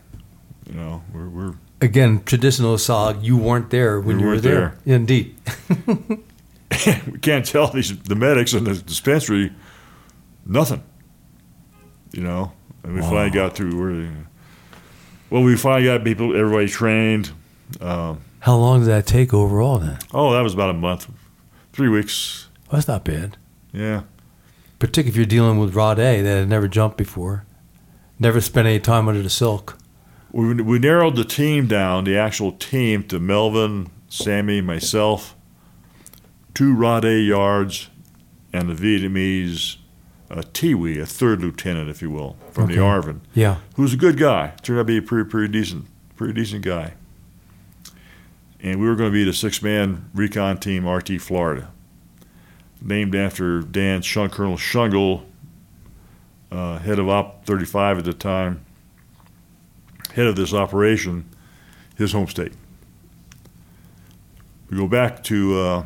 [0.70, 4.44] You know, we're we're Again, traditional SOG, you weren't there when We you were weren't
[4.44, 4.78] there.
[4.86, 5.36] Indeed.
[7.12, 9.54] we can't tell these the medics in the dispensary
[10.46, 10.84] nothing.
[12.14, 12.52] You know,
[12.84, 13.80] and we finally got through.
[13.80, 14.28] Where,
[15.30, 17.32] well, we finally got people, everybody trained.
[17.82, 20.00] Um, How long did that take overall then?
[20.14, 21.08] oh, that was about a month,
[21.74, 22.48] three weeks.
[22.72, 23.38] Well, that's not bad.
[23.74, 24.04] Yeah,
[24.80, 27.46] Particularly if you're dealing with Rhade that had never jumped before,
[28.20, 29.78] never spent any time under the silk.
[30.38, 35.36] We we narrowed the team down, the actual team, to Melvin, Sammy, myself,
[36.54, 37.90] two Rhade yards,
[38.54, 39.78] and the Vietnamese
[40.30, 43.58] uh, Tiwi, a third lieutenant, if you will, from the ARVN, Yeah.
[43.78, 44.54] who's a good guy.
[44.62, 45.86] Turned out to be a pretty pretty decent
[46.16, 46.94] pretty decent guy.
[48.62, 51.72] And we were going to be the six man recon team, RT Florida,
[52.80, 55.24] named after Dan Shun, Colonel Schungel,
[56.52, 58.64] uh, head of Op 35 at the time,
[60.18, 61.24] head of this operation,
[61.96, 62.52] his home state.
[64.70, 65.86] We go back to uh,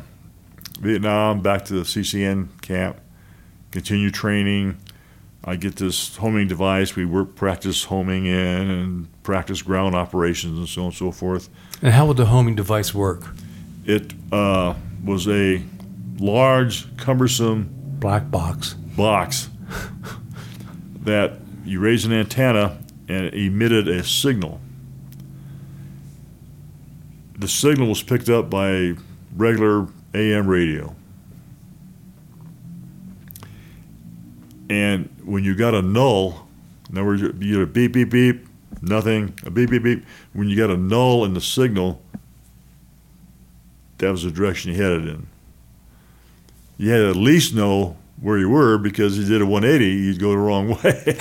[0.80, 2.98] Vietnam, back to the CCN camp,
[3.70, 4.78] continue training.
[5.44, 6.96] I get this homing device.
[6.96, 11.50] We work practice homing in and practice ground operations and so on and so forth.
[11.82, 13.24] And how would the homing device work?
[13.84, 15.62] It uh, was a
[16.18, 17.68] large, cumbersome
[18.00, 18.74] Black box.
[18.96, 19.50] box
[21.02, 21.34] that
[21.66, 24.60] you raise an antenna and it emitted a signal.
[27.38, 28.94] The signal was picked up by a
[29.34, 30.94] regular AM radio.
[34.70, 36.46] And when you got a null,
[36.88, 38.46] in other words, you get a beep, beep, beep,
[38.80, 40.04] nothing, a beep, beep, beep.
[40.32, 42.00] When you got a null in the signal,
[43.98, 45.26] that was the direction you headed in.
[46.78, 49.84] You had to at least know where you were because if you did a 180,
[49.84, 51.16] you'd go the wrong way.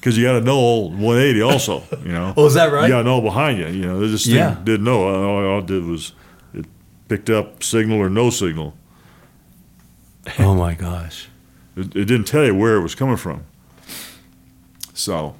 [0.00, 2.32] Because you got to know 180 also, you know.
[2.38, 2.84] Oh, is that right?
[2.84, 4.00] You got to know behind you, you know.
[4.08, 4.56] This thing Yeah.
[4.64, 5.02] didn't know.
[5.02, 6.12] All, all it did was
[6.54, 6.64] it
[7.08, 8.74] picked up signal or no signal.
[10.38, 11.28] Oh my gosh.
[11.76, 13.44] It, it didn't tell you where it was coming from.
[14.94, 15.34] So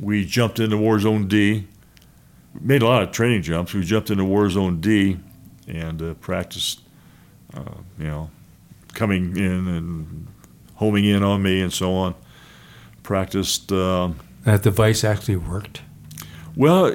[0.00, 1.66] we jumped into War Zone D.
[2.54, 3.74] We made a lot of training jumps.
[3.74, 5.18] We jumped into War Zone D
[5.66, 6.80] and uh, practiced,
[7.54, 7.62] uh,
[7.98, 8.30] you know,
[8.94, 10.28] coming in and
[10.76, 12.14] homing in on me and so on.
[13.02, 15.82] Practiced, um, That device actually worked.
[16.56, 16.86] well,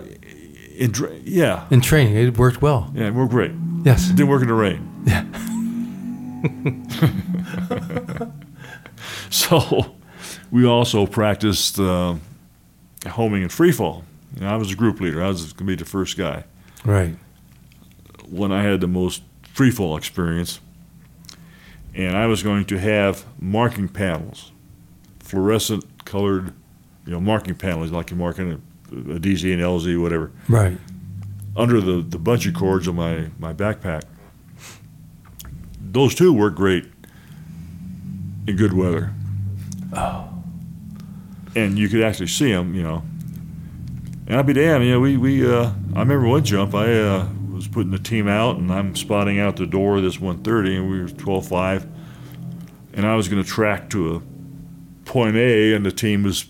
[0.77, 0.93] in,
[1.23, 2.91] yeah, In training, it worked well.
[2.95, 3.51] yeah, it worked great.
[3.83, 4.09] Yes.
[4.09, 4.81] It didn't work in the rain.
[5.05, 5.25] Yeah.
[9.29, 9.95] So
[10.51, 12.15] we also practiced uh,
[13.07, 14.03] homing and free fall.
[14.35, 15.21] You know, I was a group leader.
[15.23, 16.45] I was going to be the first guy.
[16.85, 17.15] Right.
[18.29, 19.21] When I had the most
[19.53, 20.59] free fall experience,
[21.93, 24.51] and I was going to have marking panels,
[25.19, 26.53] fluorescent colored,
[27.05, 28.55] you know, marking panels like you're marking a,
[28.95, 30.77] a DZ and LZ, whatever, Right.
[31.55, 34.03] under the, the bungee cords on my, my backpack.
[35.79, 36.85] Those two work great
[38.47, 39.13] in good weather.
[39.93, 40.29] Oh.
[41.55, 43.03] And you could actually see them, you know.
[44.27, 47.29] And I'd be damned, you know, we, we uh, I remember one jump, I uh,
[47.51, 50.89] was putting the team out, and I'm spotting out the door of this 130, and
[50.91, 51.87] we were 12.5.
[52.93, 54.21] And I was going to track to a
[55.07, 56.45] point A, and the team was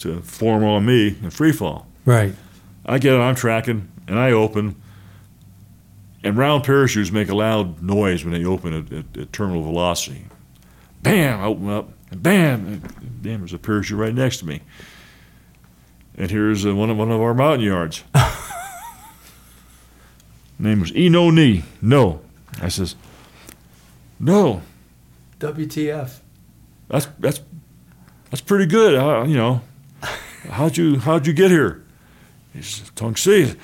[0.00, 1.86] to form on me in free fall.
[2.04, 2.34] Right.
[2.84, 4.76] I get it, I'm tracking, and I open.
[6.24, 10.26] And round parachutes make a loud noise when they open at, at, at terminal velocity.
[11.02, 14.60] Bam, I open up, and bam, and bam, there's a parachute right next to me.
[16.16, 18.04] And here's uh, one of one of our Montagnards.
[20.58, 21.64] Name was Eno Knee.
[21.80, 22.20] No,
[22.60, 22.94] I says,
[24.20, 24.62] no,
[25.40, 26.20] WTF.
[26.92, 27.40] That's that's
[28.30, 28.94] that's pretty good.
[28.94, 29.62] Uh, you know,
[30.50, 31.82] how'd you how'd you get here?
[32.52, 33.54] He says, Tung Si,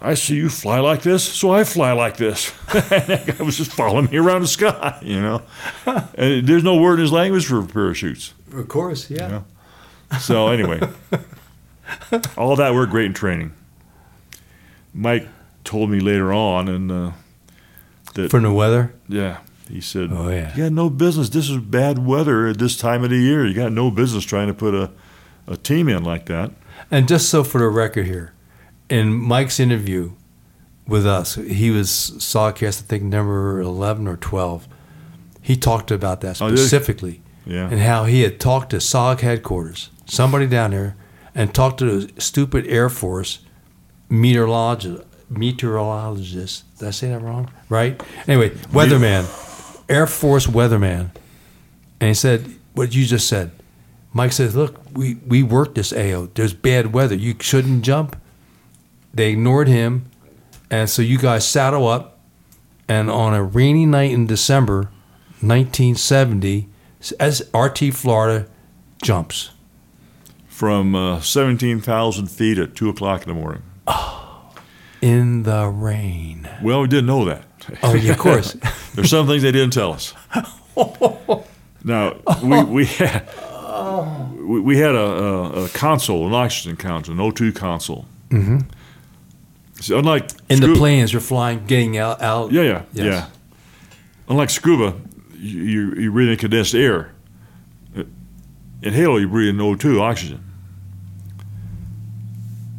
[0.00, 2.50] I see you fly like this, so I fly like this.
[2.72, 5.42] that guy was just following me around the sky, you know.
[5.86, 8.34] And there's no word in his language for parachutes.
[8.52, 9.42] Of course, yeah.
[10.10, 10.18] Yeah.
[10.18, 10.80] So anyway,
[12.36, 13.52] all that worked great in training.
[14.92, 15.28] Mike
[15.64, 17.12] told me later on, and uh,
[18.14, 18.92] that From the weather?
[19.08, 19.38] yeah,
[19.70, 20.54] he said, Oh, yeah.
[20.56, 21.28] you got no business.
[21.30, 23.46] This is bad weather at this time of the year.
[23.46, 24.90] You got no business trying to put a,
[25.46, 26.50] a team in like that.
[26.90, 28.32] And just so for the record here,
[28.90, 30.12] in Mike's interview
[30.86, 34.68] with us, he was SOGcast, I think, number 11 or 12.
[35.40, 37.68] He talked about that Oh, specifically Yeah.
[37.70, 40.96] and how he had talked to SOG headquarters, somebody down there,
[41.34, 43.38] and talked to the stupid Air Force
[44.10, 45.04] meteorologist.
[45.30, 46.64] Meteorologist.
[46.78, 47.50] Did I say that wrong?
[47.68, 48.00] Right?
[48.28, 49.24] Anyway, weatherman,
[49.88, 51.10] Air Force weatherman.
[52.00, 53.50] And he said, what you just said.
[54.12, 56.28] Mike says, look, we, we worked this AO.
[56.34, 57.14] There's bad weather.
[57.14, 58.16] You shouldn't jump.
[59.12, 60.10] They ignored him.
[60.70, 62.18] And so you guys saddle up.
[62.88, 64.90] And on a rainy night in December
[65.40, 66.68] 1970,
[67.18, 68.46] as RT Florida
[69.02, 69.50] jumps.
[70.48, 73.62] From uh, 17,000 feet at 2 o'clock in the morning.
[73.86, 74.52] Oh,
[75.00, 76.48] in the rain.
[76.62, 77.44] Well, we didn't know that.
[77.82, 78.52] Oh, yeah, of course.
[78.94, 80.14] There's some things they didn't tell us.
[81.84, 83.28] now we we had
[84.38, 88.06] we, we had a, a, a console, an oxygen console, an O2 console.
[88.30, 88.58] Mm-hmm.
[89.80, 92.22] So unlike In the planes, you're flying, getting out.
[92.22, 93.04] out yeah, yeah, Yes.
[93.06, 93.26] yeah.
[94.28, 94.94] Unlike scuba,
[95.36, 97.10] you you, you breathe in condensed air.
[98.82, 100.42] In Halo, you breathe in O2 oxygen.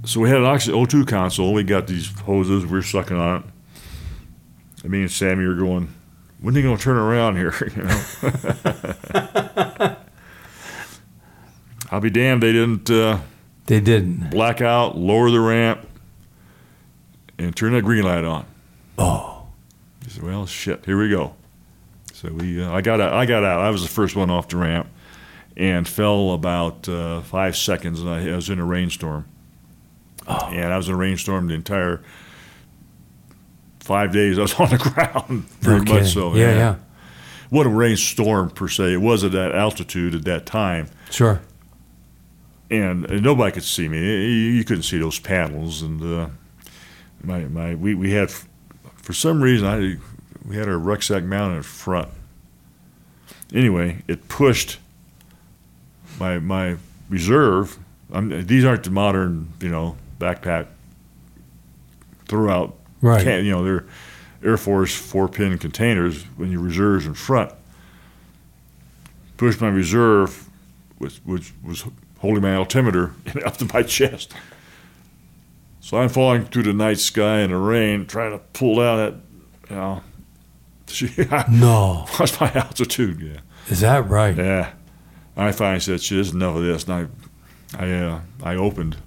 [0.04, 1.52] So we had an oxygen O2 console.
[1.54, 2.64] We got these hoses.
[2.66, 3.46] We are sucking on it.
[4.86, 5.92] And me and Sammy were going,
[6.40, 9.96] "When are they going to turn around here?" You know.
[11.92, 13.18] I'll be damned they didn't uh,
[13.66, 14.30] They didn't.
[14.30, 15.88] black out, lower the ramp,
[17.40, 18.46] and turn that green light on.
[19.00, 19.48] Oh,
[20.04, 21.34] He said, "Well, shit, here we go."
[22.14, 23.14] So we, uh, I got out.
[23.14, 23.62] I got out.
[23.62, 24.88] I was the first one off the ramp,
[25.58, 29.26] and fell about uh, five seconds, and I, I was in a rainstorm.
[30.28, 32.04] And I was in a rainstorm the entire
[33.86, 34.38] five days.
[34.40, 35.94] I was on the ground, very okay.
[35.94, 36.34] much so.
[36.36, 36.76] Yeah, yeah,
[37.50, 38.94] What a rainstorm per se.
[38.94, 41.40] It was at that altitude at that time, Sure.
[42.72, 44.00] and, and nobody could see me.
[44.00, 46.30] You, you couldn't see those panels, and uh,
[47.24, 48.32] my my we, we had
[48.96, 49.98] for some reason I
[50.48, 52.10] we had our rucksack mounted in front.
[53.54, 54.80] Anyway, it pushed
[56.20, 56.78] my my
[57.10, 57.78] reserve.
[58.12, 60.68] I'm, these aren't the modern, you know, backpack
[62.28, 62.76] throughout.
[63.06, 63.24] Right.
[63.24, 63.86] Can, you know, they're
[64.44, 67.52] Air Force four pin containers when your reserves in front.
[69.38, 70.50] Pushed my reserve,
[70.98, 71.86] which which was
[72.20, 73.14] holding my altimeter
[73.46, 74.34] up to my chest.
[75.82, 79.14] So I'm falling through the night sky in the rain, trying to pull down that,
[79.70, 80.02] you know.
[81.52, 83.20] No, What's my altitude?
[83.20, 83.42] Yeah.
[83.72, 84.36] is that right?
[84.36, 84.72] Yeah.
[85.38, 86.86] I finally said, shit, this is enough of this.
[86.88, 87.10] And
[87.78, 88.98] I, I, uh, I opened.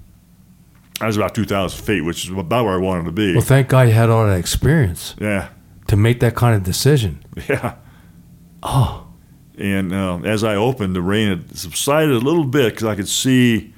[1.00, 3.32] I was about 2,000 feet, which is about where I wanted to be.
[3.32, 5.48] Well, thank God you had all that experience yeah.
[5.86, 7.24] to make that kind of decision.
[7.48, 7.76] Yeah.
[8.62, 9.06] Oh,
[9.56, 13.08] And um, as I opened, the rain had subsided a little bit because I could
[13.08, 13.72] see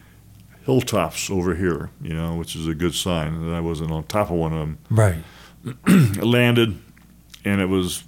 [0.64, 4.30] hilltops over here, you know, which is a good sign that I wasn't on top
[4.30, 4.78] of one of them.
[4.90, 5.22] right.
[6.24, 6.78] Landed,
[7.44, 8.05] and it was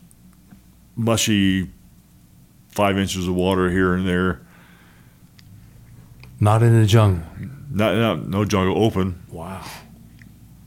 [0.96, 1.70] mushy
[2.70, 4.40] five inches of water here and there.
[6.40, 7.24] Not in the jungle.
[7.74, 9.64] Not, not no jungle, open, Wow.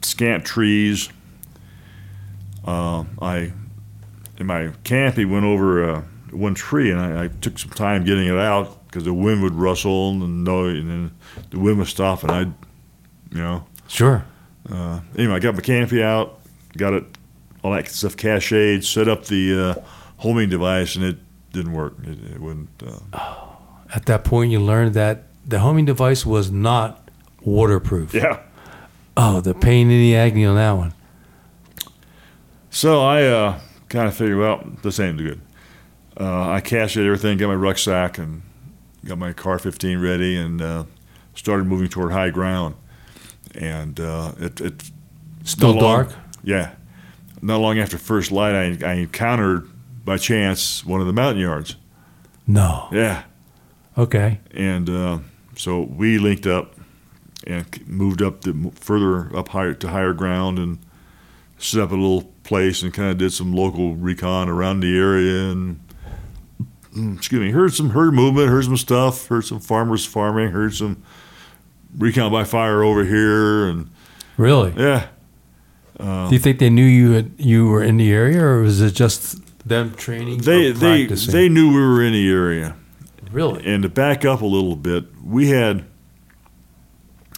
[0.02, 1.10] scant trees.
[2.65, 3.52] Uh, I
[4.38, 6.02] in my camping went over uh,
[6.32, 9.53] one tree and I, I took some time getting it out because the wind would
[9.53, 11.11] rustle and noise, and then
[11.52, 12.53] the wind would stop and I'd,
[13.32, 13.65] you know.
[13.88, 14.26] Sure.
[14.72, 16.40] Uh, anyway, I got my canopy out,
[16.76, 17.03] got it,
[17.64, 19.82] all that stuff cached, set up the uh,
[20.18, 21.18] homing device, and it
[21.52, 21.94] didn't work.
[22.03, 22.69] It, it wouldn't.
[23.14, 23.45] Uh,
[23.94, 27.09] At that point, you learned that the homing device was not
[27.41, 28.13] waterproof.
[28.13, 28.41] yeah.
[29.17, 30.93] Oh, the pain and the agony on that one.
[32.69, 35.39] So I uh, kind of figured, well, this ain't good.
[36.19, 38.41] Uh, I cached everything, got my rucksack, and
[39.05, 40.84] got my CAR-15 ready, and uh,
[41.34, 42.76] started moving toward high ground.
[43.53, 44.91] And uh, it, it
[45.43, 46.13] Still long- dark?
[46.43, 46.76] yeah.
[47.41, 49.69] Not long after first light, I, I encountered
[50.03, 51.76] by chance one of the Montagnards.
[52.47, 52.88] No.
[52.91, 53.23] Yeah.
[53.97, 54.39] Okay.
[54.51, 55.19] and uh,
[55.57, 56.76] so we linked up
[57.48, 60.80] and moved up the further up higher to higher ground and
[61.57, 65.49] set up a little place and kind of did some local recon around the area
[65.52, 65.80] and
[66.94, 70.73] mm, excuse me heard some herd movement heard some stuff heard some farmers farming heard
[70.73, 71.02] some
[71.98, 73.90] recon by fire over here and
[74.38, 74.73] Really?
[74.77, 75.07] yeah
[75.98, 78.91] Do you think they knew you had, you were in the area, or was it
[78.94, 80.40] just them training?
[80.40, 81.32] they they practicing?
[81.34, 82.76] they knew we were in the area
[83.31, 83.65] really.
[83.65, 85.85] And to back up a little bit, we had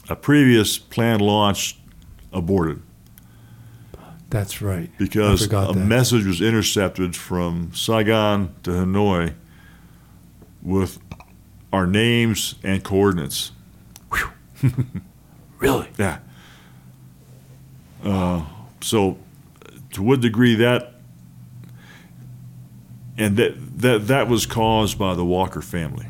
[0.10, 1.78] a previous planned launch
[2.32, 2.82] aborted
[4.30, 4.90] That's right.
[4.98, 5.76] because a that.
[5.76, 9.34] message was intercepted from Saigon to Hanoi
[10.62, 11.00] with
[11.74, 13.52] our names and coordinates.
[15.60, 15.90] Really?
[15.98, 16.20] Yeah.
[18.04, 18.46] Uh,
[18.82, 19.18] so,
[19.92, 20.94] to what degree that,
[23.18, 26.06] and that that that was caused by the Walker family.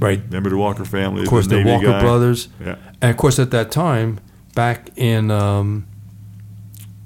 [0.00, 0.20] Right.
[0.26, 1.22] Remember the Walker family?
[1.22, 2.00] Of course, the Navy Walker guy?
[2.00, 2.76] brothers, Yeah.
[3.00, 4.20] and of course, at that time,
[4.54, 5.86] back in um,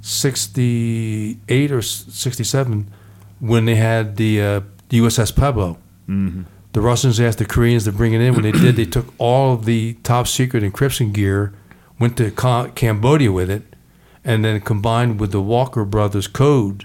[0.01, 2.91] '68 or '67,
[3.39, 4.61] when they had the uh,
[4.91, 8.33] USS Pueblo, hmm the Russians asked the Koreans to bring it in.
[8.35, 11.53] When they did, they took all of the top secret encryption gear,
[11.99, 13.75] went to Ca- Cambodia with it,
[14.25, 16.85] and then combined with the Walker brothers code,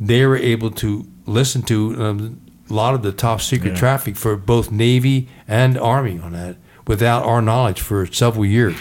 [0.00, 3.76] they were able to listen to um, a lot of the top secret Yeah.
[3.78, 8.76] traffic for both Navy and Army on that without our knowledge for several years,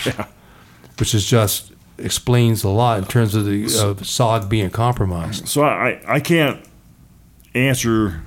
[0.97, 5.47] which is just explains a lot in terms of the of SOG being compromised.
[5.47, 6.59] So I, I I can't
[7.53, 8.21] answer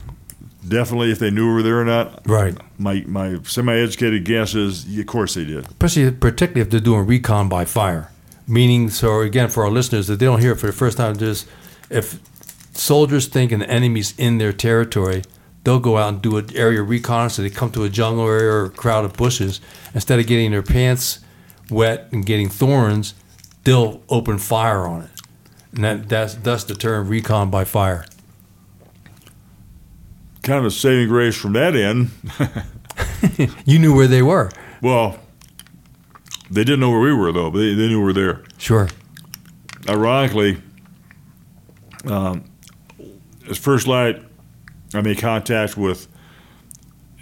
[0.66, 2.26] definitely if they knew we were there or not.
[2.26, 2.56] Right.
[2.78, 5.66] My my semi-educated guess is, of course they did.
[5.66, 8.10] especially particularly if they're doing recon by fire.
[8.48, 11.16] Meaning, so again, for our listeners that they don't hear it for the first time,
[11.16, 11.46] just
[11.90, 12.18] if
[12.72, 15.22] soldiers think an enemy's in their territory,
[15.64, 17.48] they'll go out and do an area reconnaissance.
[17.48, 19.60] They come to a jungle area or a crowd of bushes.
[19.94, 21.20] Instead of getting their pants
[21.70, 23.14] wet and getting thorns,
[23.64, 25.10] they'll open fire on it.
[25.74, 28.04] And that, that's thus the term recon by fire.
[30.42, 32.10] Kind of a saving grace from that end.
[33.64, 34.50] You knew where they were.
[34.82, 35.18] well,
[36.50, 38.42] they didn't know where we were though, but they, they knew we were there.
[38.58, 38.88] Sure.
[39.88, 40.60] Ironically,
[42.04, 42.44] um,
[43.48, 44.22] as first light,
[44.94, 46.08] I made contact with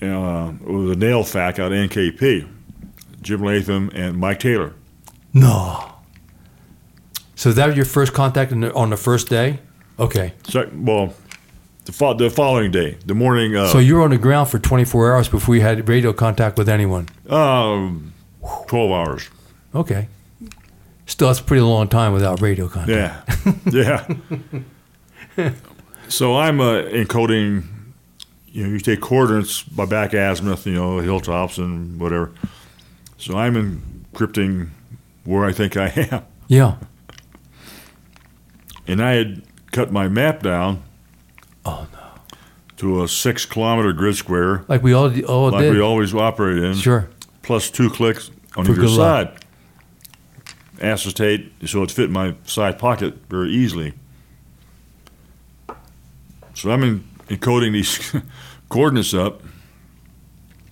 [0.02, 2.48] uh, with a Nail FAC out of NKP,
[3.22, 4.72] Jim Latham and Mike Taylor.
[5.32, 5.92] No.
[7.34, 9.60] So that was your first contact on the, on the first day?
[9.98, 10.32] Okay.
[10.48, 11.14] So, well,
[11.84, 15.14] the, fo- the following day, the morning So you were on the ground for 24
[15.14, 17.08] hours before you had radio contact with anyone.
[17.28, 18.12] um,
[18.68, 19.28] 12 hours.
[19.74, 20.08] Okay.
[21.06, 23.22] Still, that's a pretty long time without radio contact.
[23.72, 24.06] Yeah.
[25.36, 25.52] yeah.
[26.10, 27.64] so I'm uh, encoding,
[28.48, 32.32] you know, you take coordinates by back azimuth, you know, hilltops and whatever.
[33.16, 33.54] So I'm
[34.12, 34.70] encrypting
[35.24, 36.24] where I think I am.
[36.48, 36.76] Yeah.
[38.86, 39.42] And I had
[39.72, 40.82] cut my map down
[41.64, 41.98] Oh no.
[42.78, 45.74] to a six kilometer grid square, Like we all all like did.
[45.74, 47.08] we always operate in, sure.
[47.42, 49.28] plus two clicks on For either good luck.
[49.28, 49.44] side.
[50.82, 53.92] Acetate so it fit in my side pocket very easily.
[56.54, 58.14] So I'm in, encoding these
[58.68, 59.42] coordinates up.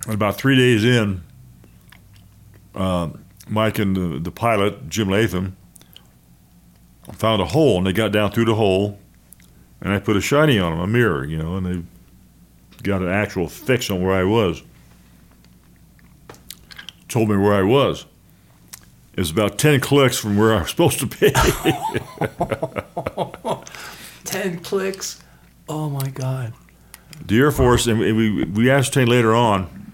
[0.04, 1.22] And about three days in,
[2.74, 3.10] uh,
[3.48, 5.56] Mike and the, the pilot, Jim Latham,
[7.12, 8.98] found a hole and they got down through the hole
[9.80, 11.82] and I put a shiny on them, a mirror, you know, and they
[12.82, 14.62] got an actual fix on where I was
[17.08, 18.04] told me where I was.
[19.14, 21.32] It was about 10 clicks from where I was supposed to be.
[24.24, 25.22] Ten clicks.
[25.68, 26.52] Oh my God.
[27.26, 29.92] The Air Force, and we, we, we ascertained later on,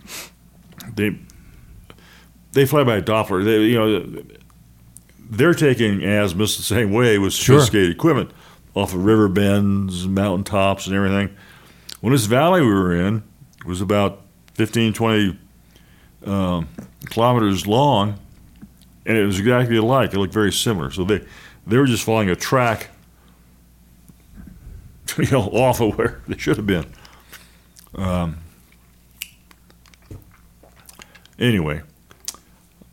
[0.94, 1.18] they
[2.52, 3.44] they fly by Doppler.
[3.44, 4.22] They, you know,
[5.18, 7.58] they're taking as azimuths the same way with Sure.
[7.58, 8.30] sophisticated equipment
[8.74, 11.34] off of river bends, mountain tops, and everything.
[12.00, 13.22] When this valley we were in
[13.66, 14.20] was about
[14.54, 15.38] 15, 20
[16.26, 16.68] um,
[17.06, 18.18] kilometers long,
[19.06, 20.12] and it was exactly alike.
[20.12, 20.90] It looked very similar.
[20.90, 21.24] So they
[21.66, 22.90] they were just following a track,
[25.18, 26.86] you know, off of where they should have been.
[27.94, 28.38] Um,
[31.38, 31.82] anyway,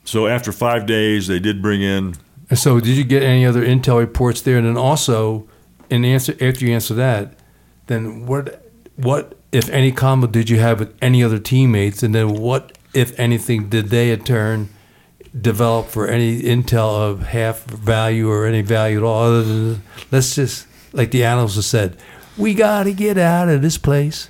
[0.03, 2.15] so after five days, they did bring in.
[2.49, 4.57] And so, did you get any other intel reports there?
[4.57, 5.47] And then also,
[5.89, 7.33] in answer after you answer that,
[7.87, 12.03] then what what if any commo did you have with any other teammates?
[12.03, 14.69] And then what if anything did they in turn
[15.39, 19.23] develop for any intel of half value or any value at all?
[19.23, 21.97] Other than let's just like the analysts have said,
[22.37, 24.29] we got to get out of this place.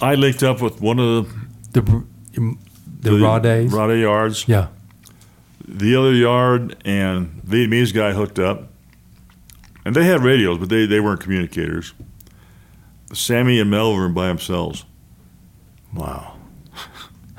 [0.00, 1.32] I linked up with one of
[1.72, 2.56] the The
[3.00, 3.72] the, raw days.
[3.72, 4.46] Rhade yards.
[4.48, 4.68] Yeah.
[5.66, 8.68] The other yard and Vietnamese guy hooked up,
[9.84, 11.92] and they had radios, but they, they weren't communicators.
[13.12, 14.84] Sammy and Mel were by themselves.
[15.94, 16.36] Wow.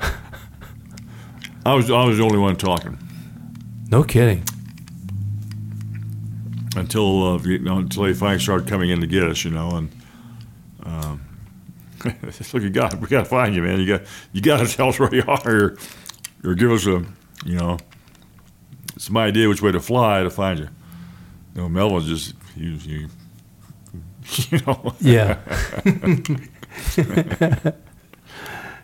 [1.66, 2.98] I was I was the only one talking
[3.90, 4.42] No kidding.
[6.78, 9.70] Until uh, you know, until they finally started coming in to get us, you know.
[9.76, 9.90] And
[10.84, 11.20] um,
[12.04, 13.80] look, you got we got to find you, man.
[13.80, 14.02] You got
[14.32, 15.78] you got to tell us where you are, or,
[16.44, 17.04] or give us a
[17.44, 17.78] you know
[18.96, 20.68] some idea which way to fly to find you.
[21.54, 23.08] You know, Mel was just you you
[24.50, 25.38] you know Yeah.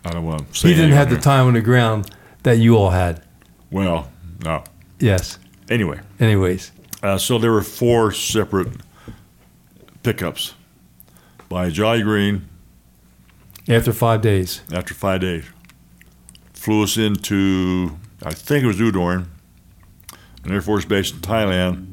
[0.03, 2.11] I don't want to say he didn't have the time on the ground
[2.43, 3.23] that you all had.
[3.71, 4.11] Well,
[4.43, 4.63] no.
[4.99, 5.39] Yes.
[5.69, 6.71] Anyway, Anyways.
[7.05, 8.69] Uh, so there were four separate
[10.03, 10.53] pickups
[11.49, 12.47] by Jolly Green
[13.67, 14.61] After five days.
[14.73, 15.45] after five days.
[16.53, 19.27] Flew us into, I think it was Udorn,
[20.43, 21.91] an Air Force base in Thailand.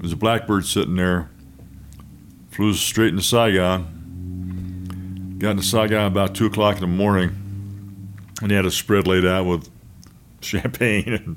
[0.00, 1.28] There's a Blackbird sitting there.
[2.50, 5.36] Flew us straight into Saigon.
[5.38, 8.14] Got into Saigon about 2 o'clock in the morning.
[8.40, 9.68] And they had a spread laid out with
[10.40, 11.36] champagne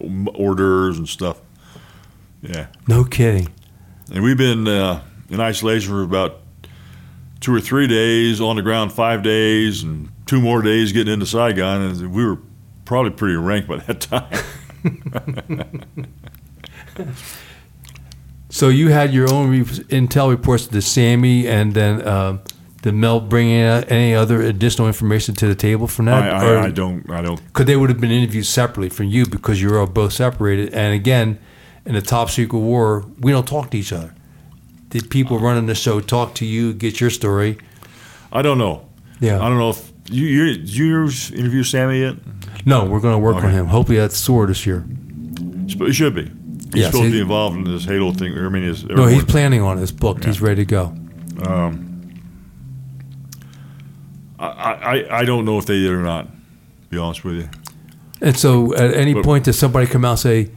[0.00, 1.40] and hors d'oeuvres and stuff.
[2.42, 2.66] Yeah.
[2.88, 3.48] No kidding.
[4.12, 6.40] And we've been uh, in isolation for about
[7.40, 11.26] two or three days, on the ground five days, and two more days getting into
[11.26, 11.82] Saigon.
[11.82, 12.38] And we were
[12.84, 14.44] probably pretty rank by that time.
[18.50, 22.38] So you had your own re- intel reports to Sammy, and then uh,
[22.82, 26.24] did Mel bringing any other additional information to the table from that?
[26.34, 27.08] I, I don't.
[27.10, 27.42] I don't.
[27.46, 30.74] Because they would have been interviewed separately from you because you were all both separated.
[30.74, 31.38] And again,
[31.90, 34.14] in the top secret war, we don't talk to each other.
[34.90, 37.58] Did people running the show talk to you, get your story?
[38.32, 38.86] I don't know.
[39.18, 39.40] Yeah.
[39.44, 41.02] I don't know if you you you
[41.34, 42.14] interview Sammy yet.
[42.64, 43.66] No, we're going to work on him.
[43.66, 44.84] Hopefully that's sore this year.
[45.66, 46.22] He should be.
[46.26, 48.38] He's Yes, supposed to be involved in this Halo thing.
[48.38, 49.82] I mean, his, No, he's planning on it.
[49.82, 50.24] It's booked.
[50.24, 50.94] He's ready to go.
[51.44, 52.12] Um,
[54.38, 56.26] I, I I don't know if they did or not.
[56.26, 57.48] To be honest with you.
[58.20, 60.50] And so, at any But- point, does somebody come out and say,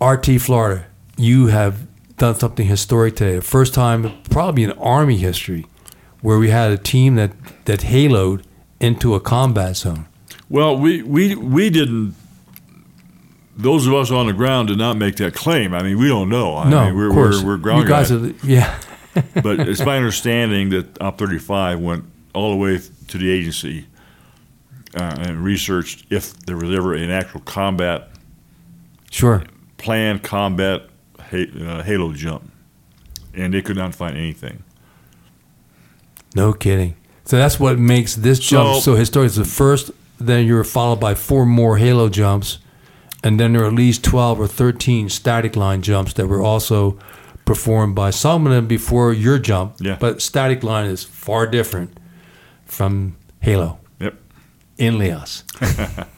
[0.00, 0.86] "RT Florida,
[1.16, 1.86] you have
[2.16, 3.36] done something historic today"?
[3.36, 5.66] The first time, probably in Army history,
[6.20, 7.32] where we had a team that
[7.64, 8.42] that haloed
[8.80, 10.06] into a combat zone.
[10.48, 12.16] Well, we, we we didn't.
[13.56, 15.74] Those of us on the ground did not make that claim.
[15.74, 16.56] I mean, we don't know.
[16.56, 18.80] I no, mean, we're, of course, we're, we're ground you guys are, yeah,
[19.42, 22.04] but it's my understanding that Op 35 went
[22.34, 23.86] all the way to the agency
[24.94, 28.08] uh, and researched if there was ever an actual combat,
[29.10, 29.44] sure.
[29.80, 30.82] Planned combat
[31.18, 32.50] ha- uh, halo jump.
[33.34, 34.62] And they could not find anything.
[36.34, 36.96] No kidding.
[37.24, 39.26] So that's what makes this jump So- so historic.
[39.28, 42.58] It's the first, then you're followed by four more halo jumps,
[43.22, 46.98] and then there are at least 12 or 13 static line jumps that were also
[47.44, 49.74] performed by some of them before your jump.
[49.80, 49.96] Yeah.
[50.00, 51.98] But static line is far different
[52.66, 54.14] from halo Yep.
[54.78, 55.44] in Leos.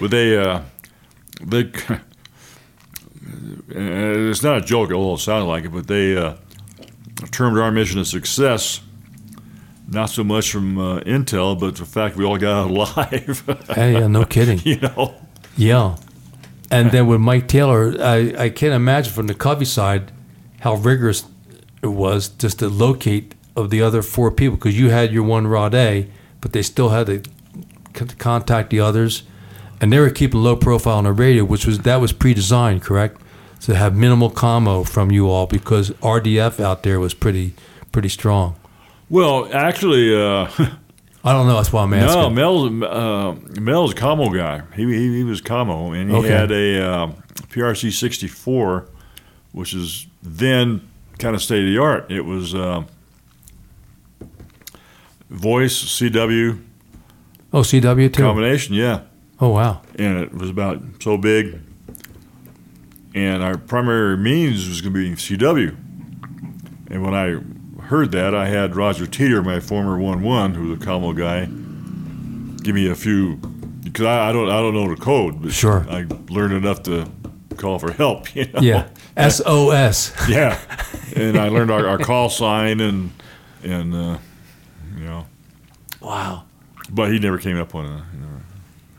[0.00, 0.60] But they, uh,
[1.40, 1.70] they,
[3.68, 6.34] it's not a joke, although it sounded like it, but they uh,
[7.30, 8.80] termed our mission a success,
[9.88, 13.66] not so much from uh, intel, but the fact we all got out alive.
[13.74, 14.60] hey, yeah, no kidding.
[14.64, 15.14] you know?
[15.56, 15.96] Yeah.
[16.70, 20.10] And then with Mike Taylor, I, I can't imagine from the Covey side
[20.60, 21.24] how rigorous
[21.82, 25.46] it was just to locate of the other four people because you had your one
[25.46, 26.10] Rhade,
[26.40, 27.22] but they still had to
[27.94, 29.24] c- contact the others,
[29.80, 33.20] and they were keeping low profile on the radio, which was that was pre-designed, correct?
[33.62, 37.54] To have minimal commo from you all because RDF out there was pretty
[37.92, 38.56] pretty strong.
[39.08, 40.48] Well, actually, uh,
[41.24, 41.54] I don't know.
[41.54, 42.20] That's why I'm asking.
[42.22, 44.62] no, Mel's uh, Mel's commo guy.
[44.74, 46.28] He, he he was commo, and he Okay.
[46.28, 47.12] had a uh,
[47.50, 48.88] PRC sixty four,
[49.52, 50.80] which is then
[51.18, 52.10] kind of state of the art.
[52.10, 52.82] It was uh,
[55.30, 56.60] voice CW
[57.52, 58.22] oh, CW too.
[58.22, 59.02] combination, yeah.
[59.40, 59.82] Oh wow.
[59.96, 61.60] and it was about so big.
[63.14, 65.76] And our primary means was going to be CW.
[66.90, 67.38] And when I
[67.84, 71.44] heard that, I had Roger Teeter, my former one-one, who was a commo guy,
[72.62, 73.36] give me a few
[73.82, 75.84] because I, I don't I don't know the code, but Sure.
[75.90, 77.06] I learned enough to
[77.56, 78.34] call for help.
[78.34, 78.60] You know?
[78.60, 78.88] Yeah.
[79.28, 80.12] SOS.
[80.28, 80.58] yeah.
[81.14, 83.10] And I learned our, our call sign and
[83.62, 84.18] and uh,
[84.96, 85.26] you know,
[86.00, 86.44] Wow.
[86.90, 88.04] but he never came up on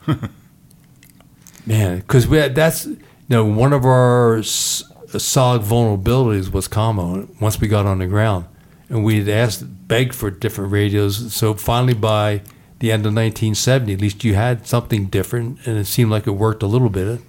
[0.06, 0.16] it.
[1.66, 2.86] Man, because we had, that's
[3.34, 7.28] know one of our SOG vulnerabilities was commo.
[7.40, 8.46] Once we got on the ground,
[8.88, 11.34] and we had asked, begged for different radios.
[11.34, 12.42] So finally, by
[12.78, 16.32] the end of 1970, at least you had something different, and it seemed like it
[16.32, 17.20] worked a little bit,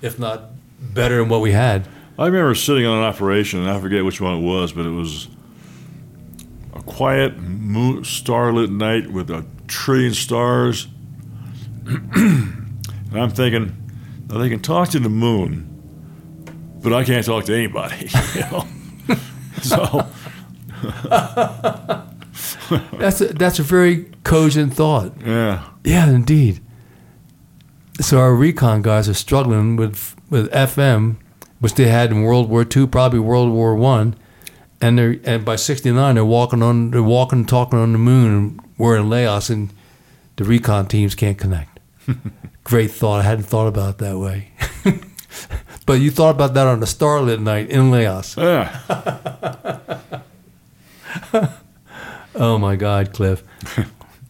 [0.00, 0.50] if not
[0.80, 1.86] better than what we had.
[2.18, 4.90] I remember sitting on an operation, and I forget which one it was, but it
[4.90, 5.28] was
[6.74, 10.86] a quiet, moon, starlit night with a trillion stars.
[11.86, 12.80] and
[13.12, 13.74] I'm thinking,
[14.30, 15.66] now they can talk to the moon,
[16.82, 18.08] but I can't talk to anybody.
[18.34, 18.66] You know?
[19.62, 20.06] so
[22.98, 25.12] That's a, that's a very cogent thought.
[25.24, 26.60] yeah, Yeah, indeed.
[28.00, 31.16] So our recon guys are struggling with with FM,
[31.58, 34.14] which they had in World War II, probably World War One,
[34.80, 38.32] and they're and by '69 they're walking on they're walking and talking on the moon,
[38.36, 39.72] and we're in Laos, and
[40.36, 41.69] the recon teams can't connect.
[42.64, 43.20] Great thought.
[43.20, 44.50] I hadn't thought about it that way.
[45.86, 48.36] but you thought about that on a starlit night in Laos.
[48.36, 50.00] yeah.
[52.32, 53.42] Oh my God, Cliff.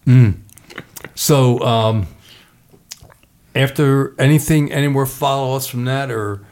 [0.06, 0.34] mm.
[1.14, 2.06] So, um,
[3.54, 6.44] after anything, any more follow ups from that, or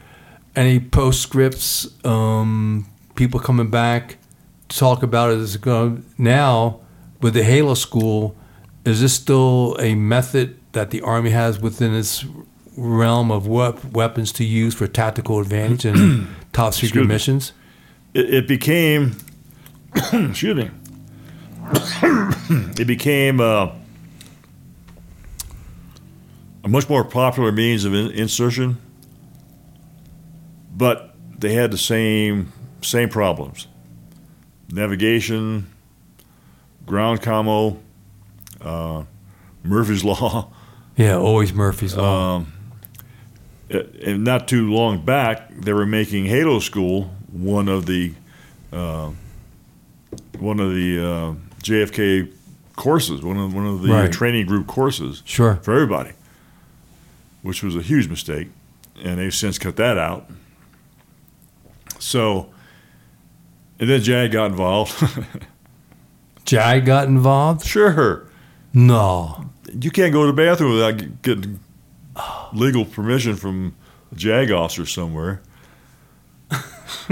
[0.55, 4.17] any postscripts, um, people coming back
[4.69, 5.39] to talk about it?
[5.39, 6.81] Is it going now
[7.19, 8.35] with the Halo School?
[8.85, 12.25] Is this still a method that the Army has within its
[12.77, 17.51] realm of wep- weapons to use for tactical advantage and top secret missions?
[18.13, 19.15] it, it became
[19.95, 20.71] excuse me.
[21.71, 23.71] It became uh,
[26.63, 28.77] a much more popular means of in- insertion
[30.79, 32.51] but they had the same
[32.81, 33.67] same problems.
[34.69, 35.67] Navigation
[36.85, 37.77] ground commo
[38.61, 39.03] uh,
[39.63, 40.51] murphy's law
[40.99, 42.35] Yeah, always Murphy's Law.
[42.35, 42.53] um,
[43.69, 48.13] and not too long back, they were making Halo School one of the
[48.73, 49.11] uh,
[50.39, 52.33] one of the uh, JFK
[52.75, 54.11] courses, one of one of the Right.
[54.11, 55.55] training group courses sure.
[55.61, 56.11] for everybody,
[57.43, 58.49] which was a huge mistake,
[59.01, 60.29] and they've since cut that out.
[61.99, 62.49] So,
[63.79, 65.01] and then JAG got involved.
[66.45, 67.65] JAG got involved?
[67.65, 68.25] sure,
[68.73, 69.45] No.
[69.81, 71.59] You can't go to the bathroom without getting
[72.53, 73.75] legal permission from
[74.11, 75.41] a JAG officer somewhere.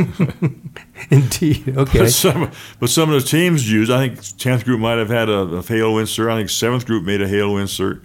[1.09, 1.77] Indeed.
[1.77, 1.99] Okay.
[1.99, 3.91] But some, but some of the teams used.
[3.91, 6.29] I think tenth group might have had a, a Halo insert.
[6.29, 8.03] I think seventh group made a Halo insert.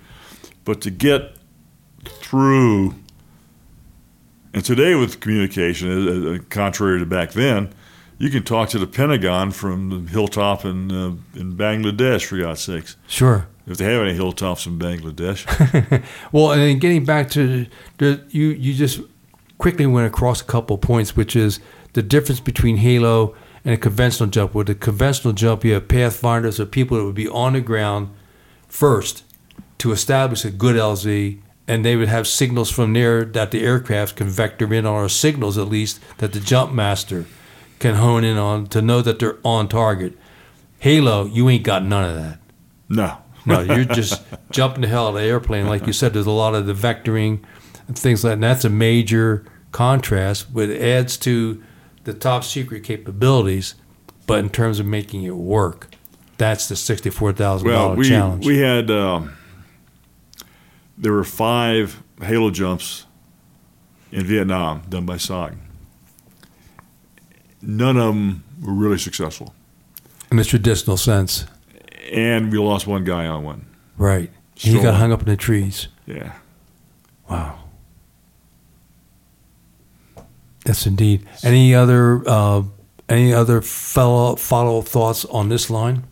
[0.64, 1.36] But to get
[2.04, 2.94] through,
[4.54, 7.72] and today with communication, uh, uh, contrary to back then,
[8.18, 12.24] you can talk to the Pentagon from the hilltop in uh, in Bangladesh.
[12.24, 13.48] For God's sakes, Sure.
[13.66, 15.46] If they have any hilltops in Bangladesh,
[16.32, 17.66] Well, and then getting back to
[17.98, 19.00] the, you, you just
[19.58, 21.60] quickly went across a couple of points, which is
[21.92, 23.34] the difference between Halo
[23.64, 24.54] and a conventional jump.
[24.54, 28.10] With a conventional jump, you have pathfinders or people that would be on the ground
[28.68, 29.24] first
[29.78, 34.16] to establish a good LZ, and they would have signals from there that the aircraft
[34.16, 37.26] can vector in on, or signals at least that the jump master
[37.78, 40.16] can hone in on to know that they're on target.
[40.78, 42.38] Halo, you ain't got none of that.
[42.88, 45.66] no, No, you're just jumping the hell out of the airplane.
[45.66, 47.42] Like you said, there's a lot of the vectoring
[47.88, 48.34] and things like that.
[48.34, 51.62] And that's a major contrast, but it adds to
[52.04, 53.74] the top secret capabilities.
[54.26, 55.92] But in terms of making it work,
[56.38, 58.46] that's the sixty-four thousand Well, dollar we challenge.
[58.46, 59.32] we had um,
[60.96, 63.06] there were five Halo jumps
[64.12, 65.56] in Vietnam done by SOG.
[67.60, 69.54] None of them were really successful,
[70.30, 71.44] in the traditional sense,
[72.12, 73.66] and we lost one guy on one.
[73.96, 74.30] right?
[74.54, 75.88] He got hung up in the trees.
[76.06, 76.32] Yeah,
[77.28, 77.58] Wow.
[80.66, 81.26] Yes, indeed.
[81.42, 82.62] Any other uh,
[83.08, 86.04] Any other fellow follow thoughts on this line?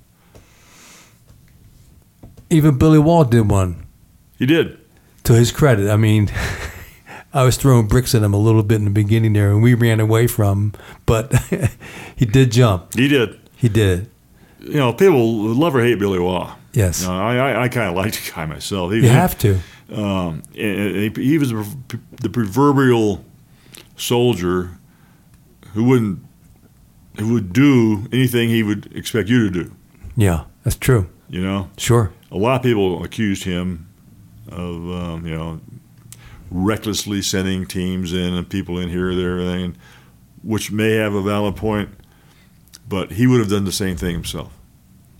[2.48, 3.86] Even Billy Waugh did one.
[4.38, 4.78] He did.
[5.24, 6.30] To his credit, I mean,
[7.32, 9.74] I was throwing bricks at him a little bit in the beginning there, and we
[9.74, 10.72] ran away from him.
[11.06, 11.32] But
[12.16, 12.94] he did jump.
[12.94, 13.38] He did.
[13.56, 14.10] He did.
[14.60, 16.54] You know, people love or hate Billy Waugh.
[16.72, 17.02] Yes.
[17.02, 18.92] You know, I, I, I kind of liked the guy myself.
[18.92, 19.58] He, You have to.
[19.92, 23.24] Um, he, he was the proverbial
[23.96, 24.78] soldier
[25.72, 26.20] who wouldn't
[27.18, 29.72] who would do anything he would expect you to do.
[30.16, 31.08] Yeah, that's true.
[31.28, 32.12] You know, Sure.
[32.30, 33.88] a lot of people accused him
[34.48, 35.60] of um, you know
[36.50, 39.76] recklessly sending teams in and people in here, there, everything,
[40.42, 41.88] which may have a valid point,
[42.90, 44.52] but he would have done the same thing himself.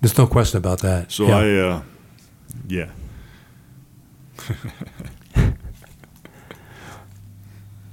[0.01, 1.10] There's no question about that.
[1.12, 1.36] So Yeah.
[1.36, 1.82] I, uh,
[2.68, 2.90] yeah,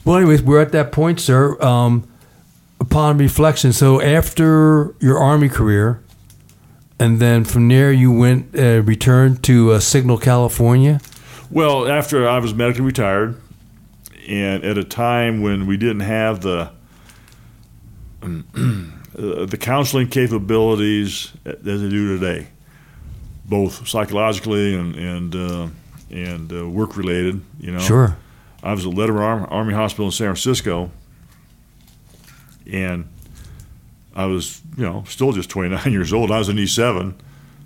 [0.04, 1.62] Well, anyways, we're at that point, sir.
[1.62, 2.08] Um,
[2.80, 6.02] upon reflection, so after your army career,
[6.98, 11.02] and then from there you went uh, returned to uh, Signal, California.
[11.52, 13.36] Well, after I was medically retired,
[14.28, 16.72] and at a time when we didn't have the
[19.18, 22.48] uh, the counseling capabilities as they do today,
[23.46, 25.68] both psychologically and and uh,
[26.12, 27.42] and uh, work related.
[27.60, 28.18] You know, Sure.
[28.64, 30.92] I was at Letterman Arm- Army Hospital in San Francisco,
[32.72, 33.06] and
[34.16, 36.32] I was, you know, still just 29 years old.
[36.32, 37.14] I was an E7,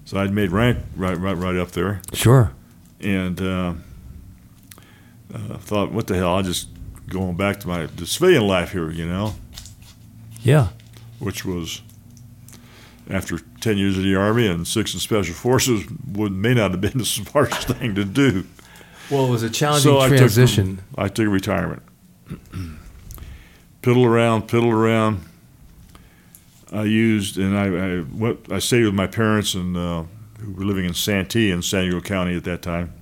[0.06, 2.52] so I'd made rank right, right, right up there Sure.
[3.00, 3.74] and uh,
[5.34, 6.36] uh, thought, what the hell?
[6.36, 6.68] I'll just
[7.08, 9.36] going back to my civilian life here, you know,
[10.42, 10.68] Yeah.
[11.22, 11.82] Which was
[13.10, 16.82] after 10 years in the Army and six in Special Forces would may not have
[16.82, 18.46] been the smartest thing to do.
[19.10, 20.82] Well, it was a challenging So I took- transition.
[20.98, 21.84] I took retirement.
[23.82, 25.22] piddled around, piddled around.
[26.72, 28.50] I used, and I, I went.
[28.52, 30.04] I stayed with my parents, and uh,
[30.40, 32.94] who were living in Santee in San Diego County at that time.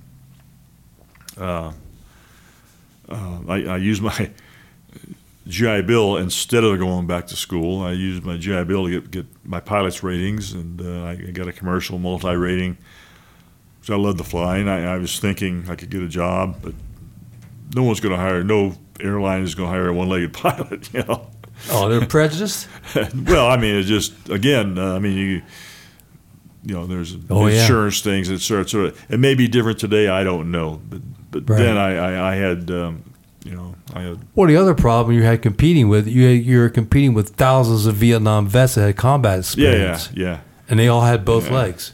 [1.38, 1.72] Uh,
[3.08, 4.30] uh, I, I used my
[5.50, 7.82] GI Bill instead of going back to school.
[7.82, 11.48] I used my GI Bill to get, get my pilot's ratings, and uh, I got
[11.48, 12.78] a commercial multi rating.
[13.82, 14.68] So I loved the flying.
[14.68, 16.74] I, I was thinking I could get a job, but
[17.74, 18.42] no one's going to hire.
[18.44, 20.92] No airline is going to hire a one-legged pilot.
[20.94, 21.30] You know.
[21.70, 22.68] Oh, they're prejudiced.
[23.14, 24.78] well, I mean, it's just again.
[24.78, 25.42] Uh, I mean, you.
[26.62, 27.62] You know, there's Oh, yeah.
[27.62, 28.92] insurance things, et cetera, et cetera.
[29.08, 30.08] It may be different today.
[30.08, 31.00] I don't know, but
[31.30, 31.58] but Right.
[31.58, 33.02] then I, I, I had, um,
[33.44, 36.58] you know, I had Well, the other problem you had competing with you had, you
[36.58, 40.40] were competing with thousands of Vietnam vets that had combat yeah, yeah, experience, yeah.
[40.68, 41.56] and they all had both Yeah.
[41.56, 41.92] legs.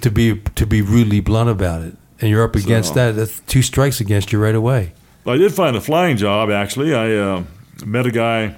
[0.00, 3.16] To be to be rudely blunt about it, and you're up against So- that.
[3.16, 4.92] That's two strikes against you right away.
[5.26, 6.50] I did find a flying job.
[6.50, 7.42] Actually, I uh,
[7.84, 8.56] met a guy,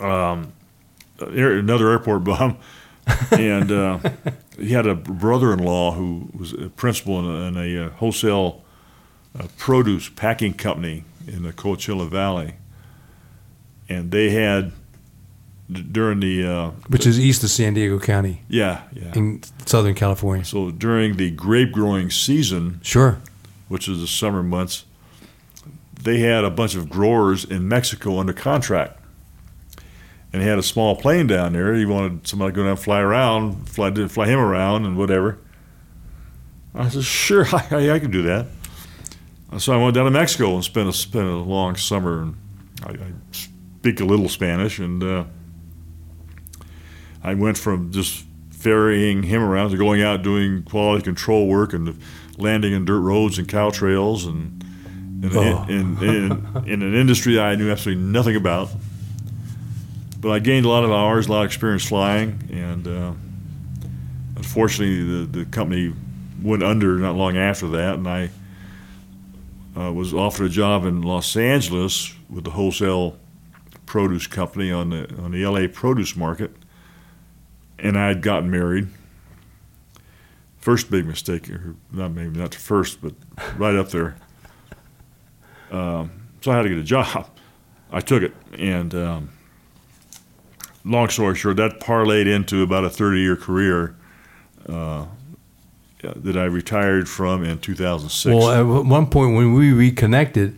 [0.00, 0.52] um,
[1.20, 2.56] another airport bum,
[3.30, 3.98] and uh,
[4.58, 8.62] he had a brother-in-law who was a principal in a, in a uh, wholesale
[9.38, 12.54] uh, produce packing company in the Coachella Valley,
[13.88, 14.72] and they had
[15.70, 19.12] during the uh, Which is east of San Diego County yeah yeah.
[19.14, 20.44] in Southern California.
[20.44, 23.18] So during the grape growing season, Sure.
[23.68, 24.84] which is the summer months,
[26.02, 28.94] they had a bunch of growers in Mexico under contract.
[30.32, 31.74] And he had a small plane down there.
[31.74, 35.38] He wanted somebody to go down and fly around, fly, fly him around and whatever.
[36.74, 38.46] I said, sure, I, I can do that.
[39.56, 42.20] So I went down to Mexico and spent a, spent a long summer.
[42.22, 42.36] And
[42.84, 44.78] I, I speak a little Spanish.
[44.78, 45.24] And uh,
[47.22, 51.98] I went from just ferrying him around to going out doing quality control work and
[52.36, 54.62] landing in dirt roads and cow trails and
[55.22, 55.64] in, Oh.
[55.68, 58.68] in, in, in an industry I knew absolutely nothing about.
[60.20, 63.12] But I gained a lot of hours, a lot of experience flying, and uh,
[64.36, 65.92] unfortunately, the, the company
[66.42, 68.30] went under not long after that, and I
[69.78, 73.16] uh, was offered a job in Los Angeles with the wholesale
[73.86, 76.50] produce company on the on the LA produce market,
[77.78, 78.88] and I had gotten married.
[80.58, 83.14] First big mistake, or not maybe not the first, but
[83.56, 84.16] right up there.
[85.70, 86.10] Um,
[86.40, 87.28] so I had to get a job.
[87.90, 89.30] I took it, and um,
[90.84, 93.96] long story short, that parlayed into about a 30-year career
[94.68, 95.06] uh,
[96.02, 98.34] that I retired from in 2006.
[98.34, 100.56] Well, at one point when we reconnected,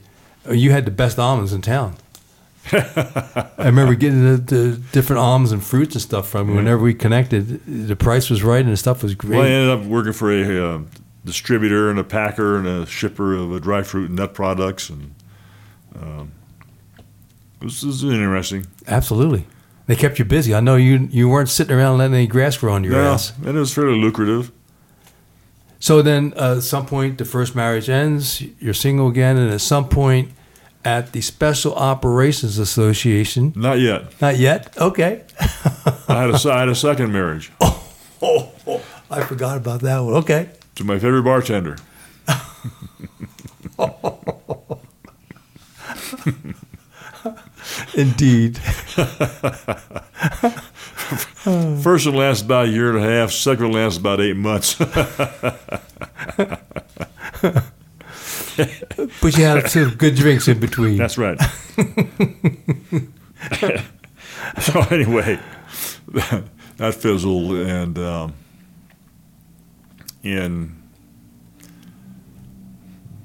[0.48, 1.96] uh, you had the best almonds in town.
[2.72, 6.56] I remember getting the, the different almonds and fruits and stuff from you.
[6.56, 9.38] Whenever we connected, the price was right and the stuff was great.
[9.38, 10.80] Well, I ended up working for a uh,
[11.24, 15.14] distributor and a packer and a shipper of uh, dry fruit and nut products, and
[16.00, 16.32] um,
[17.60, 18.66] this is interesting.
[18.86, 19.46] Absolutely.
[19.86, 20.54] They kept you busy.
[20.54, 23.32] I know you you weren't sitting around letting any grass grow on your Yeah, ass.
[23.38, 24.52] and it was fairly lucrative.
[25.80, 28.42] So then, uh, at some point, the first marriage ends.
[28.60, 30.30] You're single again, and at some point,
[30.84, 33.52] at the Special Operations Association.
[33.56, 34.20] Not yet.
[34.20, 34.76] Not yet.
[34.78, 35.22] Okay.
[36.08, 38.52] I had a, I had a second marriage Oh,
[39.10, 40.14] I forgot about that one.
[40.14, 40.50] Okay.
[40.76, 41.76] to my favorite bartender.
[47.94, 48.58] Indeed.
[51.82, 53.32] First one lasts about a year and a half.
[53.32, 54.76] Second one lasts about eight months.
[59.22, 60.98] But you had some good drinks in between.
[60.98, 61.40] That's right.
[64.60, 65.38] so anyway,
[66.76, 68.34] that fizzled, and um,
[70.22, 70.76] in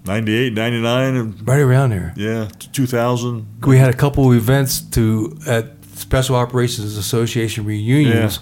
[0.06, 2.14] 98, 99, and right around here.
[2.15, 3.64] yeah, 2000.
[3.65, 8.40] We had a couple of events to at Special Operations Association reunions,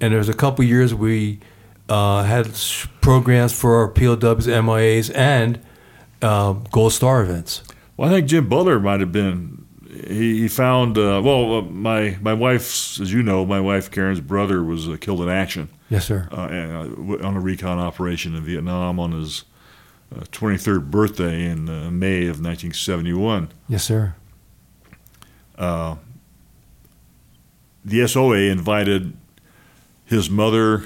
[0.00, 1.40] and there was a couple years we
[1.88, 2.48] uh, had
[3.00, 5.60] programs for our POWs, MIAs, and
[6.22, 7.62] uh, Gold Star events.
[7.96, 9.66] Well, I think Jim Butler might have been.
[10.06, 14.20] He, he found uh, well, uh, my my wife's, as you know, my wife Karen's
[14.20, 16.28] brother was uh, killed in action Yes, sir.
[16.32, 19.44] uh, uh, on a recon operation in Vietnam on his
[20.14, 23.50] uh, 23rd birthday in uh, May of 1971.
[23.68, 24.14] Yes, sir.
[25.58, 25.96] Uh,
[27.84, 29.12] the SOA invited
[30.04, 30.84] his mother,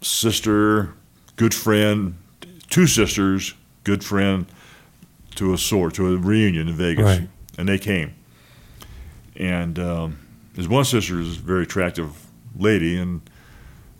[0.00, 0.94] sister,
[1.36, 2.16] good friend,
[2.70, 3.54] two sisters,
[3.84, 4.46] good friend,
[5.36, 7.28] to a sort to a reunion in Vegas, Right.
[7.56, 8.14] and they came.
[9.36, 10.18] And um,
[10.56, 12.26] his one sister is a very attractive
[12.56, 13.20] lady, and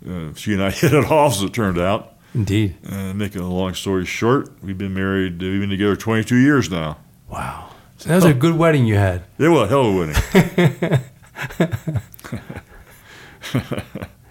[0.09, 2.15] uh, she and I hit it off, as it turned out.
[2.35, 2.77] Indeed.
[2.89, 6.99] Uh, making a long story short, we've been married, we've been together 22 years now.
[7.29, 7.68] Wow.
[7.99, 9.25] So that was a good wedding you had.
[9.39, 11.01] It was a hell of a wedding.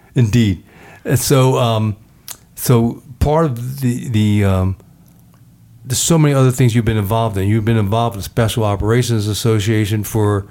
[0.15, 0.63] Indeed.
[1.03, 1.97] And so, um,
[2.55, 4.77] so part of the the um,
[5.87, 7.47] there's so many other things you've been involved in.
[7.47, 10.47] You've been involved in Special Operations Association for,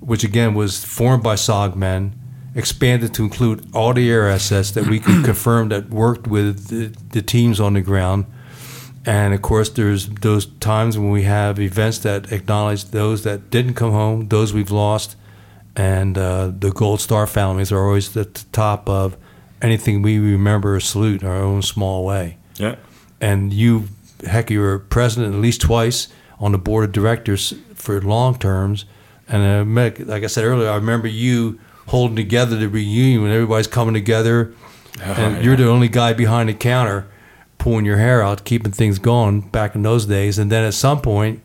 [0.00, 2.12] which again was formed by SOGMEN,
[2.56, 6.86] expanded to include all the air assets that we could confirm that worked with the,
[7.10, 8.26] the teams on the ground.
[9.06, 13.74] And of course, there's those times when we have events that acknowledge those that didn't
[13.74, 15.16] come home, those we've lost,
[15.74, 19.16] and uh, the Gold Star families are always at the top of
[19.62, 22.36] anything we remember or salute in our own small way.
[22.56, 22.76] Yeah.
[23.20, 23.88] And you,
[24.26, 26.08] heck, you were president at least twice
[26.38, 28.84] on the board of directors for long terms.
[29.28, 33.32] And I met, like I said earlier, I remember you holding together the reunion when
[33.32, 34.52] everybody's coming together,
[35.02, 37.06] and you're the only guy behind the counter
[37.60, 40.38] pulling your hair out, keeping things going back in those days.
[40.38, 41.40] And then at some point,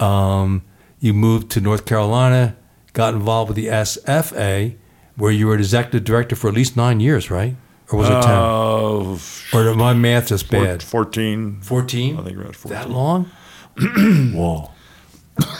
[0.00, 0.62] um,
[0.98, 2.56] you moved to North Carolina,
[2.94, 4.76] got involved with the SFA,
[5.16, 7.54] where you were executive director for at least nine years, right?
[7.92, 8.30] Or was it 10?
[8.30, 9.18] Uh,
[9.52, 10.82] or my math is bad.
[10.82, 11.60] 14.
[11.60, 12.18] 14?
[12.18, 12.78] I think around 14.
[12.78, 13.30] That long?
[14.34, 14.70] Whoa.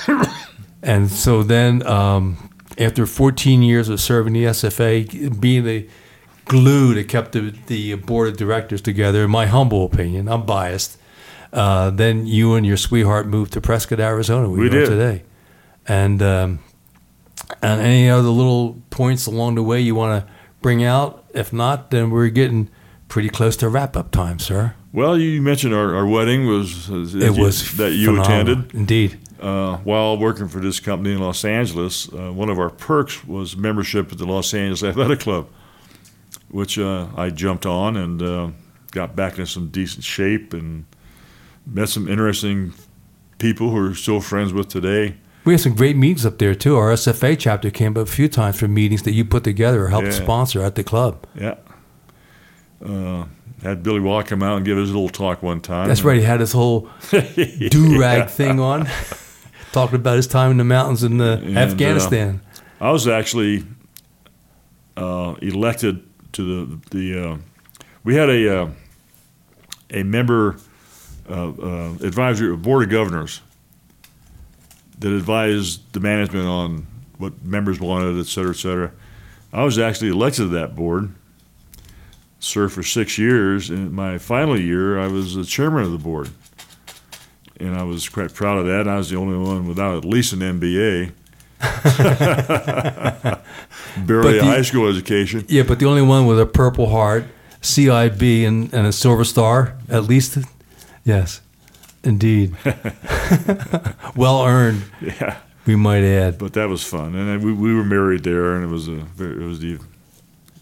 [0.83, 5.87] and so then, um, after 14 years of serving the SFA, being the
[6.47, 10.99] glue that kept the, the board of directors together, in my humble opinion, I'm biased.
[11.53, 14.49] Uh, then you and your sweetheart moved to Prescott, Arizona.
[14.49, 14.87] We are did.
[14.89, 15.23] today.
[15.87, 16.61] And um,
[17.61, 20.33] and any other little points along the way you want to
[20.63, 21.25] bring out?
[21.35, 22.71] If not, then we're getting
[23.09, 24.75] pretty close to wrap up time, sir.
[24.93, 28.23] Well, you mentioned our, our wedding was It was that you phenomenal.
[28.53, 29.19] attended Indeed.
[29.41, 32.11] uh, while working for this company in Los Angeles.
[32.13, 35.49] Uh, one of our perks was membership at the Los Angeles Athletic Club,
[36.53, 38.51] which uh, I jumped on and uh,
[38.93, 40.85] got back into some decent shape and
[41.67, 42.73] met some interesting
[43.39, 45.17] people who are still friends with today.
[45.45, 46.77] We had some great meetings up there too.
[46.77, 49.89] Our SFA chapter came up a few times for meetings that you put together or
[49.89, 50.13] helped Yeah.
[50.23, 51.27] sponsor at the club.
[51.35, 51.57] Yeah.
[52.85, 53.25] Uh,
[53.63, 55.89] had Billy Waugh come out and give his little talk one time.
[55.89, 56.19] That's right.
[56.19, 58.89] He had his whole do rag thing on,
[59.73, 62.41] talking about his time in the mountains in uh, And, uh, Afghanistan.
[62.81, 63.65] I was actually
[64.97, 66.03] uh, elected
[66.33, 67.31] to the the.
[67.31, 67.37] Uh,
[68.05, 68.71] we had a uh,
[69.91, 70.57] a member
[71.29, 73.43] uh, uh, advisory board of governors
[74.99, 76.87] that advised the management on
[77.19, 78.93] what members wanted, et cetera, et cetera.
[79.53, 81.15] I was actually elected to that board.
[82.41, 86.31] Served for six years, and my final year, I was the chairman of the board,
[87.61, 88.89] and I was quite proud of that.
[88.89, 91.13] I was the only one without at least an MBA.
[94.07, 95.45] Barely a high school education.
[95.49, 97.25] Yeah, but the only one with a Purple Heart,
[97.61, 100.39] CIB, and, and a Silver Star, at least.
[101.05, 101.41] Yes,
[102.03, 102.57] indeed.
[104.17, 104.83] well earned.
[105.01, 105.39] Yeah.
[105.65, 106.39] We might add.
[106.39, 109.45] But that was fun, and we, we were married there, and it was a very,
[109.45, 109.79] it was the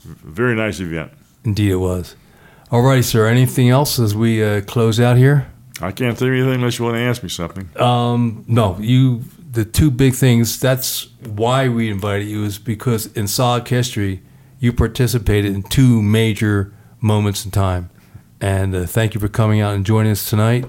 [0.05, 1.13] very nice event.
[1.45, 2.17] Indeed, it was.
[2.71, 3.27] All righty, sir.
[3.27, 5.51] Anything else as we uh, close out here?
[5.81, 7.71] I can't think of anything unless you want to ask me something.
[7.81, 9.25] Um, no, you.
[9.51, 10.61] The two big things.
[10.61, 14.23] That's why we invited you is because in SOG history,
[14.61, 17.91] you participated in two major moments in time,
[18.41, 20.67] and uh, thank you for coming out and joining us tonight.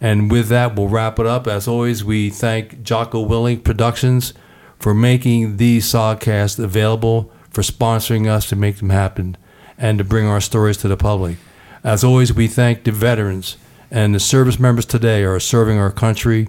[0.00, 1.46] And with that, we'll wrap it up.
[1.46, 4.32] As always, we thank Jocko Willink Productions
[4.78, 9.36] for making these SOGcasts available, for sponsoring us to make them happen,
[9.76, 11.36] and to bring our stories to the public.
[11.84, 13.58] As always, we thank the veterans
[13.90, 16.48] and the service members today are serving our country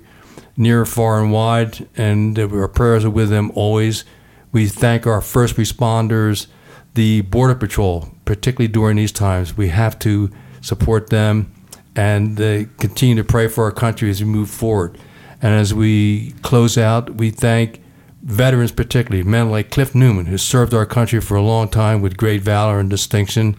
[0.55, 4.03] near, far, and wide, and our prayers are with them always.
[4.51, 6.47] We thank our first responders,
[6.93, 9.57] the Border Patrol, particularly during these times.
[9.57, 10.29] We have to
[10.61, 11.51] support them
[11.95, 14.97] and uh, continue to pray for our country as we move forward.
[15.41, 17.81] And as we close out, we thank
[18.21, 22.17] veterans, particularly men like Cliff Newman, who served our country for a long time with
[22.17, 23.57] great valor and distinction.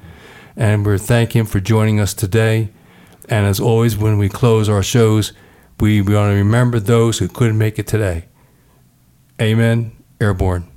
[0.56, 2.70] And we thank him for joining us today.
[3.28, 5.32] And as always, when we close our shows,
[5.80, 8.26] we, want to remember those who couldn't make it today.
[9.40, 9.92] Amen.
[10.20, 10.68] Airborne.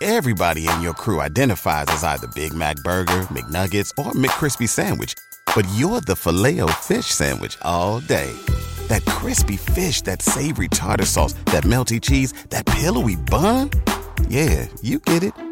[0.00, 5.14] Everybody in your crew identifies as either Big Mac Burger, McNuggets, or McCrispy Sandwich.
[5.54, 8.32] But you're the filet fish Sandwich all day.
[8.88, 13.70] That crispy fish, that savory tartar sauce, that melty cheese, that pillowy bun.
[14.28, 15.51] Yeah, you get it.